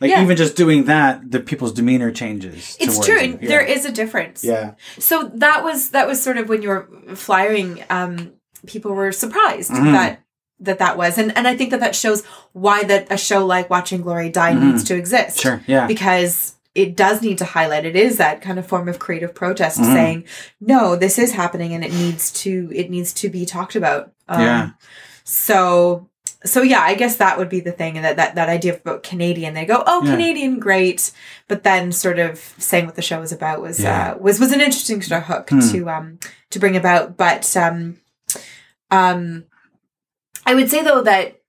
like 0.00 0.10
Yeah. 0.10 0.22
even 0.22 0.36
just 0.36 0.56
doing 0.56 0.84
that, 0.84 1.30
the 1.30 1.40
people's 1.40 1.72
demeanor 1.72 2.10
changes. 2.12 2.76
It's 2.80 3.04
true. 3.04 3.20
you. 3.20 3.38
Yeah. 3.40 3.48
There 3.48 3.60
is 3.62 3.84
a 3.84 3.92
difference. 3.92 4.44
Yeah. 4.44 4.72
So 4.98 5.30
that 5.34 5.64
was 5.64 5.90
that 5.90 6.06
was 6.06 6.22
sort 6.22 6.36
of 6.38 6.48
when 6.48 6.62
you 6.62 6.68
were 6.68 6.88
flying. 7.14 7.84
Um, 7.90 8.32
people 8.66 8.92
were 8.92 9.12
surprised 9.12 9.70
Mhm. 9.70 9.92
that 9.92 10.20
that 10.60 10.78
that 10.80 10.96
was, 10.96 11.18
and 11.18 11.36
and 11.36 11.46
I 11.46 11.56
think 11.56 11.70
that 11.70 11.80
that 11.80 11.94
shows 11.94 12.24
why 12.52 12.82
that 12.84 13.06
a 13.10 13.16
show 13.16 13.46
like 13.46 13.70
Watching 13.70 14.02
Glory 14.02 14.28
Die 14.30 14.52
Mhm. 14.54 14.62
needs 14.62 14.84
to 14.84 14.96
exist. 14.96 15.40
Sure. 15.40 15.62
Yeah. 15.66 15.86
because 15.86 16.54
it 16.74 16.94
does 16.96 17.22
need 17.22 17.38
to 17.38 17.44
highlight 17.44 17.84
it 17.84 17.96
is 17.96 18.18
that 18.18 18.40
kind 18.42 18.56
of 18.58 18.64
form 18.66 18.88
of 18.88 18.98
creative 19.00 19.34
protest 19.34 19.80
Mhm. 19.80 19.92
saying 19.92 20.24
no 20.60 20.94
this 20.94 21.18
is 21.18 21.32
happening 21.32 21.72
and 21.74 21.82
it 21.84 21.92
needs 21.92 22.30
to 22.30 22.70
it 22.72 22.88
needs 22.90 23.12
to 23.14 23.28
be 23.28 23.44
talked 23.46 23.74
about 23.74 24.12
um, 24.28 24.40
Yeah. 24.42 24.68
so 25.24 26.07
so 26.44 26.62
yeah 26.62 26.80
i 26.80 26.94
guess 26.94 27.16
that 27.16 27.36
would 27.38 27.48
be 27.48 27.60
the 27.60 27.72
thing 27.72 27.96
and 27.96 28.04
that 28.04 28.16
that, 28.16 28.34
that 28.34 28.48
idea 28.48 28.74
about 28.74 29.02
canadian 29.02 29.54
they 29.54 29.64
go 29.64 29.82
oh 29.86 30.04
Yeah. 30.04 30.12
canadian 30.12 30.58
great 30.58 31.10
but 31.48 31.62
then 31.62 31.92
sort 31.92 32.18
of 32.18 32.38
saying 32.58 32.86
what 32.86 32.94
the 32.96 33.02
show 33.02 33.20
was 33.20 33.32
about 33.32 33.60
was 33.60 33.80
Yeah. 33.80 34.12
uh, 34.12 34.18
was 34.18 34.38
was 34.40 34.52
an 34.52 34.60
interesting 34.60 35.02
sort 35.02 35.22
of 35.22 35.26
hook 35.28 35.50
Hmm. 35.50 35.60
to 35.72 35.88
um 35.90 36.18
to 36.50 36.58
bring 36.58 36.76
about 36.76 37.16
but 37.16 37.56
um 37.56 37.98
um 38.90 39.44
i 40.46 40.54
would 40.54 40.70
say 40.70 40.82
though 40.82 41.02
that 41.02 41.40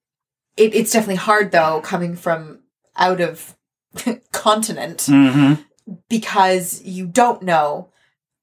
it, 0.58 0.74
it's 0.76 0.92
definitely 0.92 1.16
hard 1.16 1.52
though 1.52 1.82
coming 1.82 2.16
from 2.16 2.60
out 2.96 3.22
of 3.22 3.56
continent 4.32 5.00
Mm-hmm. 5.00 5.62
because 6.10 6.82
you 6.84 7.06
don't 7.08 7.42
know 7.42 7.90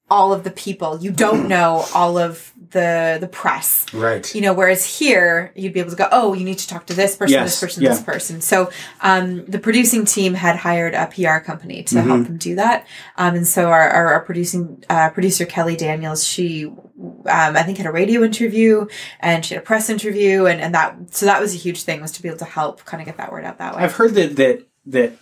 all 0.08 0.32
of 0.32 0.44
the 0.44 0.50
people 0.50 0.98
you 1.00 1.10
don't 1.10 1.48
know 1.54 1.84
all 1.94 2.16
of 2.18 2.52
the 2.70 3.18
the 3.20 3.28
press 3.28 3.86
Right. 3.92 4.34
you 4.34 4.40
know 4.40 4.52
whereas 4.52 4.84
here 4.98 5.52
you'd 5.54 5.72
be 5.72 5.80
able 5.80 5.90
to 5.90 5.96
go 5.96 6.08
oh 6.10 6.32
you 6.34 6.44
need 6.44 6.58
to 6.58 6.66
talk 6.68 6.86
to 6.86 6.94
this 6.94 7.14
person 7.16 7.32
Yes, 7.34 7.50
this 7.52 7.60
person 7.60 7.82
yeah. 7.82 7.88
this 7.90 8.02
person 8.02 8.40
so 8.40 8.70
um, 9.00 9.44
the 9.46 9.58
producing 9.58 10.04
team 10.04 10.34
had 10.34 10.56
hired 10.56 10.94
a 10.94 11.06
pr 11.06 11.44
company 11.44 11.82
to 11.84 12.00
help 12.02 12.20
Mhm. 12.20 12.26
them 12.26 12.36
do 12.38 12.54
that 12.56 12.86
um, 13.16 13.34
and 13.34 13.46
so 13.46 13.68
our, 13.70 13.88
our, 13.88 14.06
our 14.14 14.20
producing 14.20 14.82
uh, 14.90 15.10
producer 15.10 15.44
kelly 15.44 15.76
daniels 15.76 16.26
she 16.26 16.66
um, 16.66 17.24
i 17.26 17.62
think 17.62 17.78
had 17.78 17.86
a 17.86 17.92
radio 17.92 18.22
interview 18.22 18.86
and 19.20 19.44
she 19.44 19.54
had 19.54 19.62
a 19.62 19.66
press 19.66 19.88
interview 19.90 20.46
and, 20.46 20.60
and 20.60 20.74
that 20.74 20.96
so 21.14 21.26
that 21.26 21.40
was 21.40 21.54
a 21.54 21.58
huge 21.58 21.82
thing 21.82 22.00
was 22.00 22.12
to 22.12 22.22
be 22.22 22.28
able 22.28 22.38
to 22.38 22.44
help 22.44 22.84
kind 22.84 23.00
of 23.00 23.06
get 23.06 23.16
that 23.18 23.30
word 23.30 23.44
out 23.44 23.58
that 23.58 23.76
way 23.76 23.82
I've 23.82 23.92
heard 23.94 24.14
that 24.14 24.36
that 24.36 24.62
that 24.86 25.12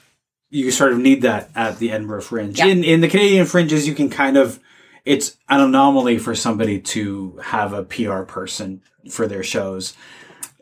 you 0.50 0.70
sort 0.70 0.92
of 0.92 0.98
need 0.98 1.22
that 1.22 1.50
at 1.56 1.78
the 1.80 1.90
Edinburgh 1.90 2.20
Fringe. 2.22 2.56
Yeah. 2.58 2.66
In 2.66 2.84
in 2.84 3.00
the 3.00 3.08
Canadian 3.08 3.44
fringes, 3.44 3.88
you 3.88 3.94
can 3.94 4.08
kind 4.08 4.36
of 4.36 4.60
it's 5.04 5.36
an 5.48 5.60
anomaly 5.60 6.18
for 6.18 6.34
somebody 6.34 6.80
to 6.80 7.38
have 7.42 7.72
a 7.72 7.82
PR 7.84 8.22
person 8.22 8.82
for 9.10 9.26
their 9.26 9.42
shows. 9.42 9.94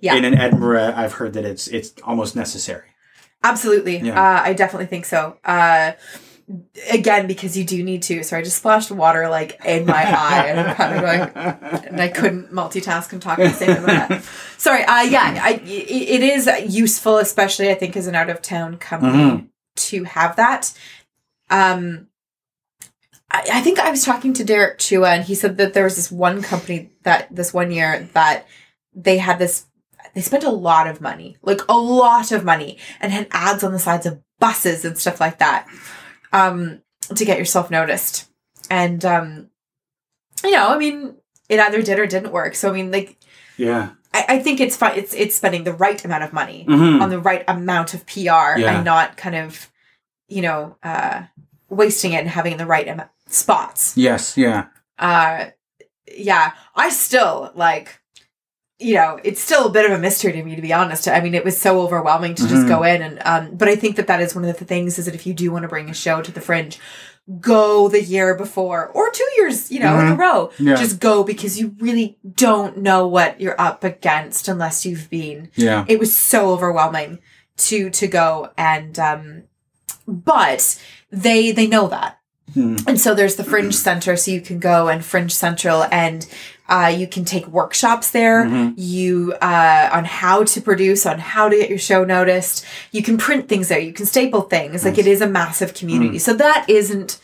yeah 0.01 0.15
In 0.17 0.25
an 0.25 0.35
Edinburgh, 0.35 0.95
I've 0.97 1.15
heard 1.15 1.33
that 1.35 1.45
it's 1.45 1.69
it's 1.69 1.95
almost 2.03 2.35
necessary. 2.37 2.89
Absolutely. 3.45 3.99
Yeah. 3.99 4.21
Uh, 4.21 4.43
I 4.45 4.53
definitely 4.53 4.87
think 4.87 5.05
so. 5.05 5.37
Uh, 5.45 5.93
again, 6.93 7.27
because 7.27 7.57
you 7.57 7.65
do 7.65 7.83
need 7.83 8.03
to. 8.05 8.23
Sorry, 8.23 8.41
I 8.41 8.45
just 8.45 8.59
splashed 8.59 8.91
water 8.91 9.29
like 9.29 9.61
in 9.65 9.85
my 9.87 9.95
eye, 10.07 10.47
and 10.47 10.61
I'm 10.61 10.75
kind 10.77 10.95
of 10.95 11.01
going, 11.01 11.85
and 11.87 12.01
I 12.01 12.09
couldn't 12.09 12.53
multitask 12.53 13.13
and 13.13 13.21
talk 13.23 13.39
at 13.41 13.53
the 13.53 13.57
same 13.57 13.85
time. 13.85 14.23
Sorry. 14.59 14.85
Uh, 14.85 15.03
yeah, 15.03 15.41
I, 15.43 15.61
it, 15.65 16.23
is 16.23 16.49
useful, 16.73 17.19
especially 17.19 17.71
I 17.71 17.75
think 17.75 17.97
as 17.97 18.07
an 18.07 18.15
out 18.15 18.31
of 18.31 18.43
town 18.43 18.77
company 18.79 19.13
Mhm. 19.25 19.47
to 19.77 20.05
have 20.05 20.37
that. 20.37 20.73
Um, 21.51 22.09
I, 23.33 23.45
I 23.55 23.61
think 23.63 23.79
I 23.79 23.91
was 23.91 24.05
talking 24.05 24.33
to 24.35 24.45
Derek 24.45 24.79
Chua, 24.79 25.09
and 25.17 25.25
he 25.25 25.35
said 25.35 25.57
that 25.57 25.73
there 25.75 25.85
was 25.85 25.97
this 25.97 26.13
one 26.13 26.43
company 26.43 26.91
that 27.03 27.35
this 27.35 27.53
one 27.53 27.71
year 27.73 28.09
that 28.15 28.47
they 28.95 29.19
had 29.19 29.39
this. 29.39 29.67
They 30.15 30.21
spent 30.21 30.45
a 30.45 30.51
lot 30.51 30.87
of 30.87 31.01
money, 31.01 31.39
like 31.43 31.61
a 31.69 31.77
lot 31.79 32.33
of 32.33 32.45
money, 32.45 32.77
and 33.01 33.13
had 33.13 33.29
ads 33.31 33.65
on 33.65 33.73
the 33.73 33.79
sides 33.79 34.05
of 34.05 34.21
buses 34.39 34.85
and 34.85 34.99
stuff 34.99 35.21
like 35.21 35.39
that, 35.39 35.67
um, 36.33 36.83
to 37.15 37.25
get 37.25 37.39
yourself 37.39 37.71
noticed. 37.71 38.29
And 38.71 39.03
um, 39.05 39.49
you 40.45 40.51
know, 40.51 40.69
I 40.69 40.77
mean, 40.79 41.15
it 41.49 41.59
either 41.61 41.81
did 41.83 41.99
or 41.99 42.07
didn't 42.07 42.33
work. 42.33 42.55
So 42.55 42.69
I 42.69 42.73
mean, 42.73 42.91
like, 42.91 43.17
Yeah. 43.57 43.91
I, 44.13 44.25
I 44.29 44.39
think 44.41 44.61
it's 44.61 44.77
fine. 44.77 44.99
It's 44.99 45.15
it's 45.15 45.35
spending 45.35 45.65
the 45.65 45.73
right 45.73 46.03
amount 46.05 46.25
of 46.25 46.33
money 46.35 46.67
Mhm. 46.69 47.01
on 47.01 47.09
the 47.09 47.19
right 47.21 47.45
amount 47.49 47.95
of 47.95 48.05
PR 48.07 48.59
Yeah. 48.59 48.75
and 48.77 48.85
not 48.85 49.17
kind 49.17 49.35
of, 49.37 49.71
you 50.29 50.43
know, 50.43 50.77
uh, 50.83 51.23
wasting 51.71 52.13
it 52.13 52.19
and 52.21 52.29
having 52.29 52.59
the 52.59 52.67
right 52.67 52.87
am- 52.87 53.09
spots. 53.27 53.97
Yes. 53.97 54.37
Yeah. 54.37 54.67
Uh, 54.99 55.47
yeah, 56.15 56.53
I 56.75 56.91
still 56.91 57.53
like, 57.55 58.01
you 58.79 58.95
know, 58.95 59.19
it's 59.23 59.41
still 59.41 59.67
a 59.67 59.71
bit 59.71 59.87
of 59.89 59.93
a 59.97 59.99
mystery 60.01 60.33
to 60.33 60.43
me, 60.43 60.57
to 60.57 60.63
be 60.63 60.73
honest. 60.73 61.07
I 61.09 61.21
mean, 61.21 61.35
it 61.35 61.45
was 61.45 61.57
so 61.57 61.81
overwhelming 61.81 62.35
to 62.35 62.43
just 62.49 62.65
Mhm. 62.67 62.69
go 62.69 62.83
in 62.83 63.01
and, 63.03 63.21
um, 63.25 63.55
but 63.57 63.69
I 63.69 63.77
think 63.77 63.97
that 63.97 64.09
that 64.09 64.21
is 64.21 64.35
one 64.35 64.45
of 64.45 64.59
the 64.59 64.65
things 64.65 64.99
is 64.99 65.07
that 65.07 65.15
if 65.15 65.27
you 65.27 65.35
do 65.35 65.51
want 65.53 65.63
to 65.63 65.69
bring 65.69 65.89
a 65.89 65.95
show 65.95 66.21
to 66.21 66.33
the 66.33 66.41
fringe, 66.41 66.79
go 67.41 67.87
the 67.89 68.03
year 68.03 68.35
before 68.35 68.89
or 68.89 69.09
two 69.11 69.29
years, 69.37 69.71
you 69.71 69.79
know, 69.79 69.97
in 70.01 70.09
a 70.09 70.17
Mhm. 70.17 70.19
row. 70.19 70.51
Yeah. 70.59 70.75
Just 70.75 70.99
go 70.99 71.23
because 71.23 71.59
you 71.59 71.77
really 71.79 72.19
don't 72.35 72.79
know 72.79 73.07
what 73.07 73.41
you're 73.41 73.61
up 73.61 73.85
against 73.85 74.49
unless 74.49 74.85
you've 74.85 75.09
been 75.09 75.49
Yeah. 75.55 75.85
it 75.87 76.01
was 76.01 76.13
so 76.15 76.51
overwhelming 76.51 77.21
to 77.59 77.91
to 77.91 78.07
go 78.09 78.51
and 78.59 78.99
um 78.99 79.43
but 80.09 80.77
they 81.13 81.53
they 81.53 81.69
know 81.69 81.87
that 81.87 82.19
Hmm. 82.55 82.77
and 82.87 83.01
so 83.01 83.15
there's 83.15 83.37
the 83.37 83.45
fringe 83.45 83.75
center 83.75 84.17
so 84.17 84.31
you 84.31 84.41
can 84.41 84.59
go 84.59 84.89
and 84.89 85.05
fringe 85.05 85.35
central 85.35 85.85
and 85.91 86.27
uh, 86.69 86.93
you 86.95 87.07
can 87.07 87.25
take 87.25 87.47
workshops 87.49 88.11
there. 88.13 88.45
Mhm. 88.47 88.75
you 88.77 89.35
uh, 89.43 89.91
on 89.93 90.05
how 90.05 90.45
to 90.45 90.61
produce 90.61 91.05
on 91.05 91.19
how 91.19 91.49
to 91.49 91.57
get 91.57 91.69
your 91.69 91.79
show 91.79 92.05
noticed. 92.05 92.65
You 92.93 93.03
can 93.03 93.19
print 93.19 93.49
things 93.49 93.69
there. 93.69 93.79
You 93.81 93.93
can 93.93 94.07
staple 94.07 94.43
things. 94.43 94.85
Like 94.85 94.97
it 94.99 95.07
is 95.07 95.21
a 95.21 95.27
massive 95.27 95.75
community. 95.75 96.19
So 96.19 96.33
that 96.35 96.65
isn't 96.69 97.19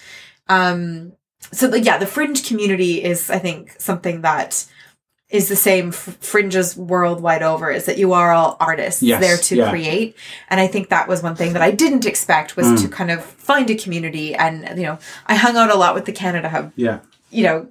um 0.48 1.12
so 1.52 1.68
the, 1.68 1.80
yeah 1.80 1.98
the 1.98 2.06
fringe 2.06 2.46
community 2.46 3.02
is 3.02 3.30
i 3.30 3.38
think 3.38 3.74
something 3.78 4.22
that 4.22 4.66
is 5.30 5.48
the 5.48 5.56
same 5.56 5.92
fringes 5.92 6.74
worldwide 6.76 7.42
over 7.42 7.70
is 7.70 7.84
that 7.84 7.98
you 7.98 8.14
are 8.14 8.32
all 8.32 8.56
artists 8.60 9.02
Yes, 9.02 9.20
there 9.20 9.36
to 9.36 9.56
yeah. 9.56 9.70
create 9.70 10.16
and 10.48 10.58
i 10.60 10.66
think 10.66 10.88
that 10.88 11.06
was 11.08 11.22
one 11.22 11.36
thing 11.36 11.52
that 11.52 11.62
i 11.62 11.70
didn't 11.70 12.06
expect 12.06 12.56
was 12.56 12.66
Mm. 12.66 12.82
to 12.82 12.88
kind 12.88 13.10
of 13.10 13.22
find 13.24 13.68
a 13.70 13.74
community 13.74 14.34
and 14.34 14.66
you 14.78 14.84
know 14.84 14.98
i 15.26 15.34
hung 15.34 15.56
out 15.56 15.70
a 15.70 15.74
lot 15.76 15.94
with 15.94 16.06
the 16.06 16.12
canada 16.12 16.48
hub 16.48 16.72
Yeah. 16.76 17.00
you 17.30 17.44
know 17.44 17.66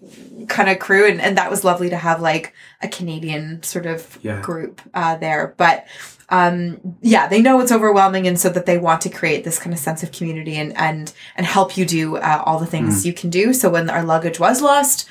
kind 0.47 0.69
of 0.69 0.77
crew 0.77 1.07
and, 1.07 1.19
and 1.19 1.35
that 1.37 1.49
was 1.49 1.63
lovely 1.63 1.89
to 1.89 1.97
have 1.97 2.21
like 2.21 2.53
a 2.83 2.87
canadian 2.87 3.63
sort 3.63 3.85
of 3.87 4.19
Yeah. 4.21 4.39
group 4.41 4.79
uh, 4.93 5.15
there 5.17 5.55
but 5.57 5.85
um 6.29 6.79
yeah 7.01 7.27
they 7.27 7.41
know 7.41 7.59
it's 7.61 7.71
overwhelming 7.71 8.27
and 8.27 8.39
so 8.39 8.49
that 8.49 8.65
they 8.67 8.77
want 8.77 9.01
to 9.01 9.09
create 9.09 9.43
this 9.45 9.57
kind 9.57 9.73
of 9.73 9.79
sense 9.79 10.03
of 10.03 10.11
community 10.11 10.57
and 10.57 10.75
and 10.77 11.11
and 11.37 11.45
help 11.47 11.75
you 11.77 11.85
do 11.85 12.17
uh, 12.17 12.43
all 12.45 12.59
the 12.59 12.65
things 12.67 13.01
Mm. 13.01 13.05
you 13.07 13.13
can 13.13 13.29
do 13.31 13.51
so 13.53 13.69
when 13.69 13.89
our 13.89 14.03
luggage 14.03 14.39
was 14.39 14.61
lost 14.61 15.07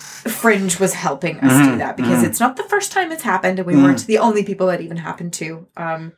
fringe 0.00 0.78
was 0.80 0.94
helping 0.94 1.38
us 1.40 1.66
do 1.66 1.72
Mhm, 1.74 1.78
that 1.78 1.96
because 1.96 2.22
mhm. 2.22 2.26
it's 2.28 2.40
not 2.40 2.56
the 2.56 2.62
first 2.64 2.92
time 2.92 3.12
it's 3.12 3.22
happened 3.22 3.58
and 3.58 3.66
we 3.66 3.74
Mm. 3.74 3.82
weren't 3.82 4.06
the 4.06 4.18
only 4.18 4.42
people 4.44 4.66
that 4.68 4.80
even 4.80 4.96
happened 4.96 5.32
to 5.34 5.66
um 5.76 6.12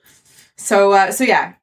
so 0.56 0.92
uh 0.92 1.10
so 1.12 1.24
yeah 1.24 1.54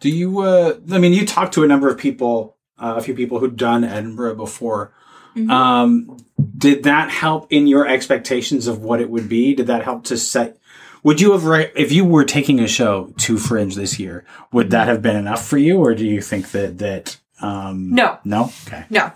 Do 0.00 0.10
you? 0.10 0.40
uh 0.40 0.74
I 0.92 0.98
mean, 0.98 1.12
you 1.12 1.24
talked 1.26 1.54
to 1.54 1.64
a 1.64 1.66
number 1.66 1.88
of 1.88 1.96
people, 1.98 2.56
uh, 2.78 2.94
a 2.96 3.00
few 3.00 3.14
people 3.14 3.38
who'd 3.38 3.56
done 3.56 3.82
Edinburgh 3.84 4.34
before. 4.36 4.92
Mhm. 5.36 5.50
Um, 5.50 6.16
did 6.56 6.82
that 6.84 7.10
help 7.10 7.46
in 7.50 7.66
your 7.66 7.86
expectations 7.86 8.66
of 8.66 8.78
what 8.82 9.00
it 9.00 9.08
would 9.10 9.28
be? 9.28 9.54
Did 9.54 9.66
that 9.68 9.84
help 9.84 10.04
to 10.04 10.16
set? 10.16 10.58
Would 11.02 11.20
you 11.20 11.32
have 11.32 11.44
right 11.44 11.70
if 11.76 11.92
you 11.92 12.04
were 12.04 12.24
taking 12.24 12.58
a 12.60 12.66
show 12.68 13.12
to 13.18 13.38
Fringe 13.38 13.74
this 13.74 13.98
year? 13.98 14.24
Would 14.52 14.70
that 14.70 14.86
have 14.88 15.00
been 15.02 15.16
enough 15.16 15.46
for 15.46 15.56
you, 15.58 15.78
or 15.78 15.94
do 15.94 16.04
you 16.04 16.20
think 16.20 16.50
that 16.52 16.78
that? 16.78 17.18
Um, 17.40 17.90
No. 17.94 18.18
No. 18.24 18.50
Okay. 18.66 18.84
no 18.90 19.12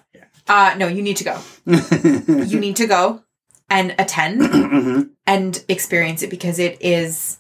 uh 0.51 0.75
no 0.77 0.87
you 0.97 1.03
need 1.03 1.17
to 1.17 1.25
go 1.25 1.37
you 2.53 2.59
need 2.67 2.77
to 2.77 2.87
go 2.87 3.23
and 3.71 3.95
attend 3.99 4.41
Mhm. 4.43 5.11
and 5.27 5.65
experience 5.69 6.21
it 6.25 6.31
because 6.31 6.59
it 6.59 6.77
is 6.81 7.39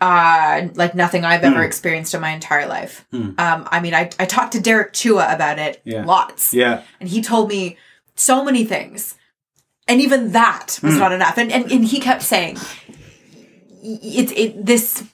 uh 0.00 0.68
like 0.74 0.94
nothing 0.94 1.24
I've 1.24 1.44
ever 1.44 1.60
Mm. 1.62 1.66
experienced 1.70 2.14
in 2.14 2.20
my 2.20 2.30
entire 2.40 2.66
life. 2.66 2.94
Mm. 3.12 3.38
Um 3.44 3.60
I 3.74 3.80
mean 3.80 3.94
I 3.94 4.10
I 4.18 4.26
talked 4.26 4.52
to 4.52 4.60
Derek 4.60 4.92
Chua 4.92 5.32
about 5.34 5.58
it 5.58 5.80
Yeah. 5.84 6.04
lots 6.04 6.52
Yeah. 6.52 6.82
and 7.00 7.08
he 7.08 7.22
told 7.22 7.48
me 7.48 7.76
so 8.16 8.44
many 8.44 8.64
things. 8.74 9.14
And 9.88 10.00
even 10.00 10.32
that 10.32 10.78
was 10.82 10.94
Mm. 10.94 10.98
not 11.04 11.12
enough. 11.12 11.36
And, 11.38 11.50
and 11.52 11.64
and 11.72 11.84
he 11.92 11.98
kept 12.00 12.22
saying 12.22 12.56
it 13.82 14.28
it 14.42 14.66
this 14.66 15.04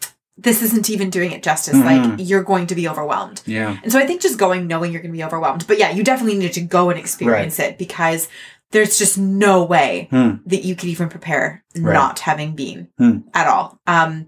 this 0.42 0.62
isn't 0.62 0.88
even 0.90 1.10
doing 1.10 1.32
it 1.32 1.42
justice. 1.42 1.76
Mhm. 1.76 1.84
Like 1.84 2.20
you're 2.28 2.42
going 2.42 2.66
to 2.68 2.74
be 2.74 2.88
overwhelmed. 2.88 3.42
Yeah. 3.46 3.76
And 3.82 3.92
so 3.92 3.98
I 3.98 4.06
think 4.06 4.20
just 4.22 4.38
going 4.38 4.66
knowing 4.66 4.92
you're 4.92 5.02
going 5.02 5.12
to 5.12 5.16
be 5.18 5.24
overwhelmed. 5.24 5.66
But 5.66 5.78
yeah, 5.78 5.90
you 5.90 6.02
definitely 6.02 6.38
need 6.38 6.52
to 6.54 6.60
go 6.62 6.90
and 6.90 6.98
experience 6.98 7.58
it 7.58 7.76
because 7.78 8.28
there's 8.72 8.98
just 8.98 9.18
no 9.18 9.64
way 9.64 10.06
Hmm. 10.10 10.36
that 10.46 10.64
you 10.64 10.74
could 10.76 10.88
even 10.88 11.08
prepare 11.08 11.64
Right. 11.76 11.92
not 11.92 12.20
having 12.20 12.54
been 12.54 12.88
Hmm. 12.98 13.18
at 13.34 13.46
all. 13.48 13.80
Um, 13.86 14.26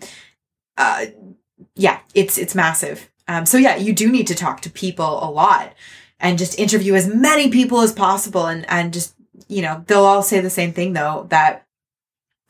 uh, 0.76 1.06
yeah, 1.74 1.98
it's 2.14 2.38
it's 2.38 2.54
massive. 2.54 3.08
Um, 3.28 3.46
so 3.46 3.56
yeah, 3.58 3.76
you 3.76 3.92
do 3.92 4.10
need 4.10 4.26
to 4.26 4.34
talk 4.34 4.60
to 4.62 4.70
people 4.70 5.22
a 5.24 5.30
lot 5.30 5.72
and 6.20 6.38
just 6.38 6.58
interview 6.58 6.94
as 6.94 7.06
many 7.06 7.48
people 7.50 7.80
as 7.80 7.92
possible, 7.92 8.46
and 8.46 8.68
and 8.68 8.92
just 8.92 9.14
you 9.48 9.62
know 9.62 9.84
they'll 9.86 10.04
all 10.04 10.22
say 10.22 10.40
the 10.40 10.50
same 10.50 10.72
thing 10.72 10.92
though 10.92 11.26
that 11.30 11.64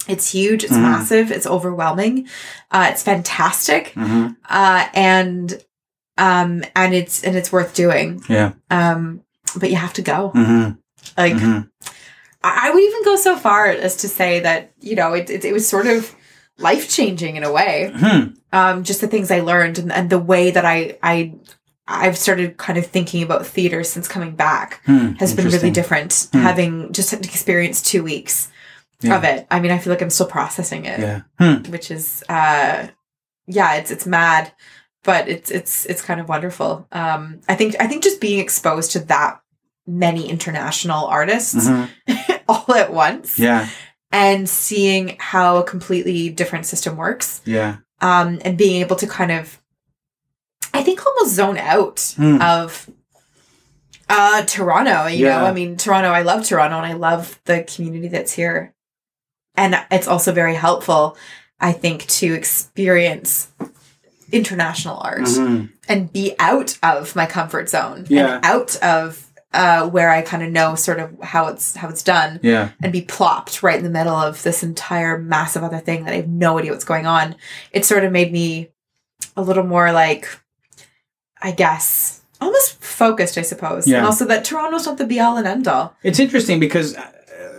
it's 0.08 0.32
huge, 0.32 0.64
it's 0.64 0.72
Mhm. 0.72 0.82
massive, 0.82 1.30
it's 1.30 1.46
overwhelming, 1.46 2.28
uh, 2.70 2.88
it's 2.90 3.02
fantastic, 3.02 3.92
hmm 3.94 4.28
uh, 4.48 4.86
and 4.94 5.62
um, 6.18 6.62
and 6.76 6.92
it's 6.94 7.24
and 7.24 7.36
it's 7.36 7.50
worth 7.52 7.74
doing. 7.74 8.22
Yeah. 8.28 8.52
Um, 8.70 9.22
but 9.56 9.70
you 9.70 9.76
have 9.76 9.92
to 9.94 10.02
go. 10.02 10.28
hmm 10.34 10.70
Like 11.16 11.38
hmm 11.38 11.60
I 12.44 12.68
I 12.68 12.70
would 12.70 12.82
even 12.82 13.04
go 13.04 13.16
so 13.16 13.36
far 13.36 13.66
as 13.66 13.96
to 13.98 14.08
say 14.08 14.40
that 14.40 14.72
you 14.80 14.94
know 14.96 15.12
it 15.14 15.30
it, 15.30 15.44
it 15.44 15.52
was 15.52 15.66
sort 15.66 15.86
of 15.86 16.14
life 16.58 16.88
changing 16.88 17.36
in 17.36 17.44
a 17.44 17.52
way. 17.52 17.92
Hmm. 17.96 18.20
Um, 18.52 18.84
just 18.84 19.00
the 19.00 19.08
things 19.08 19.30
I 19.30 19.40
learned 19.40 19.78
and, 19.78 19.90
and 19.92 20.10
the 20.10 20.18
way 20.18 20.50
that 20.50 20.64
I 20.64 20.98
I 21.02 21.32
I've 21.88 22.16
started 22.18 22.56
kind 22.58 22.78
of 22.78 22.86
thinking 22.86 23.22
about 23.22 23.46
theater 23.46 23.82
since 23.84 24.06
coming 24.06 24.34
back 24.36 24.80
Hmm, 24.84 25.12
has 25.18 25.34
been 25.34 25.46
really 25.48 25.70
different. 25.70 26.28
Hmm. 26.32 26.38
Having 26.40 26.92
just 26.92 27.12
experienced 27.12 27.86
two 27.86 28.02
weeks 28.04 28.48
Yeah. 29.04 29.16
of 29.16 29.24
it. 29.24 29.46
I 29.50 29.60
mean, 29.60 29.70
I 29.72 29.78
feel 29.78 29.92
like 29.92 30.02
I'm 30.02 30.10
still 30.10 30.26
processing 30.26 30.84
it, 30.86 31.00
Yeah. 31.00 31.20
Hmm. 31.38 31.70
which 31.70 31.90
is, 31.90 32.22
uh, 32.28 32.86
yeah, 33.46 33.74
it's 33.74 33.90
it's 33.90 34.06
mad, 34.06 34.52
but 35.04 35.28
it's 35.28 35.50
it's 35.50 35.84
it's 35.86 36.02
kind 36.02 36.20
of 36.20 36.28
wonderful. 36.28 36.86
Um, 36.92 37.40
I 37.48 37.54
think 37.54 37.76
I 37.80 37.86
think 37.86 38.02
just 38.04 38.20
being 38.20 38.38
exposed 38.38 38.92
to 38.92 39.00
that 39.06 39.40
many 39.86 40.28
international 40.28 41.06
artists 41.06 41.68
Mhm. 41.68 41.88
all 42.48 42.72
at 42.74 42.92
once 42.92 43.38
Yeah. 43.38 43.68
and 44.12 44.48
seeing 44.48 45.16
how 45.18 45.56
a 45.56 45.64
completely 45.64 46.28
different 46.30 46.66
system 46.66 46.96
works 46.96 47.40
Yeah. 47.44 47.76
um, 48.00 48.38
and 48.44 48.56
being 48.56 48.80
able 48.80 48.94
to 48.96 49.06
kind 49.08 49.32
of, 49.32 49.60
I 50.72 50.84
think, 50.84 51.04
almost 51.04 51.34
zone 51.34 51.58
out 51.58 52.14
Hmm. 52.16 52.40
of 52.40 52.88
uh, 54.08 54.42
Toronto. 54.44 55.06
You 55.06 55.26
Yeah. 55.26 55.38
know, 55.40 55.46
I 55.46 55.52
mean, 55.52 55.76
Toronto. 55.76 56.10
I 56.10 56.22
love 56.22 56.44
Toronto, 56.46 56.76
and 56.76 56.86
I 56.86 56.92
love 56.92 57.40
the 57.44 57.62
community 57.64 58.08
that's 58.08 58.32
here, 58.32 58.74
and 59.56 59.76
it's 59.90 60.08
also 60.08 60.32
very 60.32 60.54
helpful, 60.54 61.16
I 61.60 61.72
think, 61.72 62.06
to 62.08 62.32
experience 62.32 63.48
international 64.30 64.98
art 65.02 65.22
Mhm. 65.22 65.68
and 65.88 66.12
be 66.12 66.34
out 66.38 66.78
of 66.82 67.14
my 67.14 67.26
comfort 67.26 67.68
zone 67.68 68.06
Yeah. 68.08 68.36
and 68.36 68.44
out 68.46 68.76
of 68.82 69.26
uh, 69.54 69.86
where 69.86 70.08
I 70.08 70.22
kind 70.22 70.42
of 70.42 70.50
know 70.50 70.74
sort 70.74 70.98
of 70.98 71.10
how 71.22 71.48
it's 71.48 71.76
how 71.76 71.90
it's 71.90 72.02
done 72.02 72.40
Yeah. 72.42 72.70
and 72.82 72.90
be 72.90 73.02
plopped 73.02 73.62
right 73.62 73.76
in 73.76 73.84
the 73.84 73.90
middle 73.90 74.14
of 74.16 74.42
this 74.44 74.62
entire 74.62 75.18
massive 75.18 75.62
other 75.62 75.78
thing 75.78 76.04
that 76.04 76.14
I 76.14 76.16
have 76.16 76.28
no 76.28 76.58
idea 76.58 76.70
what's 76.72 76.86
going 76.86 77.04
on. 77.06 77.36
It 77.70 77.84
sort 77.84 78.02
of 78.04 78.12
made 78.12 78.32
me 78.32 78.70
a 79.36 79.42
little 79.42 79.64
more 79.64 79.92
like, 79.92 80.26
I 81.42 81.50
guess, 81.50 82.22
almost 82.40 82.82
focused, 82.82 83.36
I 83.36 83.42
suppose. 83.42 83.86
Yeah. 83.86 83.98
And 83.98 84.06
also 84.06 84.24
that 84.24 84.46
Toronto's 84.46 84.86
not 84.86 84.96
the 84.96 85.04
be 85.04 85.20
all 85.20 85.36
and 85.36 85.46
end 85.46 85.68
all. 85.68 85.94
It's 86.02 86.18
interesting 86.18 86.58
because 86.58 86.96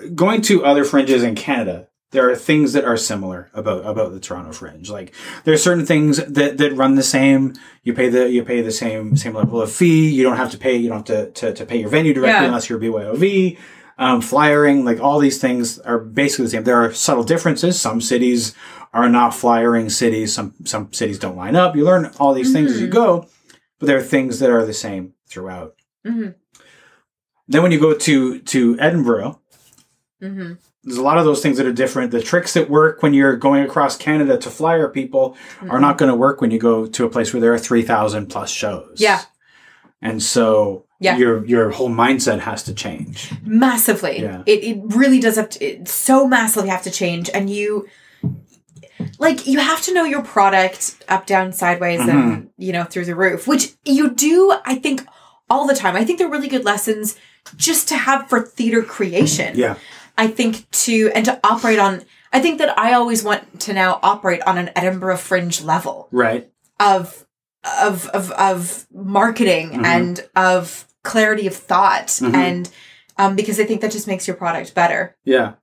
going 0.10 0.42
to 0.44 0.64
other 0.66 0.84
fringes 0.86 1.24
in 1.24 1.36
Canada, 1.36 1.88
there 2.12 2.30
are 2.30 2.36
things 2.36 2.74
that 2.74 2.86
are 2.86 2.98
similar 2.98 3.50
about 3.54 3.86
about 3.86 4.14
the 4.14 4.20
Toronto 4.20 4.52
Fringe. 4.52 4.90
Like 4.90 5.14
there 5.46 5.54
are 5.54 5.58
certain 5.58 5.86
things 5.86 6.18
that 6.18 6.58
that 6.58 6.74
run 6.76 6.96
the 6.96 7.04
same. 7.04 7.54
You 7.84 7.94
pay 7.94 8.10
the 8.10 8.30
you 8.30 8.44
pay 8.44 8.62
the 8.62 8.72
same 8.72 9.18
same 9.18 9.34
level 9.34 9.62
of 9.62 9.72
fee. 9.72 10.10
You 10.10 10.24
don't 10.24 10.38
have 10.38 10.52
to 10.52 10.58
pay. 10.58 10.76
You 10.78 10.90
don't 10.90 11.08
have 11.08 11.34
to 11.34 11.42
to, 11.48 11.54
to 11.56 11.66
pay 11.66 11.80
your 11.80 11.90
venue 11.90 12.14
directly 12.14 12.34
Yeah. 12.42 12.46
unless 12.46 12.70
you're 12.70 12.80
BYOV. 12.80 13.58
Um, 13.96 14.22
flyering, 14.22 14.86
like 14.86 15.00
all 15.00 15.20
these 15.20 15.40
things 15.40 15.78
are 15.80 16.00
basically 16.00 16.46
the 16.46 16.52
same. 16.52 16.64
There 16.64 16.84
are 16.84 16.92
subtle 16.94 17.24
differences. 17.24 17.80
Some 17.80 18.02
cities 18.02 18.56
are 18.92 19.08
not 19.08 19.36
flyering 19.36 19.90
cities. 19.90 20.34
Some 20.34 20.54
some 20.66 20.92
cities 20.94 21.20
don't 21.20 21.36
line 21.38 21.56
up. 21.56 21.76
You 21.76 21.86
learn 21.86 22.10
all 22.20 22.34
these 22.34 22.52
things 22.52 22.72
as 22.72 22.82
you 22.82 22.88
Mhm. 22.88 22.92
go, 22.92 23.28
but 23.80 23.86
there 23.86 23.98
are 23.98 24.02
things 24.04 24.40
that 24.40 24.50
are 24.50 24.66
the 24.66 24.74
same 24.74 25.14
throughout. 25.30 25.76
hmm 26.06 26.30
Then 27.48 27.62
when 27.62 27.72
you 27.72 27.80
go 27.80 27.94
to 27.94 28.40
to 28.40 28.78
Edinburgh, 28.80 29.40
hmm 30.24 30.54
there's 30.86 30.98
a 30.98 31.02
lot 31.02 31.18
of 31.18 31.24
those 31.24 31.42
things 31.42 31.56
that 31.56 31.66
are 31.66 31.72
different. 31.72 32.12
The 32.12 32.22
tricks 32.22 32.56
that 32.56 32.70
work 32.70 33.02
when 33.02 33.14
you're 33.14 33.38
going 33.38 33.64
across 33.64 33.96
Canada 33.96 34.38
to 34.38 34.50
flyer 34.50 34.90
people 34.90 35.38
are 35.70 35.80
not 35.80 35.98
going 35.98 36.10
to 36.12 36.16
work 36.16 36.42
when 36.42 36.52
you 36.52 36.60
go 36.60 36.86
to 36.88 37.06
a 37.06 37.10
place 37.10 37.34
where 37.34 37.40
there 37.40 37.54
are 37.54 37.58
3,000 37.58 38.26
plus 38.28 38.50
shows. 38.52 38.98
Yeah. 39.00 39.22
And 40.02 40.22
so 40.22 40.84
Yeah. 41.00 41.16
your 41.16 41.46
your 41.46 41.70
whole 41.72 41.90
mindset 41.90 42.40
has 42.40 42.64
to 42.64 42.74
change. 42.74 43.32
massively. 43.46 44.24
Yeah. 44.24 44.44
It, 44.46 44.60
it 44.66 44.78
really 44.94 45.22
does 45.22 45.38
have 45.38 45.52
to, 45.52 45.64
it 45.64 45.88
so 45.88 46.28
massively 46.28 46.68
have 46.68 46.84
to 46.84 46.92
change. 46.92 47.30
And 47.34 47.50
you, 47.50 47.88
like, 49.20 49.48
you 49.48 49.60
have 49.60 49.82
to 49.84 49.94
know 49.94 50.04
your 50.04 50.22
product 50.24 51.02
up, 51.08 51.26
down, 51.26 51.54
sideways, 51.54 52.02
Mm-hmm. 52.02 52.10
and, 52.10 52.50
you 52.58 52.74
know, 52.74 52.84
through 52.84 53.06
the 53.06 53.16
roof, 53.16 53.48
which 53.48 53.74
you 53.86 54.10
do, 54.12 54.54
I 54.66 54.76
think, 54.76 55.06
all 55.50 55.66
the 55.66 55.76
time. 55.76 55.96
I 55.96 56.04
think 56.04 56.20
they're 56.20 56.30
really 56.30 56.50
good 56.50 56.66
lessons 56.66 57.18
just 57.56 57.88
to 57.90 57.96
have 57.96 58.28
for 58.30 58.42
theater 58.42 58.82
creation. 58.84 59.58
Yeah. 59.58 59.76
I 60.18 60.28
think 60.28 60.70
to, 60.72 61.12
and 61.16 61.26
to 61.26 61.40
operate 61.44 61.80
on, 61.80 62.04
I 62.32 62.40
think 62.40 62.60
that 62.60 62.78
I 62.78 62.94
always 62.94 63.24
want 63.24 63.60
to 63.62 63.74
now 63.74 64.00
operate 64.04 64.42
on 64.44 64.58
an 64.58 64.70
Edinburgh 64.76 65.18
Fringe 65.18 65.62
level 65.62 66.08
Right. 66.12 66.50
of 66.80 67.26
of 67.82 68.08
of 68.10 68.30
of 68.32 68.86
marketing 68.94 69.72
Mhm. 69.72 69.86
and 69.86 70.30
of 70.36 70.86
clarity 71.04 71.48
of 71.48 71.56
thought 71.56 72.08
Mhm. 72.08 72.34
and 72.36 72.70
um 73.18 73.36
because 73.38 73.58
I 73.60 73.64
think 73.66 73.80
that 73.82 73.92
just 73.92 74.06
makes 74.08 74.28
your 74.28 74.36
product 74.36 74.74
better. 74.76 75.16
Yeah. 75.24 75.54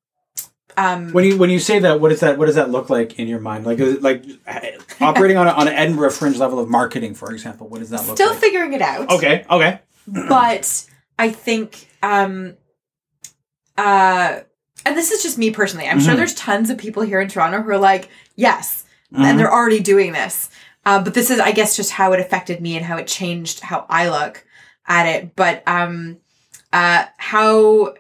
Um 0.79 1.13
When 1.13 1.25
you 1.25 1.37
when 1.37 1.51
you 1.51 1.59
say 1.59 1.79
that, 1.81 2.01
what 2.01 2.09
does 2.09 2.21
that 2.21 2.39
what 2.39 2.47
does 2.47 2.55
that 2.55 2.71
look 2.71 2.89
like 2.91 3.19
in 3.19 3.29
your 3.29 3.41
mind? 3.41 3.67
Like 3.67 3.79
is 3.81 4.01
like 4.01 4.25
operating 5.01 5.37
on 5.37 5.47
a, 5.49 5.51
on 5.51 5.69
an 5.69 5.75
Edinburgh 5.75 6.11
fringe 6.13 6.39
level 6.39 6.59
of 6.59 6.69
marketing, 6.71 7.15
for 7.15 7.33
example? 7.33 7.69
What 7.69 7.81
does 7.81 7.91
that 7.91 8.01
look 8.01 8.09
like? 8.11 8.17
still 8.17 8.31
like? 8.31 8.39
figuring 8.41 8.73
it 8.73 8.81
out. 8.83 9.11
okay. 9.11 9.45
Okay. 9.51 9.81
But 10.07 10.87
I 11.19 11.29
think 11.31 11.89
um 12.03 12.55
uh 13.79 14.41
and 14.87 14.97
this 14.97 15.11
is 15.11 15.23
just 15.23 15.37
me 15.37 15.51
personally. 15.51 15.87
I'm 15.87 16.01
sure 16.01 16.15
Mhm. 16.15 16.17
there's 16.19 16.35
tons 16.35 16.71
of 16.71 16.79
people 16.79 17.03
here 17.03 17.21
in 17.21 17.29
Toronto 17.29 17.61
who 17.61 17.71
are 17.71 17.79
like, 17.79 18.09
yes, 18.37 18.85
Mhm. 19.13 19.25
and 19.25 19.39
they're 19.39 19.53
already 19.53 19.81
doing 19.81 20.13
this. 20.13 20.49
Uh, 20.87 21.03
but 21.03 21.13
this 21.13 21.31
is, 21.31 21.39
I 21.39 21.53
guess, 21.53 21.77
just 21.77 21.91
how 21.91 22.13
it 22.15 22.21
affected 22.21 22.63
me 22.63 22.77
and 22.77 22.87
how 22.87 22.97
it 22.97 23.07
changed 23.07 23.61
how 23.61 23.85
I 23.91 24.09
look 24.09 24.43
at 24.89 25.05
it. 25.07 25.37
But 25.37 25.63
um, 25.67 26.17
uh, 26.73 27.05
how 27.19 27.95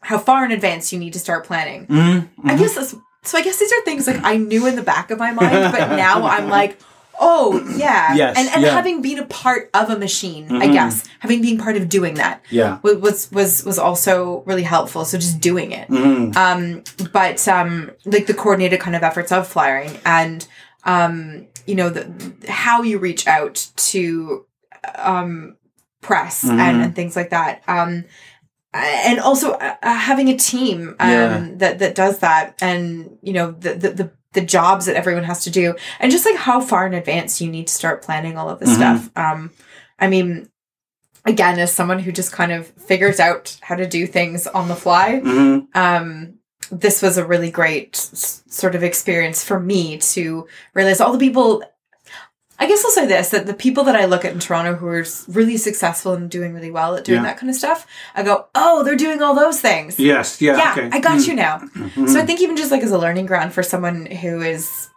how 0.00 0.18
far 0.18 0.44
in 0.44 0.52
advance 0.52 0.92
you 0.92 0.98
need 0.98 1.14
to 1.14 1.18
start 1.18 1.44
planning. 1.46 1.86
Mhm. 1.86 2.28
I 2.44 2.54
Mhm. 2.54 2.58
guess 2.58 2.74
that's, 2.74 2.94
so. 3.24 3.38
I 3.38 3.42
guess 3.42 3.58
these 3.58 3.72
are 3.72 3.82
things 3.84 4.06
like 4.06 4.20
I 4.22 4.36
knew 4.36 4.66
in 4.66 4.76
the 4.76 4.82
back 4.82 5.10
of 5.10 5.18
my 5.18 5.32
mind, 5.32 5.72
but 5.72 5.96
now 5.96 6.26
I'm 6.26 6.48
like, 6.58 6.78
oh 7.20 7.62
yeah, 7.76 8.14
Yes, 8.14 8.36
and 8.38 8.48
and 8.54 8.62
yeah. 8.64 8.72
having 8.74 9.02
been 9.02 9.18
a 9.18 9.26
part 9.26 9.70
of 9.74 9.90
a 9.90 9.98
machine, 9.98 10.44
I 10.50 10.68
Mhm. 10.68 10.72
guess 10.72 11.04
having 11.20 11.40
been 11.42 11.58
part 11.58 11.76
of 11.76 11.88
doing 11.88 12.14
that 12.14 12.42
Yeah. 12.50 12.78
was 12.82 13.30
was 13.32 13.64
was 13.64 13.78
also 13.78 14.42
really 14.46 14.62
helpful. 14.64 15.04
So 15.04 15.18
just 15.18 15.40
doing 15.40 15.72
it 15.72 15.88
Mhm. 15.88 16.36
um 16.36 16.82
but 17.12 17.46
um 17.48 17.90
like 18.04 18.26
the 18.26 18.34
coordinated 18.34 18.80
kind 18.80 18.96
of 18.96 19.02
efforts 19.02 19.32
of 19.32 19.46
flyering 19.48 19.98
and 20.04 20.46
um 20.84 21.46
you 21.66 21.74
know 21.74 21.90
the 21.90 22.02
how 22.48 22.82
you 22.82 22.98
reach 22.98 23.26
out 23.26 23.68
to 23.90 24.44
um 24.96 25.56
press 26.02 26.44
Mhm. 26.44 26.58
and, 26.60 26.82
and 26.82 26.94
things 26.94 27.16
like 27.16 27.30
that 27.30 27.62
um 27.66 28.04
and 28.74 29.18
also 29.20 29.52
uh, 29.52 29.74
having 29.82 30.28
a 30.28 30.36
team 30.36 30.94
um 31.00 31.10
Yeah. 31.10 31.48
that 31.56 31.78
that 31.78 31.94
does 31.94 32.18
that 32.18 32.54
and 32.60 33.18
you 33.22 33.32
know 33.32 33.52
the, 33.52 33.74
the 33.74 33.90
the 33.90 34.10
the 34.36 34.40
jobs 34.58 34.86
that 34.86 34.94
everyone 34.96 35.24
has 35.24 35.42
to 35.44 35.50
do 35.50 35.74
and 35.98 36.12
just 36.12 36.24
like 36.24 36.36
how 36.36 36.60
far 36.60 36.86
in 36.86 36.94
advance 36.94 37.40
you 37.40 37.50
need 37.50 37.66
to 37.66 37.72
start 37.74 38.02
planning 38.02 38.36
all 38.38 38.48
of 38.48 38.60
this 38.60 38.70
Mhm. 38.70 38.76
stuff 38.76 39.10
um 39.16 39.50
i 39.98 40.06
mean 40.06 40.48
again 41.24 41.58
as 41.58 41.72
someone 41.72 41.98
who 41.98 42.12
just 42.12 42.30
kind 42.32 42.52
of 42.52 42.66
figures 42.90 43.18
out 43.18 43.56
how 43.62 43.74
to 43.74 43.86
do 43.86 44.06
things 44.06 44.46
on 44.46 44.68
the 44.68 44.76
fly 44.76 45.20
Mhm. 45.24 45.66
um, 45.74 46.34
this 46.70 47.00
was 47.02 47.16
a 47.18 47.24
really 47.24 47.50
great 47.50 47.96
s- 47.96 48.42
sort 48.48 48.74
of 48.74 48.82
experience 48.82 49.42
for 49.44 49.58
me 49.58 49.98
to 49.98 50.46
realize 50.74 51.00
all 51.00 51.12
the 51.12 51.18
people. 51.26 51.62
I 52.58 52.66
guess 52.66 52.84
I'll 52.84 52.90
say 52.90 53.06
this 53.06 53.28
that 53.30 53.46
the 53.46 53.52
people 53.54 53.84
that 53.84 53.96
I 53.96 54.06
look 54.06 54.24
at 54.24 54.32
in 54.32 54.40
Toronto 54.40 54.74
who 54.74 54.86
are 54.86 55.04
really 55.28 55.56
successful 55.58 56.14
and 56.14 56.30
doing 56.30 56.54
really 56.54 56.70
well 56.70 56.96
at 56.96 57.04
doing 57.04 57.18
Yeah. 57.22 57.28
that 57.28 57.38
kind 57.38 57.50
of 57.50 57.56
stuff, 57.56 57.86
I 58.14 58.22
go, 58.22 58.46
oh, 58.54 58.82
they're 58.82 58.96
doing 58.96 59.20
all 59.22 59.34
those 59.34 59.60
things. 59.60 59.98
Yes. 59.98 60.40
Yeah. 60.40 60.56
Yeah, 60.56 60.72
okay. 60.72 60.88
I 60.96 61.00
got 61.00 61.18
Mm. 61.18 61.28
you 61.28 61.34
now. 61.34 61.58
Mhm. 61.58 62.08
So 62.08 62.18
I 62.18 62.24
think 62.24 62.40
even 62.40 62.56
just 62.56 62.70
like 62.70 62.82
as 62.82 62.92
a 62.92 62.98
learning 62.98 63.26
ground 63.26 63.52
for 63.52 63.62
someone 63.62 64.06
who 64.06 64.40
is 64.40 64.88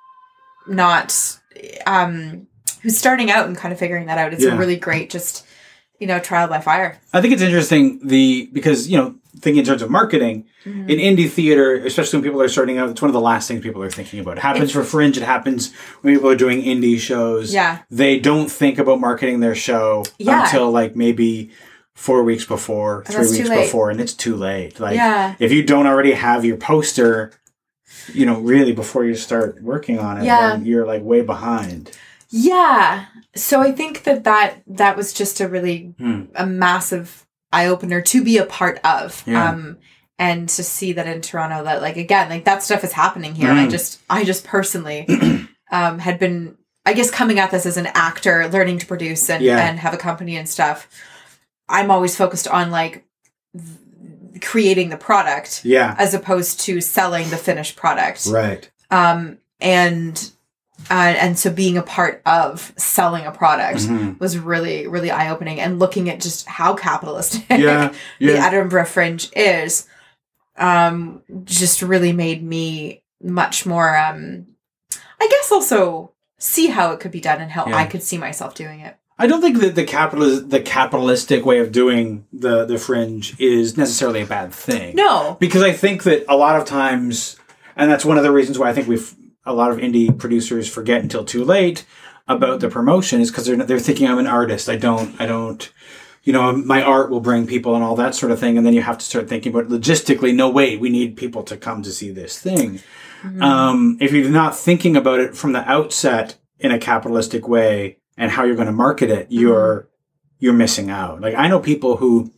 not, 0.67 1.13
um, 1.85 2.47
who's 2.81 2.97
starting 2.97 3.29
out 3.29 3.47
and 3.47 3.57
kind 3.57 3.73
of 3.73 3.79
figuring 3.79 4.05
that 4.07 4.17
out, 4.17 4.33
it's 4.33 4.43
Yeah. 4.43 4.53
a 4.53 4.57
really 4.57 4.77
great 4.77 5.09
just, 5.09 5.45
you 5.99 6.07
know, 6.07 6.19
trial 6.19 6.47
by 6.47 6.59
fire. 6.61 6.99
I 7.13 7.21
think 7.21 7.33
it's 7.33 7.41
interesting 7.41 7.99
the 8.05 8.49
because 8.53 8.87
you 8.89 8.97
know 8.97 9.15
thinking 9.39 9.59
in 9.59 9.65
terms 9.65 9.81
of 9.81 9.89
marketing 9.89 10.45
Mm-hmm. 10.65 10.89
in 10.89 10.99
indie 10.99 11.29
theater, 11.29 11.75
especially 11.75 12.17
when 12.17 12.23
people 12.25 12.41
are 12.41 12.49
starting 12.49 12.77
out, 12.77 12.89
it's 12.89 13.01
one 13.01 13.07
of 13.07 13.13
the 13.13 13.21
last 13.21 13.47
things 13.47 13.63
people 13.63 13.81
are 13.81 13.89
thinking 13.89 14.19
about. 14.19 14.37
It 14.37 14.41
happens 14.41 14.73
for 14.73 14.83
Fringe. 14.83 15.15
It 15.15 15.23
happens 15.23 15.73
when 16.01 16.13
people 16.13 16.29
are 16.29 16.35
doing 16.35 16.61
indie 16.63 16.99
shows. 16.99 17.53
Yeah. 17.53 17.79
they 17.89 18.19
don't 18.19 18.51
think 18.51 18.77
about 18.77 18.99
marketing 18.99 19.39
their 19.39 19.55
show 19.55 20.03
Yeah. 20.17 20.43
until 20.43 20.69
like 20.69 20.97
maybe 20.97 21.51
four 21.95 22.23
weeks 22.23 22.43
before, 22.43 23.05
three 23.05 23.29
weeks 23.31 23.47
before, 23.49 23.89
and 23.89 24.01
it's 24.01 24.13
too 24.13 24.35
late. 24.35 24.81
Like 24.81 24.97
Yeah. 24.97 25.35
if 25.39 25.53
you 25.53 25.63
don't 25.63 25.87
already 25.87 26.11
have 26.11 26.43
your 26.43 26.57
poster, 26.57 27.31
you 28.13 28.25
know, 28.25 28.37
really 28.41 28.73
before 28.73 29.05
you 29.05 29.15
start 29.15 29.63
working 29.63 29.97
on 29.97 30.17
it, 30.17 30.25
Yeah. 30.25 30.49
then 30.49 30.65
you're 30.65 30.85
like 30.85 31.03
way 31.03 31.21
behind. 31.21 31.91
Yeah. 32.29 33.05
So 33.35 33.61
I 33.61 33.71
think 33.71 34.03
that 34.03 34.23
that 34.23 34.61
that 34.67 34.97
was 34.97 35.13
just 35.13 35.39
a 35.39 35.47
really 35.47 35.93
Hmm. 35.99 36.23
a 36.35 36.45
massive 36.45 37.25
eye 37.51 37.67
opener 37.67 38.01
to 38.01 38.23
be 38.23 38.37
a 38.37 38.45
part 38.45 38.79
of. 38.83 39.23
Yeah. 39.25 39.49
Um 39.49 39.77
and 40.17 40.49
to 40.49 40.63
see 40.63 40.91
that 40.93 41.07
in 41.07 41.21
Toronto 41.21 41.63
that 41.63 41.81
like 41.81 41.95
again 41.97 42.29
like 42.29 42.45
that 42.45 42.63
stuff 42.63 42.83
is 42.83 42.91
happening 42.93 43.35
here. 43.35 43.51
I 43.51 43.65
Mm. 43.67 43.71
just 43.71 43.99
I 44.09 44.23
just 44.23 44.43
personally 44.45 45.07
um 45.71 45.99
had 45.99 46.19
been 46.19 46.57
I 46.85 46.93
guess 46.93 47.11
coming 47.11 47.39
at 47.39 47.51
this 47.51 47.65
as 47.65 47.77
an 47.77 47.87
actor, 47.93 48.47
learning 48.47 48.79
to 48.79 48.85
produce 48.85 49.29
and 49.29 49.43
Yeah. 49.43 49.59
and 49.59 49.79
have 49.79 49.93
a 49.93 49.97
company 49.97 50.35
and 50.37 50.49
stuff. 50.49 50.87
I'm 51.67 51.91
always 51.91 52.15
focused 52.15 52.47
on 52.47 52.71
like 52.71 53.05
th- 53.55 54.41
creating 54.41 54.89
the 54.89 54.97
product 54.97 55.61
Yeah, 55.63 55.95
as 55.97 56.13
opposed 56.13 56.61
to 56.61 56.81
selling 56.81 57.29
the 57.29 57.37
finished 57.37 57.75
product 57.75 58.25
right. 58.27 58.69
um 58.89 59.37
and 59.59 60.31
and, 60.89 61.17
and 61.17 61.39
so 61.39 61.49
being 61.51 61.77
a 61.77 61.83
part 61.83 62.21
of 62.25 62.73
selling 62.77 63.25
a 63.25 63.31
product 63.31 63.79
Mhm. 63.81 64.19
was 64.19 64.37
really 64.37 64.87
really 64.87 65.11
eye 65.11 65.29
opening 65.29 65.59
and 65.59 65.79
looking 65.79 66.09
at 66.09 66.19
just 66.19 66.47
how 66.47 66.73
capitalistic 66.73 67.43
Yeah, 67.49 67.89
the 68.19 68.25
yeah. 68.33 68.45
Edinburgh 68.47 68.85
Fringe 68.85 69.29
is, 69.35 69.87
um, 70.57 71.21
just 71.45 71.81
really 71.81 72.11
made 72.13 72.43
me 72.43 73.01
much 73.21 73.65
more, 73.65 73.95
um, 73.97 74.45
I 75.19 75.27
guess 75.27 75.51
also 75.51 76.11
see 76.37 76.67
how 76.67 76.91
it 76.91 76.99
could 76.99 77.11
be 77.11 77.19
done 77.21 77.41
and 77.41 77.51
how 77.51 77.67
Yeah. 77.67 77.75
I 77.77 77.85
could 77.85 78.03
see 78.03 78.17
myself 78.17 78.55
doing 78.55 78.79
it. 78.79 78.95
I 79.21 79.27
don't 79.27 79.41
think 79.41 79.59
that 79.59 79.75
the 79.75 79.83
capitalist 79.83 80.49
the 80.49 80.61
capitalistic 80.61 81.45
way 81.45 81.59
of 81.59 81.73
doing 81.73 82.23
the 82.31 82.63
the 82.65 82.77
fringe 82.77 83.35
is 83.37 83.75
necessarily 83.75 84.21
a 84.21 84.25
bad 84.25 84.53
thing. 84.53 84.95
No, 84.95 85.35
because 85.41 85.61
I 85.61 85.73
think 85.73 86.03
that 86.03 86.23
a 86.29 86.37
lot 86.37 86.55
of 86.55 86.63
times, 86.65 87.35
and 87.75 87.91
that's 87.91 88.05
one 88.05 88.17
of 88.17 88.23
the 88.23 88.31
reasons 88.31 88.57
why 88.57 88.69
I 88.69 88.73
think 88.73 88.87
we've 88.87 89.13
a 89.49 89.53
lot 89.53 89.71
of 89.71 89.77
indie 89.77 90.15
producers 90.15 90.69
forget 90.69 91.01
until 91.01 91.25
too 91.25 91.43
late 91.43 91.85
about 92.27 92.59
the 92.59 92.69
promotion 92.69 93.19
is 93.19 93.31
because 93.31 93.45
they're 93.45 93.57
they're 93.57 93.79
thinking 93.79 94.07
I'm 94.07 94.19
an 94.19 94.27
artist. 94.27 94.69
I 94.69 94.77
don't 94.77 95.19
I 95.19 95.25
don't. 95.25 95.71
You 96.23 96.33
know, 96.33 96.51
my 96.51 96.83
art 96.83 97.09
will 97.09 97.21
bring 97.21 97.47
people 97.47 97.75
and 97.75 97.83
all 97.83 97.95
that 97.95 98.13
sort 98.13 98.31
of 98.31 98.39
thing, 98.39 98.57
and 98.57 98.65
then 98.65 98.73
you 98.73 98.81
have 98.81 98.99
to 98.99 99.05
start 99.05 99.27
thinking 99.27 99.53
about 99.53 99.69
logistically. 99.69 100.35
No, 100.35 100.49
way, 100.49 100.77
we 100.77 100.89
need 100.89 101.17
people 101.17 101.43
to 101.43 101.57
come 101.57 101.81
to 101.81 101.91
see 101.91 102.11
this 102.11 102.39
thing. 102.39 102.81
Um, 103.41 103.97
if 103.99 104.11
you're 104.11 104.29
not 104.29 104.55
thinking 104.55 104.95
about 104.95 105.19
it 105.19 105.35
from 105.35 105.53
the 105.53 105.67
outset 105.69 106.37
in 106.59 106.71
a 106.71 106.77
capitalistic 106.77 107.47
way 107.47 107.97
and 108.17 108.31
how 108.31 108.43
you're 108.43 108.55
going 108.55 108.67
to 108.67 108.73
market 108.73 109.09
it, 109.09 109.27
you're 109.29 109.89
you're 110.39 110.53
missing 110.53 110.89
out. 110.89 111.21
Like 111.21 111.35
I 111.35 111.47
know 111.47 111.59
people 111.59 111.97
who 111.97 112.31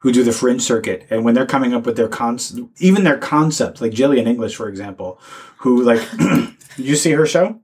who 0.00 0.12
do 0.12 0.24
the 0.24 0.32
fringe 0.32 0.62
circuit, 0.62 1.06
and 1.10 1.24
when 1.24 1.34
they're 1.34 1.46
coming 1.46 1.74
up 1.74 1.84
with 1.84 1.96
their 1.96 2.08
cons, 2.08 2.58
even 2.78 3.04
their 3.04 3.18
concepts, 3.18 3.80
like 3.80 3.92
Gillian 3.92 4.26
English, 4.26 4.56
for 4.56 4.68
example, 4.68 5.20
who 5.60 5.82
like, 5.82 6.00
did 6.18 6.54
you 6.76 6.96
see 6.96 7.12
her 7.12 7.26
show? 7.26 7.60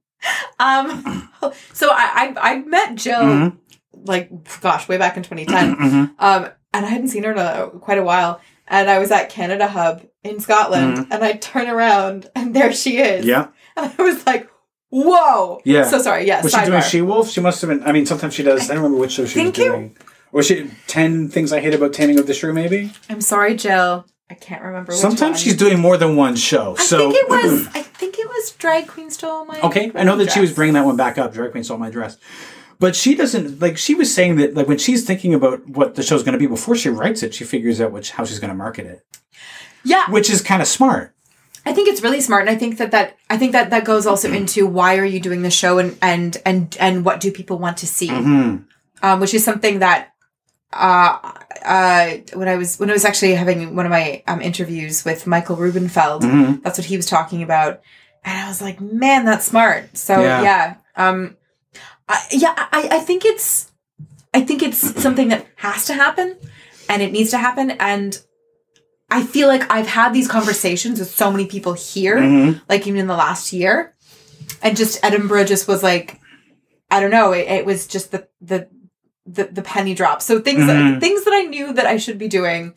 um, 0.58 1.28
so 1.72 1.88
I, 1.90 2.34
I 2.36 2.52
I 2.52 2.58
met 2.60 2.94
Jill 2.96 3.20
Mhm. 3.20 3.56
like 3.92 4.30
gosh 4.60 4.88
way 4.88 4.96
back 4.98 5.16
in 5.16 5.22
2010, 5.22 5.76
Mhm. 5.76 6.10
um, 6.18 6.48
and 6.72 6.86
I 6.86 6.88
hadn't 6.88 7.08
seen 7.08 7.24
her 7.24 7.32
in 7.32 7.38
a, 7.38 7.70
quite 7.80 7.98
a 7.98 8.02
while, 8.04 8.40
and 8.68 8.88
I 8.90 8.98
was 8.98 9.10
at 9.10 9.30
Canada 9.30 9.66
Hub 9.68 10.02
in 10.24 10.40
Scotland, 10.40 11.06
and 11.10 11.22
I 11.24 11.32
turn 11.34 11.68
around 11.68 12.30
and 12.34 12.54
there 12.54 12.72
she 12.72 12.98
is, 12.98 13.24
Mm-hmm. 13.24 13.28
Yeah, 13.28 13.48
and 13.76 13.92
I 13.98 14.02
was 14.02 14.26
like, 14.26 14.48
whoa, 14.90 15.60
Yeah. 15.64 15.84
So 15.84 16.00
sorry, 16.00 16.26
yeah, 16.26 16.42
was 16.42 16.52
she 16.52 16.64
doing. 16.64 16.82
She 16.82 17.02
Wolf? 17.02 17.30
She 17.30 17.40
must 17.40 17.60
have 17.60 17.68
been. 17.70 17.82
I 17.84 17.92
mean, 17.92 18.06
sometimes 18.06 18.34
she 18.34 18.42
does. 18.42 18.62
I, 18.70 18.74
don't 18.74 18.82
remember 18.82 18.98
which 18.98 19.12
show 19.12 19.24
she 19.26 19.38
was 19.38 19.52
think 19.54 19.58
it- 19.58 19.64
doing. 19.64 19.96
Was 20.32 20.46
she 20.46 20.70
Ten 20.86 21.28
Things 21.28 21.52
I 21.52 21.60
Hate 21.60 21.72
About 21.74 21.92
Taming 21.94 22.18
of 22.18 22.26
the 22.26 22.34
Shrew? 22.34 22.52
Maybe. 22.52 22.92
I'm 23.08 23.20
sorry, 23.22 23.54
Jill. 23.54 24.06
I 24.28 24.34
can't 24.34 24.62
remember. 24.62 24.92
Which 24.92 25.00
Sometimes 25.00 25.34
one. 25.34 25.38
she's 25.38 25.56
doing 25.56 25.78
more 25.78 25.96
than 25.96 26.16
one 26.16 26.34
show. 26.36 26.74
I 26.78 26.82
so 26.82 27.10
think 27.12 27.24
it 27.24 27.28
was. 27.28 27.66
I 27.74 27.82
think 27.82 28.18
it 28.18 28.26
was 28.26 28.50
Drag 28.52 28.86
Queen 28.88 29.10
Stole 29.10 29.44
My. 29.44 29.60
Okay, 29.60 29.92
I 29.94 30.04
know 30.04 30.16
that 30.16 30.32
she 30.32 30.40
was 30.40 30.52
bringing 30.52 30.74
that 30.74 30.84
one 30.84 30.96
back 30.96 31.16
up. 31.18 31.32
Drag 31.32 31.52
Queen 31.52 31.62
stole 31.64 31.78
my 31.78 31.90
dress, 31.90 32.18
but 32.78 32.96
she 32.96 33.14
doesn't 33.14 33.60
like. 33.60 33.78
She 33.78 33.94
was 33.94 34.12
saying 34.12 34.36
that 34.36 34.54
like 34.54 34.66
when 34.66 34.78
she's 34.78 35.04
thinking 35.04 35.32
about 35.34 35.66
what 35.68 35.94
the 35.94 36.02
show's 36.02 36.22
going 36.22 36.32
to 36.32 36.38
be 36.38 36.46
before 36.46 36.74
she 36.74 36.88
writes 36.88 37.22
it, 37.22 37.34
she 37.34 37.44
figures 37.44 37.80
out 37.80 37.92
which 37.92 38.10
how 38.10 38.24
she's 38.24 38.38
going 38.40 38.50
to 38.50 38.56
market 38.56 38.86
it, 38.86 39.06
Yeah, 39.84 40.10
which 40.10 40.28
is 40.28 40.42
kind 40.42 40.60
of 40.60 40.68
smart. 40.68 41.14
I 41.64 41.72
think 41.72 41.88
it's 41.88 42.02
really 42.02 42.20
smart, 42.20 42.42
and 42.42 42.50
I 42.50 42.56
think 42.56 42.78
that 42.78 42.90
that 42.90 43.16
I 43.30 43.38
think 43.38 43.52
that 43.52 43.70
that 43.70 43.84
goes 43.84 44.06
also 44.06 44.32
into 44.32 44.66
why 44.66 44.98
are 44.98 45.04
you 45.04 45.20
doing 45.20 45.42
the 45.42 45.50
show, 45.50 45.78
and 45.78 45.96
and 46.02 46.36
and 46.44 46.76
and 46.80 47.04
what 47.04 47.20
do 47.20 47.30
people 47.30 47.58
want 47.58 47.76
to 47.78 47.86
see, 47.86 48.08
hmm 48.08 48.56
um, 49.02 49.20
which 49.20 49.34
is 49.34 49.44
something 49.44 49.78
that. 49.78 50.12
Uh, 50.76 51.32
uh, 51.64 52.16
when 52.34 52.48
I 52.48 52.56
was 52.56 52.78
when 52.78 52.90
I 52.90 52.92
was 52.92 53.04
actually 53.04 53.34
having 53.34 53.74
one 53.74 53.86
of 53.86 53.90
my 53.90 54.22
um, 54.26 54.40
interviews 54.42 55.04
with 55.04 55.26
Michael 55.26 55.56
Rubenfeld, 55.56 56.22
Mhm. 56.22 56.62
that's 56.62 56.78
what 56.78 56.84
he 56.86 56.96
was 56.96 57.06
talking 57.06 57.42
about, 57.42 57.80
and 58.24 58.38
I 58.38 58.46
was 58.48 58.60
like, 58.60 58.80
"Man, 58.80 59.24
that's 59.24 59.46
smart." 59.46 59.96
So 59.96 60.20
Yeah. 60.22 60.42
yeah, 60.42 60.74
um, 60.96 61.36
I, 62.08 62.22
yeah, 62.30 62.54
I, 62.56 62.88
I 62.92 62.98
think 63.00 63.24
it's, 63.24 63.72
I 64.34 64.42
think 64.42 64.62
it's 64.62 64.78
something 65.02 65.28
that 65.28 65.46
has 65.56 65.86
to 65.86 65.94
happen, 65.94 66.36
and 66.88 67.02
it 67.02 67.10
needs 67.10 67.30
to 67.30 67.38
happen, 67.38 67.70
and 67.72 68.20
I 69.10 69.22
feel 69.22 69.48
like 69.48 69.64
I've 69.72 69.86
had 69.88 70.12
these 70.12 70.28
conversations 70.28 70.98
with 71.00 71.10
so 71.14 71.30
many 71.30 71.46
people 71.46 71.72
here, 71.72 72.18
Mhm. 72.18 72.60
like 72.68 72.86
even 72.86 73.00
in 73.00 73.06
the 73.06 73.16
last 73.16 73.52
year, 73.52 73.94
and 74.62 74.76
just 74.76 75.02
Edinburgh 75.02 75.44
just 75.44 75.66
was 75.66 75.82
like, 75.82 76.20
I 76.90 77.00
don't 77.00 77.10
know, 77.10 77.32
it, 77.32 77.48
it 77.48 77.66
was 77.66 77.86
just 77.88 78.10
the 78.12 78.28
the 78.40 78.68
the, 79.26 79.44
the 79.44 79.62
penny 79.62 79.94
drop. 79.94 80.22
So 80.22 80.40
things 80.40 80.60
Mhm. 80.64 80.66
that, 80.66 81.00
things 81.00 81.24
that 81.24 81.32
I 81.34 81.42
knew 81.42 81.72
that 81.72 81.86
I 81.86 81.96
should 81.96 82.18
be 82.18 82.28
doing, 82.28 82.74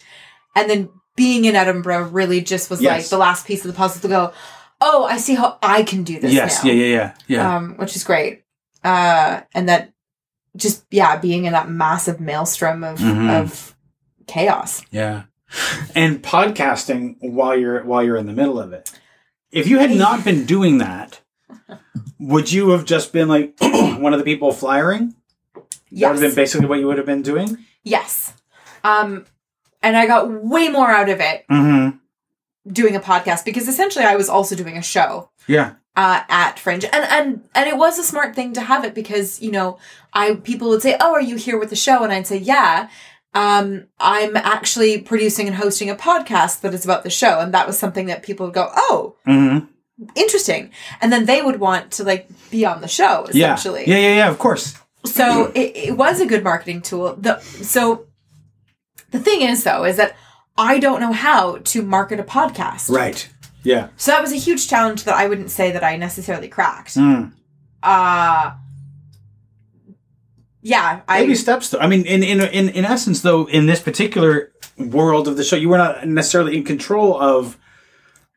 and 0.55 0.69
then 0.69 0.89
being 1.15 1.45
in 1.45 1.55
Edinburgh 1.55 2.09
really 2.09 2.41
just 2.41 2.69
was 2.69 2.81
like 2.81 3.05
the 3.09 3.17
last 3.17 3.45
piece 3.45 3.63
of 3.65 3.71
the 3.71 3.77
puzzle 3.77 4.01
to 4.01 4.07
go. 4.07 4.33
Oh, 4.81 5.03
I 5.05 5.17
see 5.17 5.35
how 5.35 5.57
I 5.61 5.83
can 5.83 6.03
do 6.03 6.19
this 6.19 6.31
Yes, 6.33 6.63
now 6.63 6.71
yeah, 6.71 6.85
yeah, 6.85 6.95
yeah, 6.95 7.13
yeah. 7.27 7.55
um, 7.57 7.75
which 7.77 7.95
is 7.95 8.03
great. 8.05 8.43
Uh, 8.83 9.41
and 9.53 9.67
that 9.67 9.91
just 10.55 10.85
yeah, 10.89 11.17
being 11.17 11.45
in 11.45 11.51
that 11.53 11.69
massive 11.69 12.19
maelstrom 12.21 12.83
of 12.83 12.97
Mhm. 12.99 13.29
of 13.41 13.75
chaos. 14.27 14.81
Yeah. 14.91 15.23
And 15.95 16.21
podcasting 16.23 17.15
while 17.19 17.57
you're 17.57 17.83
while 17.83 18.03
you're 18.03 18.15
in 18.17 18.27
the 18.27 18.33
middle 18.33 18.59
of 18.59 18.71
it. 18.71 18.91
If 19.51 19.67
you 19.67 19.79
had 19.79 19.91
not 19.91 20.23
been 20.23 20.45
doing 20.45 20.77
that, 20.77 21.19
would 22.19 22.51
you 22.51 22.69
have 22.69 22.85
just 22.85 23.11
been 23.11 23.27
like 23.27 23.55
one 23.59 24.13
of 24.13 24.19
the 24.19 24.25
people 24.25 24.51
flyering? 24.51 25.15
That 25.91 26.13
would 26.13 26.21
have 26.21 26.31
been 26.31 26.35
basically 26.35 26.67
what 26.67 26.79
you 26.79 26.87
would 26.87 26.97
have 26.97 27.05
been 27.05 27.21
doing? 27.21 27.57
yes. 27.83 28.33
Um, 28.83 29.25
and 29.83 29.95
I 29.97 30.07
got 30.07 30.29
way 30.31 30.69
more 30.69 30.89
out 30.89 31.09
of 31.09 31.19
it 31.19 31.45
Mm-hmm. 31.49 31.97
doing 32.71 32.95
a 32.95 32.99
podcast 32.99 33.43
because 33.45 33.67
essentially 33.67 34.05
I 34.05 34.15
was 34.15 34.29
also 34.29 34.55
doing 34.55 34.77
a 34.77 34.81
show. 34.81 35.29
Yeah. 35.47 35.73
uh, 35.95 36.21
at 36.29 36.59
Fringe, 36.59 36.85
and 36.85 37.03
and 37.17 37.41
and 37.55 37.67
it 37.67 37.75
was 37.77 37.97
a 37.99 38.03
smart 38.03 38.35
thing 38.35 38.53
to 38.53 38.61
have 38.61 38.85
it 38.85 38.93
because 38.93 39.41
you 39.41 39.51
know 39.51 39.77
I 40.13 40.35
people 40.35 40.69
would 40.69 40.81
say, 40.81 40.95
"Oh, 41.01 41.11
are 41.13 41.21
you 41.21 41.35
here 41.35 41.57
with 41.59 41.69
the 41.71 41.75
show?" 41.75 42.03
And 42.03 42.13
I'd 42.13 42.27
say, 42.27 42.37
"Yeah." 42.37 42.87
Um, 43.33 43.85
I'm 43.99 44.35
actually 44.37 45.01
producing 45.01 45.45
and 45.47 45.55
hosting 45.55 45.89
a 45.89 45.95
podcast 45.95 46.61
that 46.61 46.73
is 46.73 46.83
about 46.85 47.03
the 47.03 47.09
show, 47.09 47.39
and 47.39 47.53
that 47.53 47.67
was 47.67 47.77
something 47.77 48.05
that 48.07 48.23
people 48.23 48.45
would 48.47 48.55
go, 48.55 48.69
"Oh, 48.75 49.15
Mm-hmm. 49.27 49.65
interesting," 50.15 50.71
and 51.01 51.11
then 51.11 51.25
they 51.25 51.41
would 51.41 51.59
want 51.59 51.91
to 51.93 52.03
like 52.03 52.29
be 52.51 52.65
on 52.65 52.81
the 52.81 52.87
show 52.87 53.27
Yeah. 53.33 53.55
Yeah, 53.63 53.97
yeah, 53.97 54.15
yeah, 54.15 54.29
of 54.29 54.37
course. 54.39 54.75
So 55.05 55.51
it, 55.55 55.75
it 55.75 55.97
was 55.97 56.19
a 56.19 56.25
good 56.25 56.43
marketing 56.43 56.81
tool. 56.81 57.15
The 57.15 57.39
so 57.39 58.07
the 59.11 59.19
thing 59.19 59.41
is 59.41 59.63
though 59.63 59.85
is 59.85 59.97
that 59.97 60.15
I 60.57 60.79
don't 60.79 60.99
know 60.99 61.13
how 61.13 61.57
to 61.57 61.81
market 61.81 62.19
a 62.19 62.23
podcast. 62.23 62.89
Right. 62.89 63.29
Yeah. 63.63 63.89
So 63.97 64.11
that 64.11 64.21
was 64.21 64.31
a 64.31 64.37
huge 64.37 64.67
challenge 64.67 65.03
that 65.05 65.15
I 65.15 65.27
wouldn't 65.27 65.51
say 65.51 65.71
that 65.71 65.83
I 65.83 65.95
necessarily 65.95 66.47
cracked. 66.47 66.95
Mm. 66.95 67.33
uh 67.83 68.51
yeah 70.61 71.01
i 71.07 71.21
Baby 71.21 71.35
steps, 71.35 71.69
though. 71.69 71.79
I 71.79 71.87
mean, 71.87 72.05
in, 72.05 72.23
in 72.23 72.41
in 72.41 72.69
in 72.69 72.85
essence, 72.85 73.21
though, 73.21 73.45
in 73.47 73.65
this 73.65 73.81
particular 73.81 74.51
world 74.77 75.27
of 75.27 75.37
the 75.37 75.43
show, 75.43 75.55
you 75.55 75.69
were 75.69 75.77
not 75.77 76.05
necessarily 76.07 76.57
in 76.57 76.63
control 76.63 77.19
of 77.19 77.57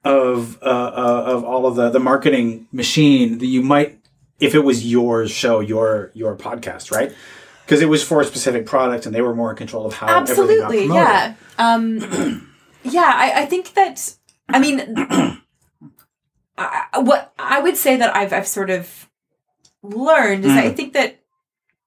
of 0.05 0.63
uh, 0.63 0.67
uh, 0.67 1.25
of 1.27 1.45
all 1.45 1.67
of 1.67 1.77
the 1.77 1.91
the 1.91 2.01
marketing 2.01 2.67
machine 2.73 3.39
that 3.39 3.47
you 3.47 3.63
might, 3.63 3.99
if 4.43 4.55
it 4.55 4.65
was 4.65 4.85
your 4.91 5.27
show, 5.29 5.61
your 5.61 6.11
your 6.15 6.37
podcast, 6.37 6.91
right? 6.91 7.13
Because 7.65 7.81
it 7.81 7.89
was 7.89 8.03
for 8.03 8.21
a 8.21 8.25
specific 8.25 8.67
product, 8.67 9.07
and 9.07 9.15
they 9.15 9.23
were 9.23 9.35
more 9.35 9.51
in 9.51 9.57
control 9.57 9.87
of 9.87 9.95
how 9.95 10.09
absolutely 10.09 10.87
yeah 10.87 11.35
um 11.59 11.99
yeah 12.83 13.13
I, 13.15 13.43
I 13.43 13.47
think 13.47 13.75
that 13.75 14.15
i 14.49 14.59
mean 14.59 14.77
I, 16.59 16.87
what 16.99 17.33
i 17.39 17.61
would 17.61 17.77
say 17.77 17.97
that 17.97 18.15
i've 18.15 18.33
i've 18.33 18.47
sort 18.47 18.71
of 18.71 19.09
learned 19.83 20.45
is 20.45 20.53
that 20.55 20.65
i 20.65 20.71
Mm. 20.71 20.77
think 20.77 20.93
that 20.95 21.21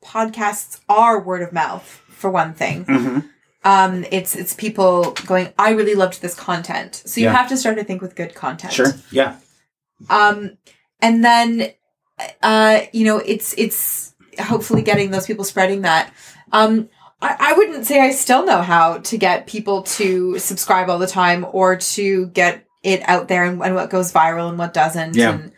podcasts 0.03 0.79
are 0.89 1.19
word 1.21 1.41
of 1.41 1.51
mouth 1.53 1.83
for 2.07 2.29
one 2.29 2.53
thing 2.53 2.85
Mhm. 2.85 3.29
um 3.63 4.05
it's 4.11 4.35
it's 4.35 4.53
people 4.53 5.11
going 5.25 5.49
i 5.59 5.71
really 5.71 5.95
loved 5.95 6.21
this 6.21 6.35
content 6.35 6.95
so 7.05 7.19
you 7.19 7.25
Yeah. 7.27 7.33
have 7.33 7.49
to 7.49 7.57
start 7.57 7.77
to 7.77 7.83
think 7.83 8.01
with 8.01 8.15
good 8.15 8.33
content 8.35 8.73
Sure. 8.73 8.93
Yeah. 9.11 9.35
um 10.09 10.57
and 11.01 11.23
then 11.23 11.71
uh 12.41 12.81
you 12.93 13.05
know 13.05 13.17
it's 13.17 13.53
it's 13.57 14.15
hopefully 14.39 14.81
getting 14.81 15.11
those 15.11 15.25
people 15.27 15.43
spreading 15.43 15.81
that 15.81 16.13
um 16.51 16.89
I, 17.21 17.35
I 17.39 17.53
wouldn't 17.53 17.85
say 17.85 17.99
I 18.01 18.11
still 18.11 18.45
know 18.45 18.61
how 18.61 18.99
to 18.99 19.17
get 19.17 19.47
people 19.47 19.83
to 19.83 20.37
subscribe 20.39 20.89
all 20.89 20.99
the 20.99 21.07
time 21.07 21.45
or 21.51 21.75
to 21.77 22.27
get 22.27 22.65
it 22.83 23.01
out 23.07 23.27
there 23.27 23.45
and, 23.45 23.61
and 23.61 23.75
what 23.75 23.89
goes 23.89 24.11
viral 24.11 24.49
and 24.49 24.59
what 24.59 24.73
doesn't. 24.73 25.15
Yeah. 25.15 25.31
And 25.33 25.51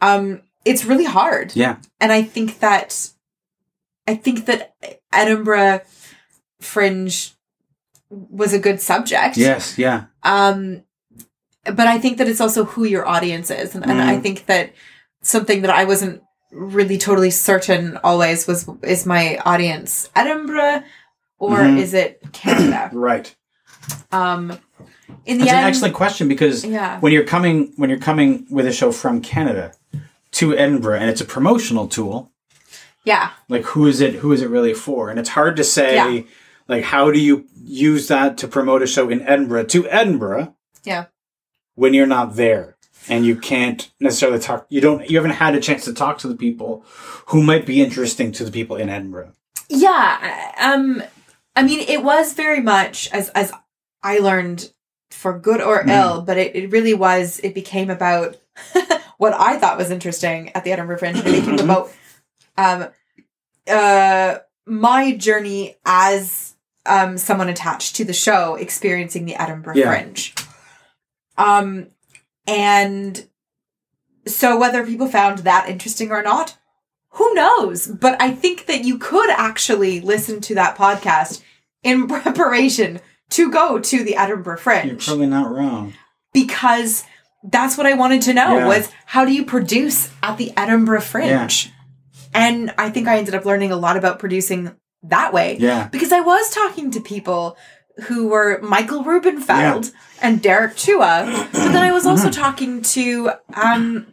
um 0.00 0.42
it's 0.64 0.84
really 0.84 1.04
hard. 1.04 1.54
Yeah. 1.54 1.76
And 2.00 2.10
I 2.12 2.22
think 2.22 2.60
that 2.60 3.10
I 4.06 4.14
think 4.14 4.46
that 4.46 4.74
Edinburgh 5.12 5.82
Fringe 6.60 7.32
was 8.10 8.52
a 8.52 8.58
good 8.58 8.80
subject. 8.80 9.36
Yes. 9.36 9.78
Yeah. 9.78 10.04
Um, 10.22 10.84
but 11.64 11.86
I 11.86 11.98
think 11.98 12.18
that 12.18 12.28
it's 12.28 12.40
also 12.40 12.64
who 12.64 12.84
your 12.84 13.06
audience 13.06 13.50
is, 13.50 13.74
and, 13.74 13.84
and 13.88 14.00
I 14.00 14.16
Mhm. 14.16 14.22
think 14.22 14.46
that 14.46 14.72
something 15.24 15.62
that 15.62 15.70
I 15.70 15.84
wasn't 15.84 16.22
really 16.52 16.98
totally 16.98 17.30
certain 17.32 17.98
always 18.04 18.46
was 18.46 18.68
is 18.82 19.04
my 19.06 19.38
audience 19.44 20.08
Edinburgh 20.14 20.84
or 21.38 21.58
Mhm. 21.58 21.78
is 21.78 21.94
it 21.94 22.20
Canada? 22.32 22.90
Right. 22.94 23.34
um, 24.12 24.58
in 25.26 25.38
the 25.38 25.44
That's 25.44 25.50
end, 25.52 25.60
an 25.60 25.68
excellent 25.68 25.94
question 25.94 26.28
because 26.28 26.64
yeah, 26.64 27.00
when 27.00 27.12
you're 27.12 27.24
coming 27.24 27.72
when 27.76 27.90
you're 27.90 27.98
coming 27.98 28.46
with 28.50 28.66
a 28.66 28.72
show 28.72 28.92
from 28.92 29.20
Canada 29.20 29.72
to 30.32 30.56
Edinburgh 30.56 30.98
and 31.00 31.10
it's 31.10 31.20
a 31.20 31.24
promotional 31.24 31.88
tool, 31.88 32.30
Yeah. 33.04 33.30
like 33.48 33.64
who 33.64 33.86
is 33.86 34.00
it 34.00 34.14
who 34.16 34.32
is 34.32 34.40
it 34.42 34.48
really 34.48 34.74
for? 34.74 35.10
And 35.10 35.18
it's 35.18 35.30
hard 35.30 35.56
to 35.56 35.64
say 35.64 35.94
Yeah. 35.96 36.22
like 36.68 36.84
how 36.84 37.10
do 37.10 37.18
you 37.18 37.46
use 37.62 38.08
that 38.08 38.38
to 38.38 38.48
promote 38.48 38.82
a 38.82 38.86
show 38.86 39.08
in 39.10 39.20
Edinburgh 39.22 39.64
to 39.64 39.88
Edinburgh 39.88 40.54
Yeah. 40.84 41.06
when 41.74 41.94
you're 41.94 42.06
not 42.06 42.36
there 42.36 42.73
and 43.08 43.24
you 43.26 43.36
can't 43.36 43.90
necessarily 44.00 44.38
talk 44.38 44.66
you 44.68 44.80
don't 44.80 45.08
you 45.10 45.16
haven't 45.16 45.32
had 45.32 45.54
a 45.54 45.60
chance 45.60 45.84
to 45.84 45.92
talk 45.94 46.18
to 46.18 46.28
the 46.28 46.34
people 46.36 46.84
who 47.26 47.42
might 47.42 47.66
be 47.66 47.82
interesting 47.82 48.32
to 48.32 48.44
the 48.44 48.50
people 48.50 48.76
in 48.76 48.88
Edinburgh. 48.88 49.32
Yeah. 49.68 50.52
Um 50.58 51.02
I 51.56 51.62
mean 51.62 51.80
it 51.80 52.02
was 52.02 52.32
very 52.34 52.60
much 52.60 53.08
as 53.12 53.28
as 53.30 53.52
I 54.02 54.18
learned 54.18 54.70
for 55.10 55.38
good 55.38 55.60
or 55.60 55.82
Mm. 55.84 55.90
ill, 55.90 56.22
but 56.22 56.36
it, 56.38 56.54
it 56.56 56.70
really 56.70 56.94
was 56.94 57.40
it 57.44 57.54
became 57.54 57.90
about 57.90 58.36
what 59.18 59.32
I 59.32 59.58
thought 59.58 59.78
was 59.78 59.90
interesting 59.90 60.50
at 60.54 60.64
the 60.64 60.72
Edinburgh 60.72 60.98
Fringe. 60.98 61.16
It 61.18 61.24
became 61.24 61.56
Mhm. 61.58 61.64
about 61.64 61.92
um 62.58 62.88
uh 63.68 64.38
my 64.66 65.12
journey 65.16 65.76
as 65.84 66.54
um 66.86 67.16
someone 67.18 67.48
attached 67.48 67.96
to 67.96 68.04
the 68.04 68.12
show 68.12 68.54
experiencing 68.56 69.24
the 69.24 69.34
Edinburgh 69.36 69.76
Yeah. 69.76 69.88
Fringe. 69.90 70.34
Um 71.38 71.88
and 72.46 73.26
so 74.26 74.58
whether 74.58 74.84
people 74.86 75.06
found 75.08 75.38
that 75.40 75.68
interesting 75.68 76.10
or 76.10 76.22
not, 76.22 76.56
who 77.10 77.32
knows? 77.34 77.86
But 77.86 78.20
I 78.20 78.30
think 78.32 78.66
that 78.66 78.84
you 78.84 78.98
could 78.98 79.30
actually 79.30 80.00
listen 80.00 80.40
to 80.42 80.54
that 80.56 80.76
podcast 80.76 81.42
in 81.82 82.06
preparation 82.08 83.00
to 83.30 83.50
go 83.50 83.78
to 83.78 84.04
the 84.04 84.16
Edinburgh 84.16 84.58
Fringe. 84.58 84.86
You're 84.86 84.96
probably 84.96 85.26
not 85.26 85.50
wrong. 85.50 85.94
because 86.32 87.04
that's 87.42 87.76
what 87.76 87.86
I 87.86 87.92
wanted 87.94 88.22
to 88.22 88.34
know 88.34 88.56
Yeah. 88.58 88.66
was 88.66 88.90
how 89.06 89.24
do 89.24 89.32
you 89.32 89.44
produce 89.44 90.10
at 90.22 90.38
the 90.38 90.52
Edinburgh 90.56 91.02
Fringe? 91.02 91.70
And 92.32 92.72
I 92.78 92.90
think 92.90 93.06
I 93.06 93.18
ended 93.18 93.34
up 93.34 93.44
learning 93.44 93.70
a 93.70 93.76
lot 93.76 93.96
about 93.96 94.18
producing 94.18 94.74
that 95.04 95.32
way 95.34 95.56
Yeah. 95.60 95.88
because 95.88 96.10
I 96.12 96.20
was 96.20 96.50
talking 96.50 96.90
to 96.92 97.00
people 97.00 97.56
who 98.04 98.28
were 98.28 98.58
Michael 98.62 99.04
Rubenfeld 99.04 99.92
and 100.20 100.42
Derek 100.42 100.74
Chua, 100.76 101.26
but 101.52 101.72
then 101.72 101.76
I 101.82 101.92
was 101.92 102.06
also 102.06 102.30
talking 102.44 102.82
to 102.82 103.30
um, 103.54 104.06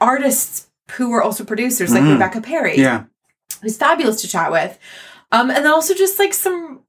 artists 0.00 0.68
who 0.92 1.10
were 1.10 1.22
also 1.22 1.44
producers 1.44 1.92
like 1.92 2.02
Mhm. 2.02 2.12
Rebecca 2.14 2.40
Perry, 2.42 2.76
Yeah. 2.78 3.04
who's 3.62 3.76
fabulous 3.76 4.20
to 4.22 4.28
chat 4.28 4.50
with, 4.52 4.78
um, 5.30 5.48
and 5.50 5.64
then 5.64 5.72
also 5.72 5.94
just 5.94 6.18
like 6.18 6.34
some 6.34 6.80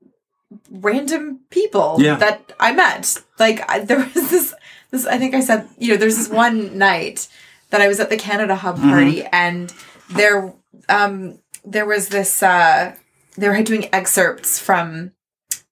random 0.69 1.39
people 1.49 1.97
Yeah. 1.99 2.15
that 2.15 2.51
I 2.59 2.73
met. 2.73 3.17
Like 3.39 3.63
I, 3.69 3.79
there 3.79 3.99
was 4.13 4.29
this, 4.29 4.53
this 4.91 5.05
I 5.05 5.17
think 5.17 5.33
I 5.35 5.39
said, 5.39 5.67
you 5.77 5.91
know, 5.91 5.97
there's 5.97 6.17
this 6.17 6.29
one 6.29 6.77
night 6.77 7.27
that 7.69 7.81
I 7.81 7.87
was 7.87 7.99
at 7.99 8.09
the 8.09 8.17
Canada 8.17 8.55
Hub 8.55 8.77
Mm-hmm. 8.77 8.89
party, 8.89 9.23
and 9.31 9.73
there, 10.09 10.53
um, 10.89 11.39
there 11.65 11.85
was 11.85 12.09
this. 12.09 12.43
Uh, 12.43 12.95
they 13.37 13.47
were 13.49 13.63
doing 13.63 13.87
excerpts 13.93 14.59
from 14.59 15.11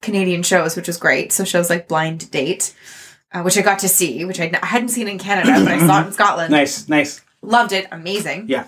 Canadian 0.02 0.44
shows, 0.44 0.76
which 0.76 0.88
was 0.88 0.98
great. 0.98 1.32
So 1.32 1.44
shows 1.44 1.70
like 1.70 1.88
Blind 1.88 2.30
Date, 2.32 2.74
uh, 3.32 3.42
which 3.42 3.58
I 3.58 3.62
got 3.62 3.80
to 3.80 3.88
see, 3.90 4.26
which 4.26 4.40
I'd, 4.40 4.56
hadn't 4.64 4.90
seen 4.90 5.08
in 5.08 5.18
Canada, 5.20 5.54
but 5.64 5.72
I 5.72 5.80
saw 5.86 6.02
it 6.04 6.08
in 6.08 6.14
Scotland. 6.20 6.52
Nice, 6.52 6.90
nice. 6.90 7.22
Loved 7.42 7.72
it. 7.72 7.88
Amazing. 7.92 8.46
Yeah. 8.50 8.66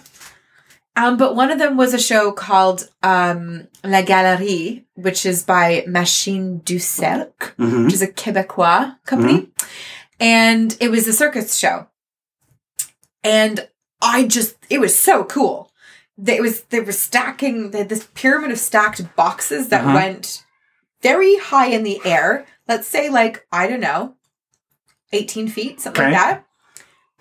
Um, 0.96 1.18
but 1.18 1.36
one 1.36 1.50
of 1.50 1.58
them 1.58 1.76
was 1.76 1.94
a 1.96 2.00
show 2.00 2.32
called 2.32 2.88
um, 3.02 3.68
La 3.84 4.04
Galerie, 4.04 4.86
which 4.94 5.26
is 5.26 5.42
by 5.44 5.84
Machine 5.88 6.60
de 6.60 6.78
Cirque, 6.78 7.56
Mhm. 7.58 7.86
which 7.86 7.96
is 7.96 8.02
a 8.04 8.08
Quebecois 8.08 8.96
company. 9.06 9.50
And 10.20 10.78
it 10.80 10.90
was 10.92 11.08
a 11.08 11.14
circus 11.14 11.56
show. 11.56 11.88
And 13.24 13.68
I 14.02 14.26
just, 14.26 14.56
it 14.70 14.80
was 14.80 14.98
so 14.98 15.24
cool. 15.24 15.72
They- 16.18 16.38
It 16.38 16.42
was, 16.42 16.62
they 16.70 16.80
were 16.80 16.92
stacking, 16.92 17.72
they 17.72 17.80
had 17.80 17.90
this 17.90 18.08
pyramid 18.14 18.52
of 18.52 18.60
stacked 18.60 19.16
boxes 19.16 19.70
that 19.70 19.82
Uh-huh. 19.84 19.94
went 19.96 20.43
very 21.04 21.36
high 21.38 21.68
in 21.68 21.84
the 21.84 22.00
air. 22.04 22.46
Let's 22.68 22.88
say, 22.88 23.10
like, 23.10 23.46
I 23.52 23.68
don't 23.68 23.80
know, 23.82 24.16
18 25.12 25.48
feet, 25.50 25.82
something 25.82 26.02
Okay. 26.02 26.12
like 26.14 26.20
that. 26.22 26.46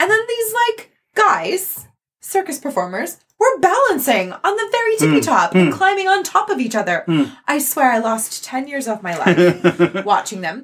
And 0.00 0.10
then 0.10 0.20
these, 0.28 0.54
like, 0.54 0.92
guys, 1.14 1.86
circus 2.20 2.58
performers, 2.58 3.18
were 3.38 3.58
balancing 3.58 4.32
on 4.32 4.56
the 4.56 4.68
very 4.70 4.96
tippy 4.96 5.20
Mm, 5.20 5.24
top 5.24 5.54
and 5.56 5.72
mm. 5.72 5.76
climbing 5.76 6.06
on 6.06 6.22
top 6.22 6.48
of 6.48 6.60
each 6.60 6.76
other. 6.76 7.04
Mm. 7.08 7.36
I 7.48 7.58
swear 7.58 7.90
I 7.90 7.98
lost 7.98 8.44
10 8.44 8.68
years 8.68 8.86
of 8.86 9.02
my 9.02 9.16
life 9.18 10.04
watching 10.04 10.42
them, 10.42 10.62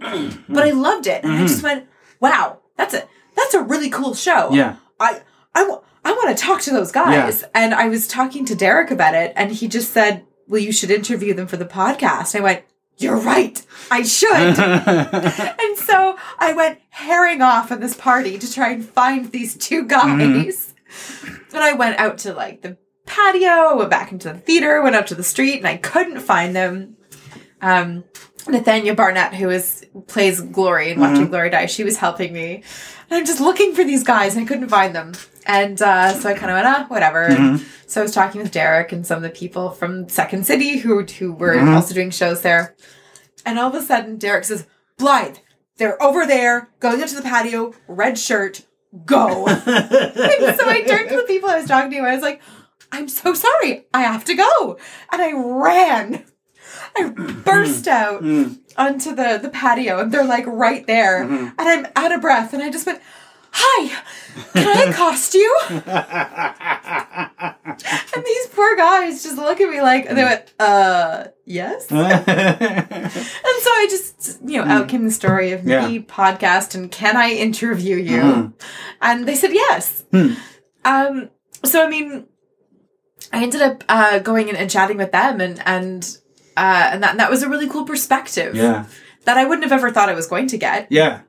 but 0.48 0.64
I 0.64 0.70
loved 0.70 1.08
it. 1.08 1.24
And 1.24 1.32
I 1.32 1.40
just 1.46 1.62
went, 1.64 1.88
wow, 2.20 2.60
that's 2.76 2.94
a, 2.94 3.02
that's 3.34 3.54
a 3.54 3.62
really 3.62 3.90
cool 3.90 4.14
show. 4.14 4.50
yeah. 4.52 4.76
I, 5.00 5.22
I, 5.56 5.76
I 6.04 6.12
want 6.12 6.36
to 6.36 6.40
talk 6.42 6.60
to 6.62 6.70
those 6.70 6.92
guys. 6.92 7.44
And 7.52 7.74
I 7.74 7.88
was 7.88 8.06
talking 8.06 8.44
to 8.46 8.54
Derek 8.54 8.92
about 8.92 9.14
it, 9.14 9.32
and 9.34 9.50
he 9.50 9.66
just 9.66 9.92
said, 9.92 10.24
well, 10.46 10.60
you 10.60 10.70
should 10.72 10.90
interview 10.92 11.34
them 11.34 11.48
for 11.48 11.56
the 11.56 11.64
podcast. 11.66 12.36
I 12.38 12.40
went, 12.40 12.62
you're 12.98 13.16
right. 13.16 13.64
I 13.90 14.02
should. 14.02 14.30
and 14.58 15.78
so 15.78 16.18
I 16.38 16.52
went 16.52 16.80
herring 16.90 17.42
off 17.42 17.72
on 17.72 17.80
this 17.80 17.96
party 17.96 18.38
to 18.38 18.52
try 18.52 18.72
and 18.72 18.84
find 18.84 19.30
these 19.30 19.56
two 19.56 19.86
guys. 19.86 20.74
And 21.52 21.62
I 21.62 21.72
went 21.72 21.98
out 21.98 22.18
to 22.18 22.34
like 22.34 22.62
the 22.62 22.76
patio, 23.06 23.76
went 23.76 23.90
back 23.90 24.12
into 24.12 24.32
the 24.32 24.38
theater, 24.38 24.82
went 24.82 24.96
out 24.96 25.06
to 25.08 25.14
the 25.14 25.22
street, 25.22 25.58
and 25.58 25.66
I 25.66 25.76
couldn't 25.76 26.20
find 26.20 26.54
them. 26.54 26.96
Um, 27.60 28.04
Nathania 28.44 28.96
Barnett, 28.96 29.34
who 29.34 29.50
is 29.50 29.86
plays 30.06 30.40
Glory 30.40 30.90
in 30.90 31.00
Watching 31.00 31.28
Glory 31.28 31.50
Die, 31.50 31.66
she 31.66 31.84
was 31.84 31.96
helping 31.96 32.32
me. 32.32 32.62
And 33.10 33.18
I'm 33.18 33.26
just 33.26 33.40
looking 33.40 33.74
for 33.74 33.84
these 33.84 34.04
guys, 34.04 34.34
and 34.34 34.44
I 34.44 34.48
couldn't 34.48 34.68
find 34.68 34.94
them. 34.94 35.12
And 35.48 35.80
uh, 35.80 36.12
so 36.12 36.28
I 36.28 36.34
kind 36.34 36.50
of 36.50 36.56
went, 36.56 36.66
ah, 36.66 36.84
whatever. 36.88 37.22
And 37.22 37.58
mm-hmm. 37.58 37.64
so 37.86 38.02
I 38.02 38.04
was 38.04 38.12
talking 38.12 38.42
with 38.42 38.52
Derek 38.52 38.92
and 38.92 39.06
some 39.06 39.16
of 39.16 39.22
the 39.22 39.30
people 39.30 39.70
from 39.70 40.06
Second 40.08 40.44
City 40.46 40.76
who 40.76 41.02
who 41.02 41.32
were 41.32 41.54
mm-hmm. 41.54 41.70
also 41.70 41.94
doing 41.94 42.10
shows 42.10 42.42
there. 42.42 42.76
And 43.46 43.58
all 43.58 43.68
of 43.68 43.74
a 43.74 43.82
sudden, 43.82 44.18
Derek 44.18 44.44
says, 44.44 44.66
Blythe, 44.98 45.38
they're 45.78 46.00
over 46.02 46.26
there, 46.26 46.68
going 46.80 47.00
into 47.00 47.16
the 47.16 47.22
patio, 47.22 47.72
red 47.86 48.18
shirt, 48.18 48.66
go. 49.06 49.46
and 49.46 49.66
so 49.66 50.68
I 50.68 50.84
turned 50.86 51.08
to 51.08 51.16
the 51.16 51.24
people 51.26 51.48
I 51.48 51.58
was 51.58 51.68
talking 51.68 51.90
to, 51.92 51.96
and 51.96 52.06
I 52.06 52.14
was 52.14 52.22
like, 52.22 52.42
I'm 52.92 53.08
so 53.08 53.32
sorry, 53.32 53.86
I 53.94 54.02
have 54.02 54.24
to 54.26 54.34
go. 54.34 54.78
And 55.10 55.22
I 55.22 55.32
ran. 55.32 56.24
I 56.94 57.08
burst 57.08 57.86
mm-hmm. 57.86 58.52
out 58.76 58.86
onto 58.92 59.14
the, 59.14 59.38
the 59.40 59.50
patio, 59.50 60.00
and 60.00 60.12
they're 60.12 60.24
like 60.24 60.46
right 60.46 60.86
there. 60.86 61.22
And 61.22 61.54
I'm 61.58 61.86
out 61.96 62.12
of 62.12 62.20
breath, 62.20 62.52
and 62.52 62.62
I 62.62 62.70
just 62.70 62.84
went, 62.84 63.00
Hi, 63.52 64.02
can 64.52 64.68
I 64.68 64.82
accost 64.90 65.34
you? 65.34 65.56
and 68.14 68.24
these 68.24 68.46
poor 68.48 68.76
guys 68.76 69.22
just 69.22 69.36
look 69.36 69.60
at 69.60 69.68
me 69.70 69.80
like, 69.82 70.06
and 70.06 70.16
they 70.16 70.24
went, 70.24 70.52
Uh, 70.58 71.24
yes? 71.44 71.90
And 71.90 73.62
so 73.62 73.70
I 73.70 73.86
just, 73.90 74.40
you 74.44 74.60
know, 74.62 74.66
out 74.68 74.88
came 74.88 75.04
the 75.04 75.10
story 75.10 75.52
of 75.52 75.64
Yeah. 75.64 75.86
me 75.88 76.00
podcast 76.00 76.74
and 76.74 76.90
can 76.90 77.16
I 77.16 77.30
interview 77.30 77.96
you? 77.96 78.20
Mhm. 78.20 78.52
And 79.00 79.26
they 79.26 79.34
said 79.34 79.52
yes. 79.52 80.04
Hmm. 80.12 80.32
Um, 80.84 81.30
so 81.64 81.84
I 81.84 81.88
mean, 81.88 82.26
I 83.32 83.42
ended 83.42 83.62
up 83.62 83.84
uh, 83.88 84.18
going 84.20 84.48
in 84.48 84.56
and 84.56 84.70
chatting 84.70 84.96
with 84.96 85.12
them, 85.12 85.40
and 85.40 85.60
and 85.66 86.16
uh, 86.56 86.90
and 86.92 87.02
that 87.02 87.10
and 87.10 87.20
that 87.20 87.30
was 87.30 87.42
a 87.42 87.48
really 87.48 87.68
cool 87.68 87.84
perspective 87.84 88.54
yeah. 88.54 88.86
that 89.24 89.36
I 89.36 89.44
wouldn't 89.44 89.64
have 89.64 89.72
ever 89.72 89.90
thought 89.90 90.08
I 90.08 90.14
was 90.14 90.26
going 90.26 90.46
to 90.48 90.56
get. 90.58 90.86
Yeah. 90.90 91.20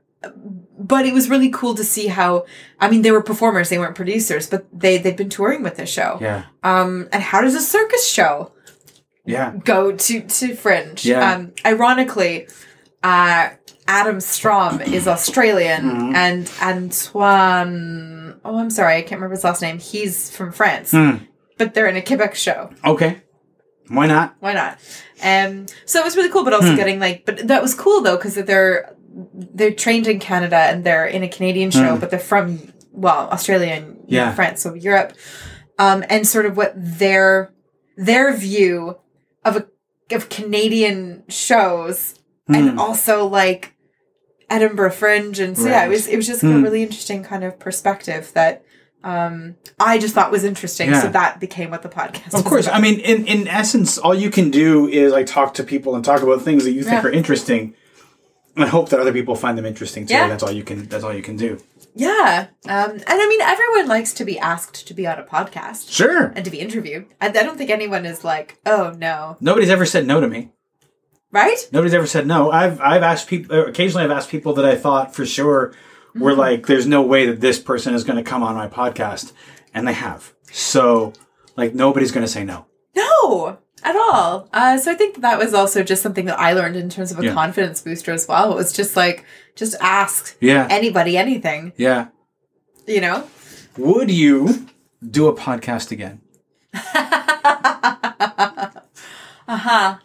But 0.77 1.05
it 1.05 1.13
was 1.13 1.29
really 1.29 1.49
cool 1.49 1.75
to 1.75 1.83
see 1.83 2.07
how. 2.07 2.45
I 2.79 2.89
mean, 2.89 3.03
they 3.03 3.11
were 3.11 3.21
performers; 3.23 3.69
they 3.69 3.79
weren't 3.79 3.95
producers, 3.95 4.47
but 4.47 4.65
they 4.73 4.97
they've 4.97 5.15
been 5.15 5.29
touring 5.29 5.63
with 5.63 5.77
this 5.77 5.89
show. 5.89 6.17
Yeah. 6.19 6.43
Um, 6.63 7.07
and 7.13 7.23
how 7.23 7.41
does 7.41 7.55
a 7.55 7.61
circus 7.61 8.05
show 8.07 8.51
Yeah. 9.25 9.53
go 9.63 9.91
to 9.93 10.21
to 10.21 10.55
Fringe. 10.55 11.05
Yeah. 11.05 11.31
Um, 11.33 11.53
ironically, 11.65 12.47
uh, 13.01 13.49
Adam 13.87 14.19
Strom 14.19 14.81
is 14.81 15.07
Australian, 15.07 15.83
Mhm. 15.83 16.15
and 16.15 16.51
Antoine. 16.61 18.39
Oh, 18.45 18.57
I'm 18.57 18.69
sorry, 18.69 18.95
I 18.97 19.01
can't 19.01 19.13
remember 19.19 19.35
his 19.35 19.43
last 19.43 19.61
name. 19.61 19.79
He's 19.79 20.29
from 20.29 20.51
France, 20.51 20.91
Hmm. 20.91 21.17
but 21.57 21.73
they're 21.73 21.87
in 21.87 21.95
a 21.95 22.01
Quebec 22.01 22.35
show. 22.35 22.69
Okay. 22.85 23.21
Why 23.87 24.05
not? 24.05 24.35
Why 24.39 24.53
not? 24.53 24.77
Um, 25.23 25.65
so 25.85 25.99
it 25.99 26.05
was 26.05 26.15
really 26.15 26.29
cool, 26.29 26.43
but 26.43 26.53
also 26.53 26.75
getting 26.75 26.99
like, 26.99 27.25
but 27.25 27.47
that 27.47 27.61
was 27.61 27.73
cool 27.73 28.01
though 28.01 28.15
because 28.17 28.35
they're 28.35 28.93
they're 29.33 29.71
trained 29.73 30.07
in 30.07 30.19
Canada 30.19 30.55
and 30.57 30.83
they're 30.83 31.05
in 31.05 31.23
a 31.23 31.27
Canadian 31.29 31.71
show, 31.71 31.93
Hmm. 31.95 31.99
but 31.99 32.09
they're 32.09 32.19
from 32.19 32.59
well 32.91 33.29
Australia 33.31 33.73
and 33.73 33.97
Yeah. 34.07 34.33
France, 34.33 34.61
so 34.61 34.73
Europe, 34.73 35.13
um, 35.77 36.03
and 36.09 36.27
sort 36.27 36.45
of 36.45 36.55
what 36.57 36.73
their 36.75 37.51
their 37.97 38.33
view 38.33 38.97
of 39.45 39.57
a 39.57 39.67
of 40.11 40.29
Canadian 40.29 41.23
shows 41.29 42.15
Hmm. 42.47 42.55
and 42.55 42.79
also 42.79 43.25
like 43.27 43.73
Edinburgh 44.49 44.91
Fringe, 44.91 45.39
and 45.39 45.57
so 45.57 45.67
yeah, 45.67 45.85
it 45.85 45.89
was 45.89 46.07
it 46.07 46.15
was 46.15 46.25
just 46.27 46.43
a 46.43 46.47
Hmm. 46.47 46.63
really 46.63 46.81
interesting 46.83 47.23
kind 47.23 47.43
of 47.43 47.59
perspective 47.59 48.31
that. 48.33 48.63
Um, 49.01 49.55
I 49.79 49.97
just 49.97 50.13
thought 50.13 50.29
was 50.29 50.43
interesting, 50.43 50.89
Yeah. 50.89 51.01
so 51.03 51.07
that 51.07 51.39
became 51.39 51.69
what 51.71 51.83
the 51.83 51.87
podcast. 51.87 52.33
Of 52.33 52.43
course. 52.43 52.65
about. 52.67 52.75
I 52.79 52.81
mean, 52.81 52.99
in, 52.99 53.25
in 53.27 53.47
essence, 53.47 53.97
all 53.97 54.13
you 54.13 54.29
can 54.29 54.51
do 54.51 54.89
is 54.89 55.13
like 55.13 55.25
talk 55.25 55.53
to 55.53 55.63
people 55.63 55.95
and 55.95 56.03
talk 56.03 56.21
about 56.21 56.41
things 56.41 56.65
that 56.65 56.71
you 56.73 56.83
think 56.83 57.01
Yeah. 57.03 57.07
are 57.07 57.09
interesting 57.09 57.75
and 58.61 58.69
hope 58.69 58.89
that 58.89 58.99
other 58.99 59.13
people 59.13 59.35
find 59.35 59.57
them 59.57 59.65
interesting 59.65 60.05
too. 60.05 60.13
Yeah. 60.13 60.27
That's 60.27 60.43
all 60.43 60.51
you 60.51 60.63
can 60.63 60.87
that's 60.87 61.03
all 61.03 61.13
you 61.13 61.21
can 61.23 61.35
do. 61.37 61.59
Yeah. 61.95 62.47
Um, 62.67 62.91
and 62.91 63.03
I 63.07 63.27
mean, 63.27 63.41
everyone 63.41 63.87
likes 63.87 64.13
to 64.13 64.25
be 64.25 64.37
asked 64.39 64.87
to 64.87 64.93
be 64.93 65.07
on 65.07 65.17
a 65.19 65.23
podcast 65.23 65.91
Sure. 65.91 66.31
and 66.35 66.45
to 66.45 66.51
be 66.51 66.59
interviewed. 66.59 67.07
I, 67.19 67.27
I 67.27 67.29
don't 67.31 67.57
think 67.57 67.69
anyone 67.69 68.05
is 68.05 68.23
like, 68.23 68.57
oh 68.65 68.93
no. 68.97 69.37
Nobody's 69.41 69.69
ever 69.69 69.85
said 69.85 70.05
no 70.07 70.19
to 70.21 70.27
me. 70.27 70.51
Right? 71.31 71.57
Nobody's 71.71 71.93
ever 71.93 72.07
said 72.07 72.25
no. 72.25 72.51
I've 72.51 72.79
I've 72.81 73.03
asked 73.03 73.27
people. 73.27 73.59
Occasionally, 73.67 74.03
I've 74.05 74.11
asked 74.11 74.29
people 74.29 74.53
that 74.53 74.65
I 74.65 74.75
thought 74.75 75.13
for 75.15 75.25
sure 75.25 75.73
were 76.15 76.31
Mm-hmm. 76.31 76.39
like, 76.39 76.65
"There's 76.65 76.87
no 76.87 77.03
way 77.03 77.27
that 77.27 77.39
this 77.39 77.59
person 77.59 77.93
is 77.93 78.03
going 78.03 78.17
to 78.17 78.23
come 78.27 78.41
on 78.41 78.55
my 78.55 78.67
podcast," 78.67 79.31
and 79.75 79.87
they 79.87 79.93
have. 79.93 80.33
So, 80.51 81.13
like, 81.55 81.75
nobody's 81.75 82.11
going 82.11 82.25
to 82.25 82.31
say 82.31 82.43
no. 82.43 82.65
No, 82.95 83.59
at 83.83 83.95
all. 83.95 84.47
Uh, 84.53 84.77
so 84.77 84.91
I 84.91 84.95
think 84.95 85.21
that 85.21 85.37
was 85.39 85.53
also 85.53 85.83
just 85.83 86.01
something 86.01 86.25
that 86.25 86.39
I 86.39 86.53
learned 86.53 86.75
in 86.75 86.89
terms 86.89 87.11
of 87.11 87.19
a 87.19 87.25
Yeah. 87.25 87.33
confidence 87.33 87.81
booster 87.81 88.11
as 88.11 88.27
well. 88.27 88.51
It 88.51 88.55
was 88.55 88.71
just 88.73 88.95
like, 88.95 89.25
just 89.55 89.75
ask 89.81 90.35
Yeah. 90.39 90.67
anybody 90.69 91.17
anything, 91.17 91.73
Yeah. 91.77 92.07
you 92.87 93.01
know? 93.01 93.27
Would 93.77 94.11
you 94.11 94.67
do 95.09 95.27
a 95.27 95.35
podcast 95.35 95.91
again? 95.91 96.21
uh 96.73 98.69
huh. 99.47 99.97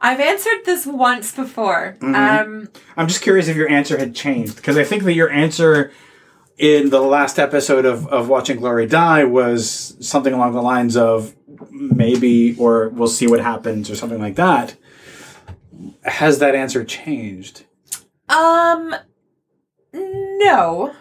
I've 0.00 0.20
answered 0.20 0.64
this 0.66 0.84
once 0.86 1.32
before. 1.34 1.96
Mm-hmm. 2.00 2.14
Um, 2.14 2.68
I'm 2.96 3.08
just 3.08 3.22
curious 3.22 3.48
if 3.48 3.56
your 3.56 3.70
answer 3.70 3.96
had 3.98 4.14
changed 4.14 4.56
because 4.56 4.76
I 4.76 4.84
think 4.84 5.02
that 5.04 5.14
your 5.14 5.30
answer 5.30 5.92
in 6.58 6.90
the 6.90 7.00
last 7.00 7.38
episode 7.38 7.84
of, 7.84 8.06
of 8.08 8.28
Watching 8.28 8.58
Glory 8.58 8.86
Die 8.86 9.24
was 9.24 9.96
something 10.00 10.32
along 10.32 10.52
the 10.52 10.62
lines 10.62 10.96
of 10.96 11.34
maybe 11.70 12.56
or 12.58 12.88
we'll 12.90 13.08
see 13.08 13.26
what 13.26 13.40
happens 13.40 13.90
or 13.90 13.96
something 13.96 14.20
like 14.20 14.36
that. 14.36 14.76
Has 16.04 16.38
that 16.38 16.54
answer 16.54 16.84
changed? 16.84 17.64
um, 18.28 18.94
no. 19.92 20.92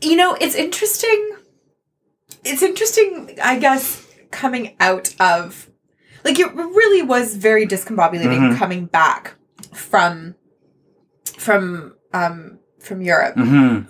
You 0.00 0.16
know, 0.16 0.34
it's 0.40 0.54
interesting. 0.54 1.30
It's 2.44 2.62
interesting, 2.62 3.38
I 3.42 3.58
guess, 3.58 4.06
coming 4.30 4.76
out 4.80 5.14
of 5.20 5.70
like 6.24 6.38
it 6.38 6.54
really 6.54 7.02
was 7.02 7.36
very 7.36 7.66
discombobulating 7.66 8.52
Mhm. 8.52 8.56
coming 8.58 8.86
back 8.86 9.34
from 9.72 10.34
from 11.38 11.94
um 12.12 12.58
from 12.84 13.02
Europe. 13.02 13.34
Mm-hmm. 13.36 13.88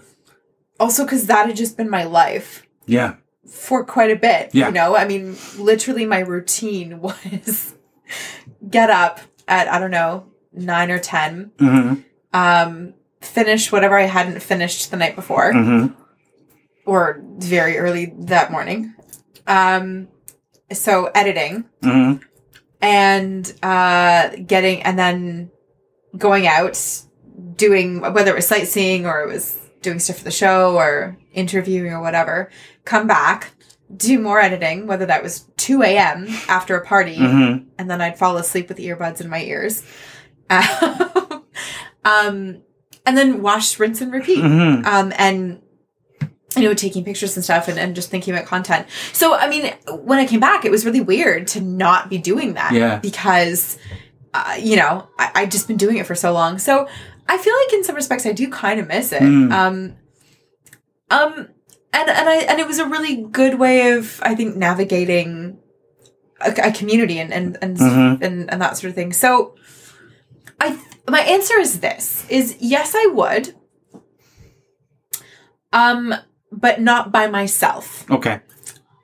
Also 0.80 1.06
cuz 1.06 1.26
that 1.26 1.46
had 1.46 1.56
just 1.56 1.76
been 1.76 1.90
my 1.90 2.04
life 2.04 2.62
Yeah. 2.86 3.14
for 3.48 3.84
quite 3.84 4.10
a 4.10 4.16
bit, 4.16 4.50
Yeah. 4.52 4.66
you 4.68 4.72
know? 4.72 4.96
I 4.96 5.04
mean, 5.06 5.36
literally 5.58 6.06
my 6.06 6.20
routine 6.20 7.00
was 7.06 7.74
get 8.68 8.90
up 8.90 9.20
at 9.48 9.68
I 9.72 9.78
don't 9.78 9.90
know, 9.90 10.26
9 10.52 10.90
or 10.90 10.98
10, 10.98 11.50
Mm-hmm. 11.58 11.94
um 12.32 12.94
finish 13.20 13.72
whatever 13.72 13.96
I 13.98 14.02
hadn't 14.04 14.40
finished 14.40 14.90
the 14.90 14.96
night 14.96 15.16
before 15.16 15.52
Mm-hmm. 15.52 15.94
or 16.86 17.22
very 17.38 17.78
early 17.78 18.12
that 18.18 18.50
morning. 18.50 18.94
Um 19.46 20.08
so 20.72 21.10
editing 21.14 21.64
Mm-hmm. 21.82 22.22
and 22.82 23.54
uh 23.62 24.30
getting 24.46 24.82
and 24.82 24.98
then 24.98 25.50
going 26.18 26.46
out 26.46 26.76
doing 27.56 28.00
whether 28.00 28.30
it 28.32 28.34
was 28.36 28.46
sightseeing 28.46 29.06
or 29.06 29.22
it 29.22 29.28
was 29.28 29.58
doing 29.82 29.98
stuff 29.98 30.18
for 30.18 30.24
the 30.24 30.30
show 30.30 30.76
or 30.76 31.16
interviewing 31.32 31.92
or 31.92 32.00
whatever 32.00 32.50
come 32.84 33.06
back 33.06 33.52
do 33.94 34.18
more 34.18 34.40
editing 34.40 34.86
whether 34.86 35.04
that 35.06 35.22
was 35.22 35.40
2 35.58 35.82
a.m 35.82 36.26
after 36.48 36.74
a 36.76 36.84
party 36.84 37.16
Mm-hmm. 37.16 37.68
and 37.78 37.90
then 37.90 38.00
i'd 38.00 38.18
fall 38.18 38.36
asleep 38.38 38.68
with 38.68 38.78
earbuds 38.78 39.20
in 39.20 39.28
my 39.28 39.42
ears 39.42 39.82
um 42.04 42.62
and 43.06 43.16
then 43.18 43.42
wash 43.42 43.78
rinse 43.78 44.00
and 44.00 44.12
repeat 44.12 44.38
Mm-hmm. 44.42 44.86
um, 44.86 45.12
and 45.18 45.60
you 46.56 46.62
know 46.62 46.74
taking 46.74 47.04
pictures 47.04 47.36
and 47.36 47.44
stuff 47.44 47.68
and, 47.68 47.78
and 47.78 47.94
just 47.94 48.10
thinking 48.10 48.32
about 48.34 48.46
content 48.46 48.86
so 49.12 49.34
i 49.34 49.48
mean 49.48 49.74
when 50.04 50.18
i 50.18 50.26
came 50.26 50.40
back 50.40 50.64
it 50.64 50.70
was 50.70 50.84
really 50.86 51.00
weird 51.00 51.46
to 51.48 51.60
not 51.60 52.08
be 52.08 52.16
doing 52.18 52.54
that 52.54 52.72
Yeah. 52.72 52.98
because 52.98 53.76
uh, 54.34 54.56
you 54.58 54.76
know 54.76 55.08
I, 55.18 55.30
i'd 55.36 55.50
just 55.50 55.66
been 55.68 55.76
doing 55.76 55.96
it 55.96 56.06
for 56.06 56.14
so 56.14 56.32
long 56.32 56.58
so 56.58 56.88
i 57.28 57.36
feel 57.38 57.54
like 57.64 57.72
in 57.74 57.84
some 57.84 57.94
respects 57.96 58.26
i 58.26 58.32
do 58.32 58.48
kind 58.50 58.80
of 58.80 58.88
miss 58.88 59.12
it 59.12 59.22
Mm. 59.22 59.52
um 59.52 59.96
um 61.10 61.48
and 61.92 62.08
and 62.10 62.28
i 62.28 62.36
and 62.48 62.60
it 62.60 62.66
was 62.66 62.78
a 62.78 62.86
really 62.86 63.16
good 63.16 63.58
way 63.58 63.92
of 63.92 64.20
i 64.22 64.34
think 64.34 64.56
navigating 64.56 65.58
a, 66.40 66.50
a 66.68 66.72
community 66.72 67.18
and 67.18 67.32
and 67.32 67.56
and, 67.62 67.76
Mhm. 67.78 68.22
and 68.22 68.50
and 68.50 68.60
that 68.62 68.76
sort 68.76 68.88
of 68.90 68.94
thing 68.94 69.12
so 69.12 69.54
i 70.60 70.78
my 71.08 71.20
answer 71.20 71.58
is 71.58 71.80
this 71.80 72.24
is 72.28 72.56
yes 72.60 72.94
i 72.96 73.06
would 73.12 73.54
um 75.72 76.14
but 76.52 76.80
not 76.80 77.12
by 77.12 77.26
myself 77.26 78.08
Okay. 78.10 78.40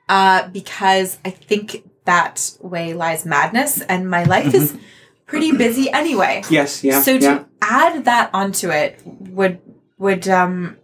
uh 0.09 0.47
because 0.49 1.17
i 1.25 1.29
think 1.29 1.83
that 2.05 2.51
way 2.61 2.93
lies 2.93 3.25
madness 3.25 3.81
and 3.81 4.09
my 4.09 4.23
life 4.23 4.53
is 4.53 4.75
pretty 5.31 5.51
busy 5.65 5.89
anyway 6.01 6.43
Yes. 6.49 6.83
Yeah. 6.83 7.01
so 7.01 7.17
to 7.17 7.23
yeah. 7.25 7.43
add 7.61 8.05
that 8.05 8.29
onto 8.33 8.69
it 8.69 8.99
would 9.05 9.59
would 9.97 10.27
um 10.27 10.77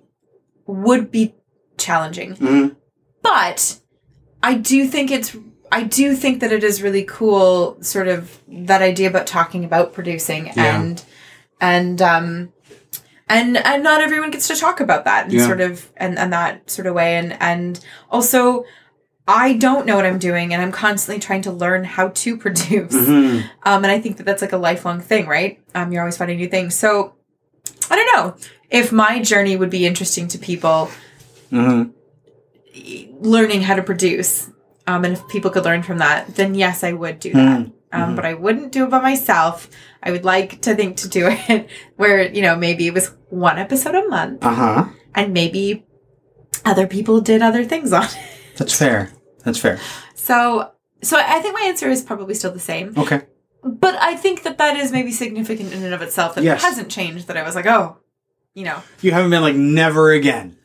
would 0.65 1.11
be 1.11 1.35
challenging 1.77 2.35
Mhm. 2.35 2.75
but 3.21 3.79
i 4.43 4.53
do 4.55 4.87
think 4.87 5.11
it's 5.11 5.35
i 5.71 5.83
do 5.83 6.15
think 6.15 6.39
that 6.41 6.51
it 6.51 6.63
is 6.63 6.81
really 6.81 7.03
cool 7.03 7.77
sort 7.81 8.07
of 8.07 8.41
that 8.71 8.81
idea 8.81 9.07
about 9.09 9.27
talking 9.27 9.63
about 9.65 9.93
producing 9.93 10.47
Yeah. 10.55 10.75
and 10.81 11.03
and 11.61 12.01
um 12.01 12.53
and 13.29 13.57
and 13.57 13.83
not 13.83 14.01
everyone 14.01 14.31
gets 14.31 14.47
to 14.47 14.55
talk 14.55 14.79
about 14.79 15.03
that 15.05 15.25
and 15.25 15.33
Yeah. 15.33 15.45
sort 15.45 15.61
of 15.61 15.91
and 15.97 16.17
and 16.17 16.31
that 16.33 16.69
sort 16.69 16.87
of 16.87 16.93
way 16.95 17.17
and 17.17 17.35
and 17.41 17.79
also 18.09 18.63
I 19.27 19.53
don't 19.53 19.85
know 19.85 19.95
what 19.95 20.05
I'm 20.05 20.19
doing, 20.19 20.53
and 20.53 20.61
I'm 20.61 20.71
constantly 20.71 21.19
trying 21.19 21.41
to 21.43 21.51
learn 21.51 21.83
how 21.83 22.09
to 22.09 22.37
produce. 22.45 22.93
Mhm. 22.95 23.43
Um, 23.63 23.83
and 23.83 23.87
I 23.91 23.99
think 23.99 24.17
that 24.17 24.25
that's 24.25 24.41
like 24.41 24.53
a 24.53 24.57
lifelong 24.57 25.01
thing, 25.01 25.27
right? 25.27 25.59
Um, 25.75 25.91
you're 25.91 26.01
always 26.01 26.17
finding 26.17 26.37
new 26.37 26.47
things. 26.47 26.75
So 26.75 27.13
I 27.91 27.95
don't 27.95 28.15
know 28.15 28.35
if 28.69 28.91
my 28.91 29.21
journey 29.21 29.55
would 29.57 29.69
be 29.69 29.85
interesting 29.85 30.27
to 30.29 30.37
people 30.37 30.89
Mhm. 31.51 31.91
learning 33.19 33.61
how 33.63 33.75
to 33.75 33.83
produce. 33.83 34.49
Um, 34.85 35.03
and 35.03 35.13
if 35.13 35.27
people 35.27 35.51
could 35.51 35.65
learn 35.65 35.83
from 35.83 35.97
that, 35.97 36.35
then 36.35 36.55
yes, 36.55 36.83
I 36.83 36.93
would 36.93 37.19
do 37.19 37.33
that. 37.33 37.59
Mhm. 37.59 37.71
Um, 37.91 38.15
but 38.15 38.25
I 38.25 38.33
wouldn't 38.33 38.71
do 38.71 38.83
it 38.85 38.89
by 38.89 39.01
myself. 39.01 39.69
I 40.03 40.11
would 40.11 40.23
like 40.25 40.61
to 40.61 40.75
think 40.75 40.97
to 40.97 41.09
do 41.09 41.27
it 41.49 41.67
where, 41.97 42.21
you 42.31 42.41
know, 42.41 42.55
maybe 42.55 42.87
it 42.87 42.93
was 42.93 43.11
one 43.29 43.57
episode 43.57 43.95
a 43.95 44.07
month 44.07 44.43
Uh-huh. 44.45 44.85
and 45.15 45.33
maybe 45.33 45.85
other 46.65 46.87
people 46.87 47.19
did 47.21 47.41
other 47.41 47.63
things 47.65 47.91
on 47.91 48.03
it. 48.03 48.17
That's 48.57 48.75
fair. 48.75 49.11
That's 49.47 49.59
fair. 49.59 49.79
So, 50.13 50.71
so 51.01 51.17
I 51.17 51.39
think 51.39 51.53
my 51.53 51.65
answer 51.65 51.89
is 51.89 52.03
probably 52.03 52.33
still 52.35 52.51
the 52.51 52.59
same. 52.59 52.93
Okay. 52.97 53.21
But 53.63 53.95
I 53.95 54.15
think 54.15 54.43
that 54.43 54.57
that 54.57 54.75
is 54.77 54.91
maybe 54.91 55.11
significant 55.11 55.71
in 55.73 55.83
and 55.83 55.93
of 55.93 56.01
itself 56.01 56.35
that 56.35 56.43
Yes. 56.43 56.61
it 56.61 56.65
hasn't 56.65 56.89
changed. 56.89 57.27
That 57.27 57.37
I 57.37 57.43
was 57.43 57.55
like, 57.55 57.65
oh, 57.65 57.97
you 58.53 58.65
know, 58.65 58.83
You 59.01 59.11
haven't 59.11 59.29
been 59.31 59.41
like 59.41 59.55
never 59.55 60.11
again. 60.11 60.57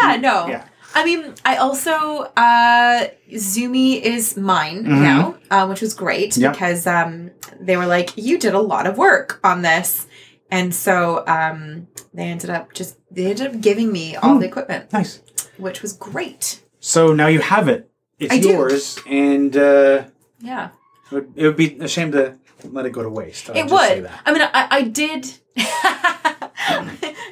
yeah, 0.00 0.16
no. 0.16 0.46
Yeah. 0.48 0.64
I 0.94 1.04
mean, 1.04 1.34
I 1.44 1.56
also 1.56 1.92
uh 2.36 3.06
Zoomy 3.32 4.00
is 4.02 4.36
mine 4.36 4.84
Mhm. 4.84 5.00
now, 5.02 5.36
um, 5.50 5.68
which 5.70 5.80
was 5.80 5.94
great 5.94 6.36
Yep. 6.36 6.52
because 6.52 6.86
um 6.86 7.30
they 7.60 7.76
were 7.76 7.86
like, 7.86 8.10
you 8.16 8.38
did 8.38 8.54
a 8.54 8.60
lot 8.60 8.86
of 8.86 8.98
work 8.98 9.40
on 9.44 9.62
this, 9.62 10.06
and 10.50 10.74
so 10.74 11.24
um 11.26 11.86
they 12.12 12.24
ended 12.24 12.50
up 12.50 12.72
just 12.74 12.96
they 13.10 13.26
ended 13.26 13.46
up 13.48 13.60
giving 13.60 13.90
me 13.92 14.16
all 14.16 14.34
Hmm. 14.34 14.40
the 14.40 14.46
equipment, 14.46 14.92
Nice. 14.92 15.20
which 15.58 15.82
was 15.82 15.92
great. 15.92 16.60
So 16.80 17.12
now 17.12 17.26
you 17.28 17.40
have 17.40 17.68
it. 17.68 17.89
It's 18.20 18.32
I 18.34 18.38
do. 18.38 18.50
yours, 18.50 18.98
and 19.06 19.56
uh, 19.56 20.04
Yeah. 20.40 20.68
it, 21.10 21.14
would, 21.14 21.32
it 21.36 21.46
would 21.46 21.56
be 21.56 21.78
a 21.80 21.88
shame 21.88 22.12
to 22.12 22.36
let 22.64 22.84
it 22.86 22.90
go 22.92 23.02
to 23.02 23.08
waste. 23.08 23.48
I'll 23.50 23.56
It 23.56 23.64
would. 23.70 24.04
that. 24.04 24.20
I 24.26 24.32
mean, 24.32 24.42
I, 24.42 24.68
I 24.70 24.82
did. 24.82 25.24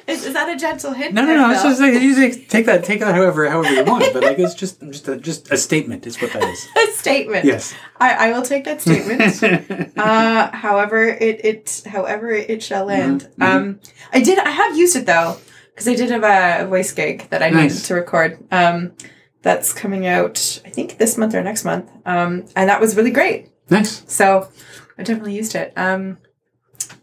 is, 0.07 0.25
is 0.25 0.33
that 0.33 0.49
a 0.49 0.57
gentle 0.57 0.91
hint? 0.93 1.13
No, 1.13 1.23
no, 1.23 1.35
no. 1.35 1.51
It's 1.51 1.61
just 1.63 1.79
like 1.79 1.93
you 1.93 2.15
just 2.15 2.49
take 2.49 2.65
that, 2.65 2.83
take 2.83 2.99
that 3.01 3.13
however, 3.13 3.47
however 3.49 3.71
you 3.73 3.83
want. 3.85 4.05
But 4.13 4.23
like, 4.23 4.39
it's 4.39 4.55
just, 4.55 4.81
just 4.81 5.07
a, 5.07 5.15
just 5.17 5.51
a 5.51 5.57
statement. 5.57 6.07
Is 6.07 6.19
what 6.21 6.33
that 6.33 6.43
is. 6.43 6.67
a 6.77 6.91
statement. 6.93 7.45
Yes. 7.45 7.73
I, 7.99 8.29
I 8.29 8.31
will 8.31 8.41
take 8.41 8.65
that 8.65 8.81
statement. 8.81 9.93
uh, 9.97 10.51
however, 10.51 11.03
it 11.03 11.45
it 11.45 11.83
however 11.85 12.31
it 12.31 12.61
shall 12.63 12.89
end. 12.89 13.29
mhm. 13.37 13.45
Um, 13.45 13.79
I 14.11 14.21
did. 14.21 14.39
I 14.39 14.49
have 14.49 14.75
used 14.77 14.95
it 14.95 15.05
though 15.05 15.37
because 15.71 15.87
I 15.87 15.95
did 15.95 16.09
have 16.11 16.23
a 16.23 16.67
voice 16.67 16.91
gig 16.91 17.29
that 17.29 17.41
I 17.43 17.49
needed 17.51 17.77
to 17.77 17.93
record. 17.93 18.39
Um, 18.51 18.93
that's 19.41 19.73
coming 19.73 20.05
out. 20.05 20.61
I 20.65 20.69
think 20.69 20.97
this 20.97 21.17
month 21.17 21.33
or 21.33 21.41
next 21.43 21.63
month. 21.65 21.89
Um, 22.05 22.45
and 22.55 22.69
that 22.69 22.79
was 22.81 22.95
really 22.95 23.11
great. 23.11 23.49
nice. 23.69 24.03
So 24.11 24.49
I 24.97 25.03
definitely 25.03 25.35
used 25.35 25.55
it. 25.55 25.73
Um, 25.77 26.17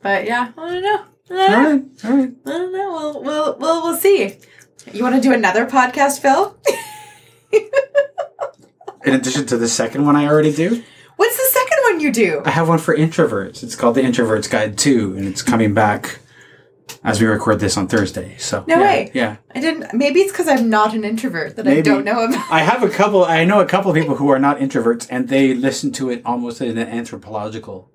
but 0.03 0.24
yeah, 0.26 0.53
I 0.57 0.72
don't 0.72 0.82
know. 0.82 1.05
I 1.30 1.34
All 1.34 1.37
don't 1.37 1.62
know. 1.62 1.70
right. 1.70 2.05
All 2.05 2.16
right. 2.18 2.34
I 2.47 2.51
don't 2.51 2.72
know. 2.72 2.91
We'll 2.93 3.22
we'll 3.22 3.57
we'll, 3.59 3.82
we'll 3.82 3.97
see. 3.97 4.37
You 4.93 5.03
want 5.03 5.16
to 5.16 5.20
do 5.20 5.32
another 5.32 5.66
podcast, 5.66 6.20
Phil? 6.20 6.57
In 9.05 9.14
addition 9.14 9.47
to 9.47 9.57
the 9.57 9.68
second 9.68 10.05
one, 10.05 10.16
I 10.16 10.26
already 10.26 10.53
do. 10.53 10.82
What's 11.16 11.37
the 11.37 11.59
second 11.59 11.78
one 11.84 12.01
you 12.01 12.12
do? 12.12 12.43
I 12.45 12.51
have 12.51 12.68
one 12.68 12.78
for 12.78 12.97
introverts. 12.97 13.62
It's 13.62 13.74
called 13.76 13.95
the 13.95 14.03
Introverts 14.03 14.51
Guide 14.51 14.76
Two, 14.76 15.14
and 15.16 15.26
it's 15.26 15.43
coming 15.43 15.74
back 15.74 16.18
as 17.03 17.20
we 17.20 17.26
record 17.26 17.61
this 17.61 17.76
on 17.76 17.87
Thursday. 17.87 18.37
So 18.39 18.64
No 18.66 18.76
yeah, 18.76 18.80
way. 18.80 19.11
Yeah, 19.14 19.37
I 19.55 19.61
didn't. 19.61 19.95
Maybe 19.95 20.20
it's 20.20 20.32
because 20.32 20.49
I'm 20.49 20.68
not 20.68 20.95
an 20.95 21.05
introvert 21.05 21.57
that 21.57 21.66
I 21.66 21.80
don't 21.80 22.05
know 22.05 22.24
about. 22.24 22.51
I 22.51 22.61
have 22.61 22.82
a 22.82 22.89
couple. 22.89 23.24
I 23.24 23.45
know 23.45 23.61
a 23.61 23.66
couple 23.66 23.91
of 23.91 23.97
people 23.97 24.16
who 24.16 24.28
are 24.30 24.39
not 24.39 24.59
introverts, 24.59 25.07
and 25.11 25.28
they 25.28 25.55
listen 25.55 25.93
to 25.93 26.11
it 26.11 26.22
almost 26.24 26.61
in 26.61 26.76
an 26.76 26.89
anthropological 26.89 27.91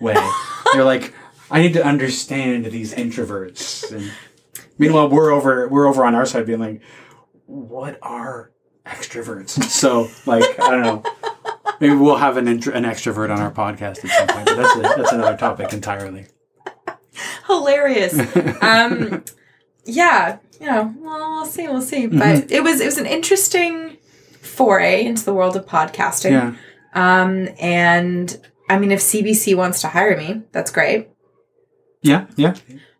way. 0.00 0.16
They're 0.72 0.84
like, 0.84 1.14
I 1.50 1.60
need 1.60 1.74
to 1.74 1.84
understand 1.84 2.66
these 2.66 2.94
introverts. 2.94 3.92
And 3.92 4.12
meanwhile, 4.78 5.08
we're 5.08 5.30
over 5.30 5.68
we're 5.68 5.86
over 5.86 6.04
on 6.04 6.14
our 6.14 6.26
side 6.26 6.46
being 6.46 6.60
like, 6.60 6.82
what 7.46 7.98
are 8.02 8.52
extroverts? 8.84 9.62
So 9.64 10.08
like, 10.26 10.58
I 10.60 10.70
don't 10.70 10.82
know. 10.82 11.02
Maybe 11.80 11.94
we'll 11.94 12.16
have 12.16 12.36
an 12.36 12.48
intro, 12.48 12.72
an 12.72 12.84
extrovert 12.84 13.30
on 13.30 13.40
our 13.40 13.50
podcast 13.50 14.04
at 14.04 14.10
some 14.10 14.26
point. 14.28 14.46
But 14.46 14.56
that's 14.56 14.76
a, 14.76 14.80
that's 14.80 15.12
another 15.12 15.36
topic 15.36 15.72
entirely. 15.72 16.26
Hilarious. 17.48 18.18
um, 18.62 19.24
yeah, 19.84 20.38
you 20.60 20.66
know, 20.66 20.94
well, 20.98 21.18
we'll 21.36 21.46
see, 21.46 21.68
we'll 21.68 21.80
see. 21.82 22.06
Mm-hmm. 22.06 22.18
But 22.18 22.50
it 22.50 22.62
was 22.62 22.80
it 22.80 22.86
was 22.86 22.98
an 22.98 23.06
interesting 23.06 23.98
foray 24.40 25.04
into 25.04 25.24
the 25.24 25.34
world 25.34 25.56
of 25.56 25.66
podcasting. 25.66 26.30
Yeah. 26.32 26.54
Um, 26.94 27.48
and 27.60 28.40
I 28.68 28.78
mean, 28.78 28.90
if 28.90 29.00
CBC 29.00 29.54
wants 29.56 29.80
to 29.82 29.88
hire 29.88 30.16
me, 30.16 30.42
that's 30.52 30.70
great. 30.70 31.08
Yeah. 32.02 32.26
Yeah. 32.36 32.54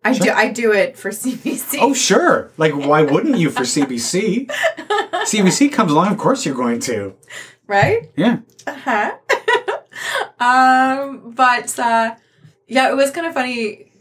I 0.05 0.13
Sure. 0.13 0.27
do. 0.27 0.33
I 0.33 0.49
do 0.51 0.73
it 0.73 0.97
for 0.97 1.11
CBC. 1.11 1.79
Oh, 1.81 1.93
sure. 1.93 2.51
Like, 2.59 2.75
why 2.77 3.03
wouldn't 3.03 3.39
you 3.39 3.51
for 3.51 3.63
CBC? 3.65 4.47
CBC 5.27 5.73
comes 5.73 5.91
along, 5.91 6.13
of 6.13 6.19
course 6.19 6.47
you're 6.47 6.55
going 6.55 6.79
to. 6.81 7.15
right. 7.67 8.11
Yeah. 8.17 8.39
Uh-huh. 8.67 9.17
um, 10.39 11.33
but 11.35 11.77
uh, 11.79 12.15
yeah, 12.69 12.91
it 12.91 12.97
was 12.97 13.11
kind 13.11 13.27
of 13.27 13.35
funny. 13.35 13.93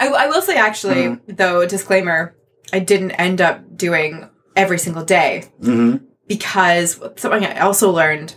I, 0.00 0.08
I 0.08 0.26
will 0.28 0.42
say, 0.42 0.56
actually, 0.56 1.02
Mm-hmm. 1.04 1.34
though, 1.36 1.66
disclaimer: 1.66 2.34
I 2.72 2.78
didn't 2.80 3.12
end 3.12 3.40
up 3.40 3.76
doing 3.76 4.28
every 4.56 4.78
single 4.78 5.04
day 5.04 5.44
Mm-hmm. 5.60 6.04
because 6.26 6.98
something 7.16 7.44
I 7.46 7.60
also 7.60 7.90
learned 7.92 8.34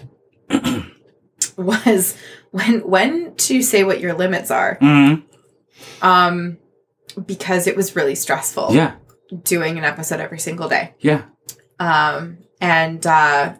was 1.58 2.16
when 2.52 2.88
when 2.88 3.36
to 3.36 3.62
say 3.62 3.84
what 3.84 4.00
your 4.00 4.14
limits 4.14 4.52
are. 4.52 4.78
Mm-hmm. 4.82 5.22
Um, 6.06 6.58
because 7.26 7.68
it 7.68 7.76
was 7.76 7.96
really 7.96 8.16
stressful 8.16 8.70
Yeah. 8.72 8.94
doing 9.44 9.78
an 9.78 9.84
episode 9.86 10.20
every 10.20 10.40
single 10.40 10.68
day. 10.68 10.94
Yeah. 11.00 11.24
um, 11.80 12.38
and 12.60 13.06
uh, 13.06 13.54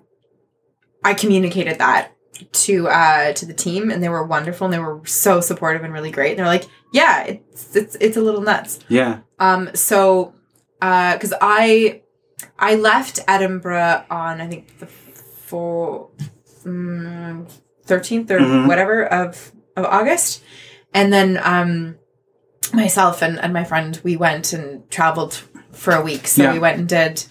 I 1.04 1.14
communicated 1.14 1.80
that 1.80 2.13
to 2.52 2.88
uh, 2.88 3.34
to 3.34 3.46
the 3.46 3.54
team, 3.54 3.92
and 3.92 4.02
they 4.04 4.10
were 4.10 4.24
wonderful, 4.24 4.66
and 4.66 4.74
they 4.74 4.80
were 4.80 5.02
so 5.06 5.40
supportive 5.42 5.84
and 5.84 5.94
really 5.94 6.12
great. 6.12 6.32
And 6.32 6.40
they're 6.40 6.46
like, 6.46 6.66
"Yeah, 6.92 7.24
it's 7.24 7.76
it's 7.76 7.96
it's 8.00 8.18
a 8.18 8.22
little 8.22 8.42
nuts." 8.42 8.80
Yeah. 8.90 9.20
Um, 9.40 9.70
so 9.76 10.34
uh 10.82 11.14
because 11.14 11.34
I 11.42 12.02
I 12.60 12.76
left 12.76 13.20
Edinburgh 13.28 14.06
on 14.10 14.42
I 14.42 14.48
think 14.48 14.80
the 14.80 14.88
four 14.88 16.10
mm, 16.66 17.50
thirteenth 17.86 18.32
or 18.32 18.40
Mhm. 18.40 18.68
whatever 18.68 19.06
of 19.06 19.52
of 19.76 19.86
August, 19.86 20.42
and 20.94 21.12
then 21.12 21.40
um 21.44 21.96
myself 22.74 23.22
and, 23.22 23.40
and 23.40 23.54
my 23.54 23.64
friend 23.64 24.00
we 24.04 24.16
went 24.18 24.54
and 24.54 24.90
traveled 24.90 25.44
for 25.72 25.94
a 25.94 26.02
week. 26.02 26.28
So 26.28 26.44
Yeah. 26.44 26.54
we 26.54 26.60
went 26.60 26.80
and 26.80 26.88
did 26.90 27.26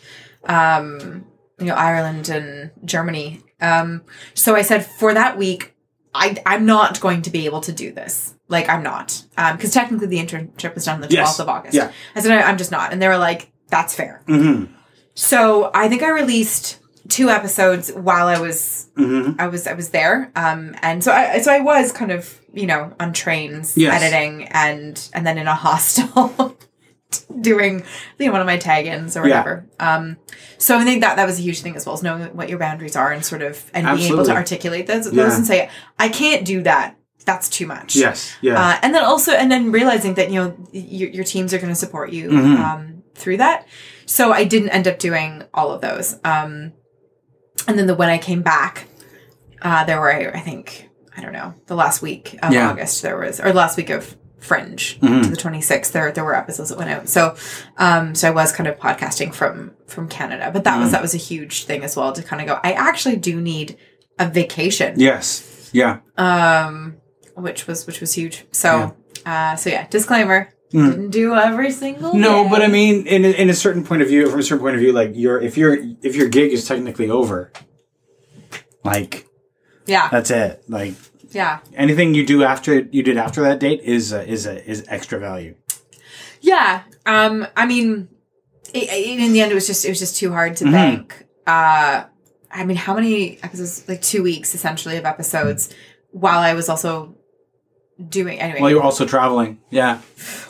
um 0.45 1.25
you 1.59 1.67
know 1.67 1.75
Ireland 1.75 2.29
and 2.29 2.71
Germany. 2.85 3.41
Um, 3.63 4.03
so 4.35 4.55
I 4.57 4.63
said 4.63 4.85
for 4.85 5.15
that 5.15 5.39
week. 5.39 5.69
I, 6.15 6.37
I'm 6.45 6.67
not 6.67 7.01
going 7.01 7.23
to 7.23 7.31
be 7.31 7.47
able 7.47 7.63
to 7.63 7.73
do 7.73 7.91
this. 7.91 8.35
Like, 8.47 8.69
I'm 8.69 8.83
not. 8.83 9.25
Because 9.35 9.73
technically 9.73 10.09
the 10.09 10.19
internship 10.19 10.75
was 10.75 10.85
done 10.85 10.97
on 10.97 11.01
the 11.01 11.07
12th 11.07 11.13
Yes. 11.13 11.41
of 11.41 11.49
August. 11.49 11.75
Yeah. 11.75 11.91
I 12.15 12.21
said, 12.21 12.33
I, 12.33 12.43
I'm 12.43 12.59
just 12.59 12.71
not. 12.71 12.93
And 12.93 13.01
they 13.01 13.09
were 13.09 13.17
like, 13.17 13.51
that's 13.69 13.95
fair. 13.95 14.23
Mm-hmm. 14.29 14.71
So 15.15 15.71
I 15.73 15.89
think 15.89 16.03
I 16.03 16.11
released 16.11 16.81
two 17.09 17.31
episodes 17.31 17.91
while 17.93 18.27
I 18.27 18.39
was 18.39 18.91
Mm-hmm. 18.97 19.41
I 19.41 19.47
was 19.49 19.67
I 19.67 19.73
was 19.73 19.89
there. 19.89 20.31
Um 20.37 20.77
and 20.83 21.03
so 21.03 21.13
I 21.13 21.41
so 21.41 21.51
I 21.51 21.61
was 21.61 21.93
kind 21.93 22.13
of, 22.13 22.39
you 22.53 22.67
know, 22.67 22.93
on 23.01 23.15
trains 23.15 23.75
Yes. 23.79 24.03
editing 24.03 24.49
and 24.51 25.09
and 25.15 25.27
then 25.27 25.39
in 25.39 25.47
a 25.47 25.55
hostel 25.55 26.59
doing 27.41 27.83
you 28.19 28.27
know, 28.27 28.33
one 28.33 28.41
of 28.41 28.47
my 28.47 28.57
tag-ins 28.57 29.17
or 29.17 29.27
Yeah. 29.27 29.39
whatever. 29.39 29.67
Um 29.81 30.17
so 30.59 30.79
I 30.79 30.85
think 30.85 31.01
that 31.03 31.17
that 31.17 31.27
was 31.27 31.39
a 31.39 31.43
huge 31.43 31.61
thing 31.61 31.77
as 31.77 31.85
well, 31.87 31.95
as 31.95 32.03
knowing 32.03 32.23
what 32.37 32.49
your 32.49 32.59
boundaries 32.59 32.97
are 32.97 33.13
and 33.13 33.25
sort 33.25 33.43
of 33.43 33.71
and 33.75 33.87
being 33.97 34.13
able 34.13 34.25
to 34.25 34.33
articulate 34.33 34.87
those, 34.87 35.05
those 35.07 35.15
Yeah. 35.15 35.37
and 35.37 35.47
say, 35.47 35.71
I 35.99 36.09
can't 36.09 36.45
do 36.45 36.63
that. 36.63 36.97
That's 37.25 37.49
too 37.49 37.67
much. 37.67 37.95
Yes. 37.95 38.33
Yeah. 38.41 38.61
Uh, 38.61 38.79
and 38.83 38.93
then 38.95 39.05
also, 39.05 39.31
and 39.33 39.49
then 39.51 39.71
realizing 39.71 40.15
that 40.15 40.31
you 40.31 40.37
know 40.43 40.57
your, 40.73 41.09
your 41.11 41.25
teams 41.25 41.55
are 41.55 41.59
going 41.59 41.69
to 41.69 41.77
support 41.77 42.11
you 42.11 42.29
Mhm. 42.31 42.59
um, 42.59 43.03
through 43.15 43.37
that. 43.37 43.67
So 44.07 44.33
I 44.33 44.43
didn't 44.45 44.71
end 44.71 44.89
up 44.89 44.99
doing 44.99 45.45
all 45.55 45.71
of 45.71 45.81
those. 45.81 46.17
Um, 46.25 46.73
and 47.69 47.79
then 47.79 47.87
the 47.87 47.95
when 47.95 48.09
I 48.09 48.19
came 48.19 48.43
back, 48.43 48.89
uh, 49.63 49.85
there 49.85 50.01
were 50.01 50.11
I 50.13 50.41
think 50.41 50.89
I 51.17 51.21
don't 51.21 51.33
know 51.33 51.55
the 51.67 51.77
last 51.77 52.03
week 52.03 52.37
of 52.43 52.53
Yeah. 52.53 52.71
August 52.71 53.03
there 53.03 53.17
was 53.17 53.39
or 53.39 53.53
last 53.53 53.77
week 53.77 53.91
of 53.91 54.17
Fringe 54.43 54.99
Mhm. 55.01 55.23
to 55.25 55.29
the 55.31 55.37
twenty 55.37 55.61
sixth. 55.61 55.93
There 55.93 56.11
there 56.13 56.25
were 56.25 56.35
episodes 56.37 56.69
that 56.71 56.79
went 56.79 56.91
out. 56.91 57.09
So 57.09 57.35
um, 57.79 58.15
so 58.15 58.29
I 58.29 58.31
was 58.33 58.53
kind 58.53 58.69
of 58.69 58.77
podcasting 58.79 59.33
from 59.35 59.73
from 59.87 60.09
Canada, 60.09 60.51
but 60.53 60.65
that 60.65 60.79
was 60.79 60.89
Mm. 60.89 60.93
that 60.93 61.03
was 61.03 61.15
a 61.15 61.19
huge 61.19 61.65
thing 61.65 61.83
as 61.85 61.97
well 61.97 62.13
to 62.13 62.23
kind 62.23 62.43
of 62.43 62.49
go. 62.49 62.59
I 62.65 62.73
actually 62.73 63.17
do 63.17 63.41
need 63.41 63.77
a 64.19 64.29
vacation 64.29 64.95
yes. 64.99 65.71
Yeah. 65.73 65.99
um 66.19 66.97
which 67.35 67.67
was 67.67 67.87
which 67.87 68.01
was 68.01 68.13
huge 68.13 68.45
so 68.53 68.95
uh 69.25 69.57
so 69.57 69.71
yeah 69.71 69.87
disclaimer 69.89 70.51
Mm. 70.75 70.91
didn't 70.91 71.11
do 71.11 71.35
every 71.35 71.71
single 71.71 72.15
No, 72.15 72.45
day. 72.45 72.51
but 72.51 72.63
I 72.63 72.67
mean, 72.67 73.07
in 73.07 73.27
a, 73.27 73.29
in 73.29 73.51
a 73.51 73.55
certain 73.55 73.85
point 73.85 74.01
of 74.01 74.09
view, 74.09 74.31
from 74.31 74.41
a 74.41 74.43
certain 74.43 74.61
point 74.63 74.75
of 74.75 74.81
view, 74.81 74.93
like 74.93 75.13
your 75.15 75.39
if 75.41 75.57
your 75.59 75.77
if 76.03 76.17
your 76.17 76.29
gig 76.29 76.51
is 76.53 76.65
technically 76.65 77.11
over, 77.11 77.53
like 78.85 79.27
yeah 79.87 80.09
that's 80.11 80.31
it. 80.31 80.63
Like 80.69 80.95
yeah 81.35 81.59
anything 81.75 82.15
you 82.15 82.25
do 82.27 82.43
after 82.45 82.81
you 82.93 83.03
did 83.03 83.17
after 83.17 83.43
that 83.43 83.59
date 83.61 83.81
is 83.83 84.13
uh, 84.13 84.25
is 84.27 84.47
a, 84.47 84.65
is 84.71 84.85
extra 84.89 85.19
value. 85.19 85.55
yeah 86.41 86.83
um 87.07 87.47
i 87.57 87.67
mean 87.67 88.09
it, 88.75 88.85
it- 88.89 89.19
in 89.21 89.33
the 89.33 89.41
end 89.41 89.51
it 89.53 89.55
was 89.55 89.67
just 89.67 89.85
it 89.85 89.89
was 89.89 89.99
just 89.99 90.17
too 90.17 90.31
hard 90.31 90.57
to 90.57 90.65
Mhm. 90.65 90.73
bank 90.73 91.27
uh 91.47 92.05
i 92.51 92.65
mean 92.65 92.77
how 92.77 92.95
many 92.95 93.39
episodes 93.43 93.89
like 93.89 94.01
two 94.03 94.23
weeks 94.23 94.55
essentially 94.55 94.97
of 94.97 95.05
episodes 95.05 95.75
while 96.11 96.39
i 96.39 96.55
was 96.55 96.69
also 96.69 97.17
doing 98.09 98.41
anyway 98.41 98.61
While 98.61 98.71
you're 98.71 98.83
also 98.83 99.07
traveling. 99.07 99.61
Yeah. 99.71 100.01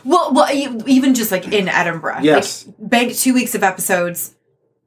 well 0.05 0.33
well 0.33 0.49
even 0.87 1.15
just 1.15 1.31
like 1.33 1.47
in 1.53 1.69
edinburgh 1.69 2.21
Yes. 2.23 2.67
like 2.67 2.77
bank 2.79 3.15
two 3.17 3.35
weeks 3.35 3.55
of 3.55 3.63
episodes 3.63 4.35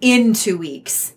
in 0.01 0.33
two 0.33 0.57
weeks 0.57 1.13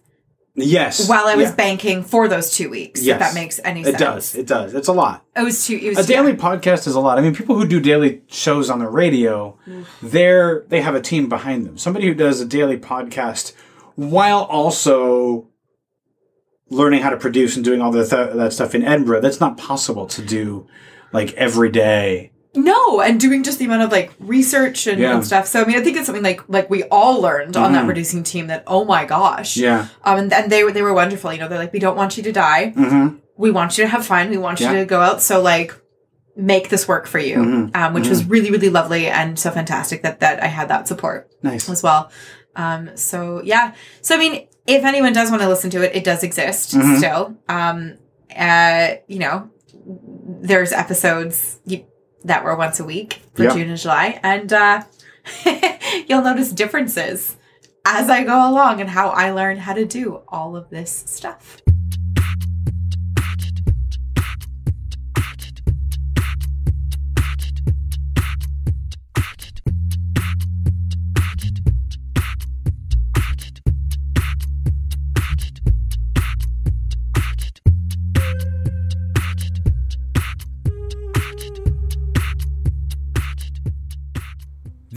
Yes. 0.61 1.09
while 1.09 1.27
i 1.27 1.35
was 1.35 1.49
Yeah. 1.51 1.55
banking 1.55 2.03
for 2.03 2.29
those 2.29 2.51
two 2.51 2.69
weeks 2.71 3.03
Yes. 3.03 3.15
if 3.15 3.21
that 3.21 3.35
makes 3.35 3.61
any 3.65 3.85
sense. 3.85 3.95
It 3.95 3.99
does. 3.99 4.35
It 4.35 4.47
does. 4.47 4.75
It's 4.75 4.89
a 4.89 4.93
lot. 4.93 5.25
It 5.37 5.43
was 5.43 5.67
too. 5.67 5.77
It 5.77 5.89
was 5.97 5.99
A 5.99 6.07
daily 6.07 6.35
podcast 6.35 6.87
is 6.87 6.95
a 6.95 7.01
lot. 7.01 7.19
I 7.19 7.21
mean, 7.21 7.35
people 7.35 7.57
who 7.57 7.67
do 7.67 7.81
daily 7.81 8.23
shows 8.29 8.69
on 8.71 8.79
the 8.79 8.89
radio, 8.89 9.57
they're 10.03 10.65
they 10.69 10.81
have 10.81 10.95
a 10.95 11.01
team 11.01 11.29
behind 11.29 11.67
them. 11.67 11.79
Somebody 11.79 12.07
who 12.07 12.15
does 12.15 12.41
a 12.41 12.45
daily 12.47 12.77
podcast 12.79 13.53
while 13.95 14.43
also 14.45 15.47
learning 16.71 17.01
how 17.03 17.11
to 17.11 17.17
produce 17.17 17.57
and 17.57 17.65
doing 17.65 17.81
all 17.81 17.91
the 17.91 18.07
th- 18.07 18.35
that 18.35 18.53
stuff 18.53 18.75
in 18.75 18.83
Edinburgh, 18.85 19.21
that's 19.21 19.41
not 19.41 19.57
possible 19.57 20.07
to 20.07 20.23
do 20.23 20.67
like 21.13 21.33
every 21.35 21.71
day. 21.71 22.33
No, 22.55 23.01
and 23.01 23.21
doing 23.21 23.43
just 23.45 23.59
the 23.59 23.67
amount 23.67 23.83
of 23.83 23.93
like 23.93 24.11
research 24.19 24.87
and, 24.87 24.99
Yeah. 24.99 25.15
and 25.15 25.25
stuff. 25.27 25.47
So 25.47 25.63
I 25.63 25.65
mean, 25.67 25.77
I 25.79 25.83
think 25.83 25.97
it's 25.97 26.07
something 26.07 26.25
like 26.25 26.41
like 26.49 26.71
we 26.71 26.83
all 26.85 27.21
learned 27.21 27.57
on 27.57 27.73
that 27.75 27.85
producing 27.85 28.23
team 28.23 28.47
that 28.49 28.65
oh 28.67 28.85
my 28.85 29.05
gosh, 29.05 29.57
Yeah. 29.57 29.89
um, 30.05 30.19
and, 30.19 30.33
and 30.33 30.51
they 30.51 30.65
were 30.65 30.73
they 30.73 30.83
were 30.83 30.95
wonderful. 30.95 31.33
You 31.33 31.39
know, 31.41 31.49
they're 31.49 31.59
like 31.59 31.73
we 31.73 31.79
don't 31.79 31.97
want 31.97 32.17
you 32.17 32.23
to 32.25 32.33
die. 32.33 32.73
Mm-hmm. 32.75 33.17
We 33.37 33.51
want 33.51 33.77
you 33.79 33.85
to 33.85 33.89
have 33.89 34.05
fun. 34.07 34.31
We 34.31 34.39
want 34.39 34.61
Yeah. 34.61 34.73
you 34.73 34.79
to 34.79 34.85
go 34.87 35.01
out. 35.01 35.21
So 35.23 35.41
like 35.43 35.75
make 36.37 36.69
this 36.71 36.89
work 36.89 37.07
for 37.07 37.19
you, 37.19 37.37
Mhm. 37.37 37.77
um, 37.77 37.93
which 37.95 38.09
was 38.09 38.25
really 38.25 38.51
really 38.51 38.71
lovely 38.71 39.09
and 39.09 39.39
so 39.39 39.51
fantastic 39.51 40.03
that 40.03 40.21
that 40.21 40.43
I 40.43 40.47
had 40.47 40.69
that 40.69 40.89
support 40.89 41.31
Nice. 41.43 41.69
as 41.69 41.83
well. 41.83 42.11
Um, 42.57 42.91
so 42.97 43.43
yeah, 43.45 43.73
so 44.01 44.15
I 44.15 44.19
mean, 44.19 44.47
if 44.67 44.85
anyone 44.85 45.13
does 45.13 45.31
want 45.31 45.43
to 45.43 45.49
listen 45.49 45.69
to 45.71 45.83
it, 45.83 45.95
it 45.95 46.03
does 46.05 46.23
exist 46.23 46.75
Mhm. 46.75 46.97
still. 46.99 47.37
Um, 47.49 47.95
uh, 48.37 48.89
you 49.07 49.19
know, 49.19 49.51
there's 50.41 50.73
episodes 50.73 51.59
you, 51.65 51.85
that 52.25 52.45
were 52.45 52.57
once 52.57 52.81
a 52.81 52.85
week 52.85 53.23
for 53.35 53.45
Yeah. 53.45 53.55
June 53.55 53.69
and 53.71 53.79
July, 53.79 54.21
and 54.23 54.53
uh, 54.53 54.83
you'll 56.09 56.23
notice 56.23 56.53
differences 56.53 57.37
as 57.85 58.11
I 58.11 58.25
go 58.25 58.49
along 58.51 58.81
and 58.81 58.91
how 58.91 59.09
I 59.11 59.31
learn 59.31 59.59
how 59.59 59.73
to 59.75 59.85
do 59.85 60.23
all 60.29 60.57
of 60.57 60.69
this 60.71 60.91
stuff. 61.07 61.61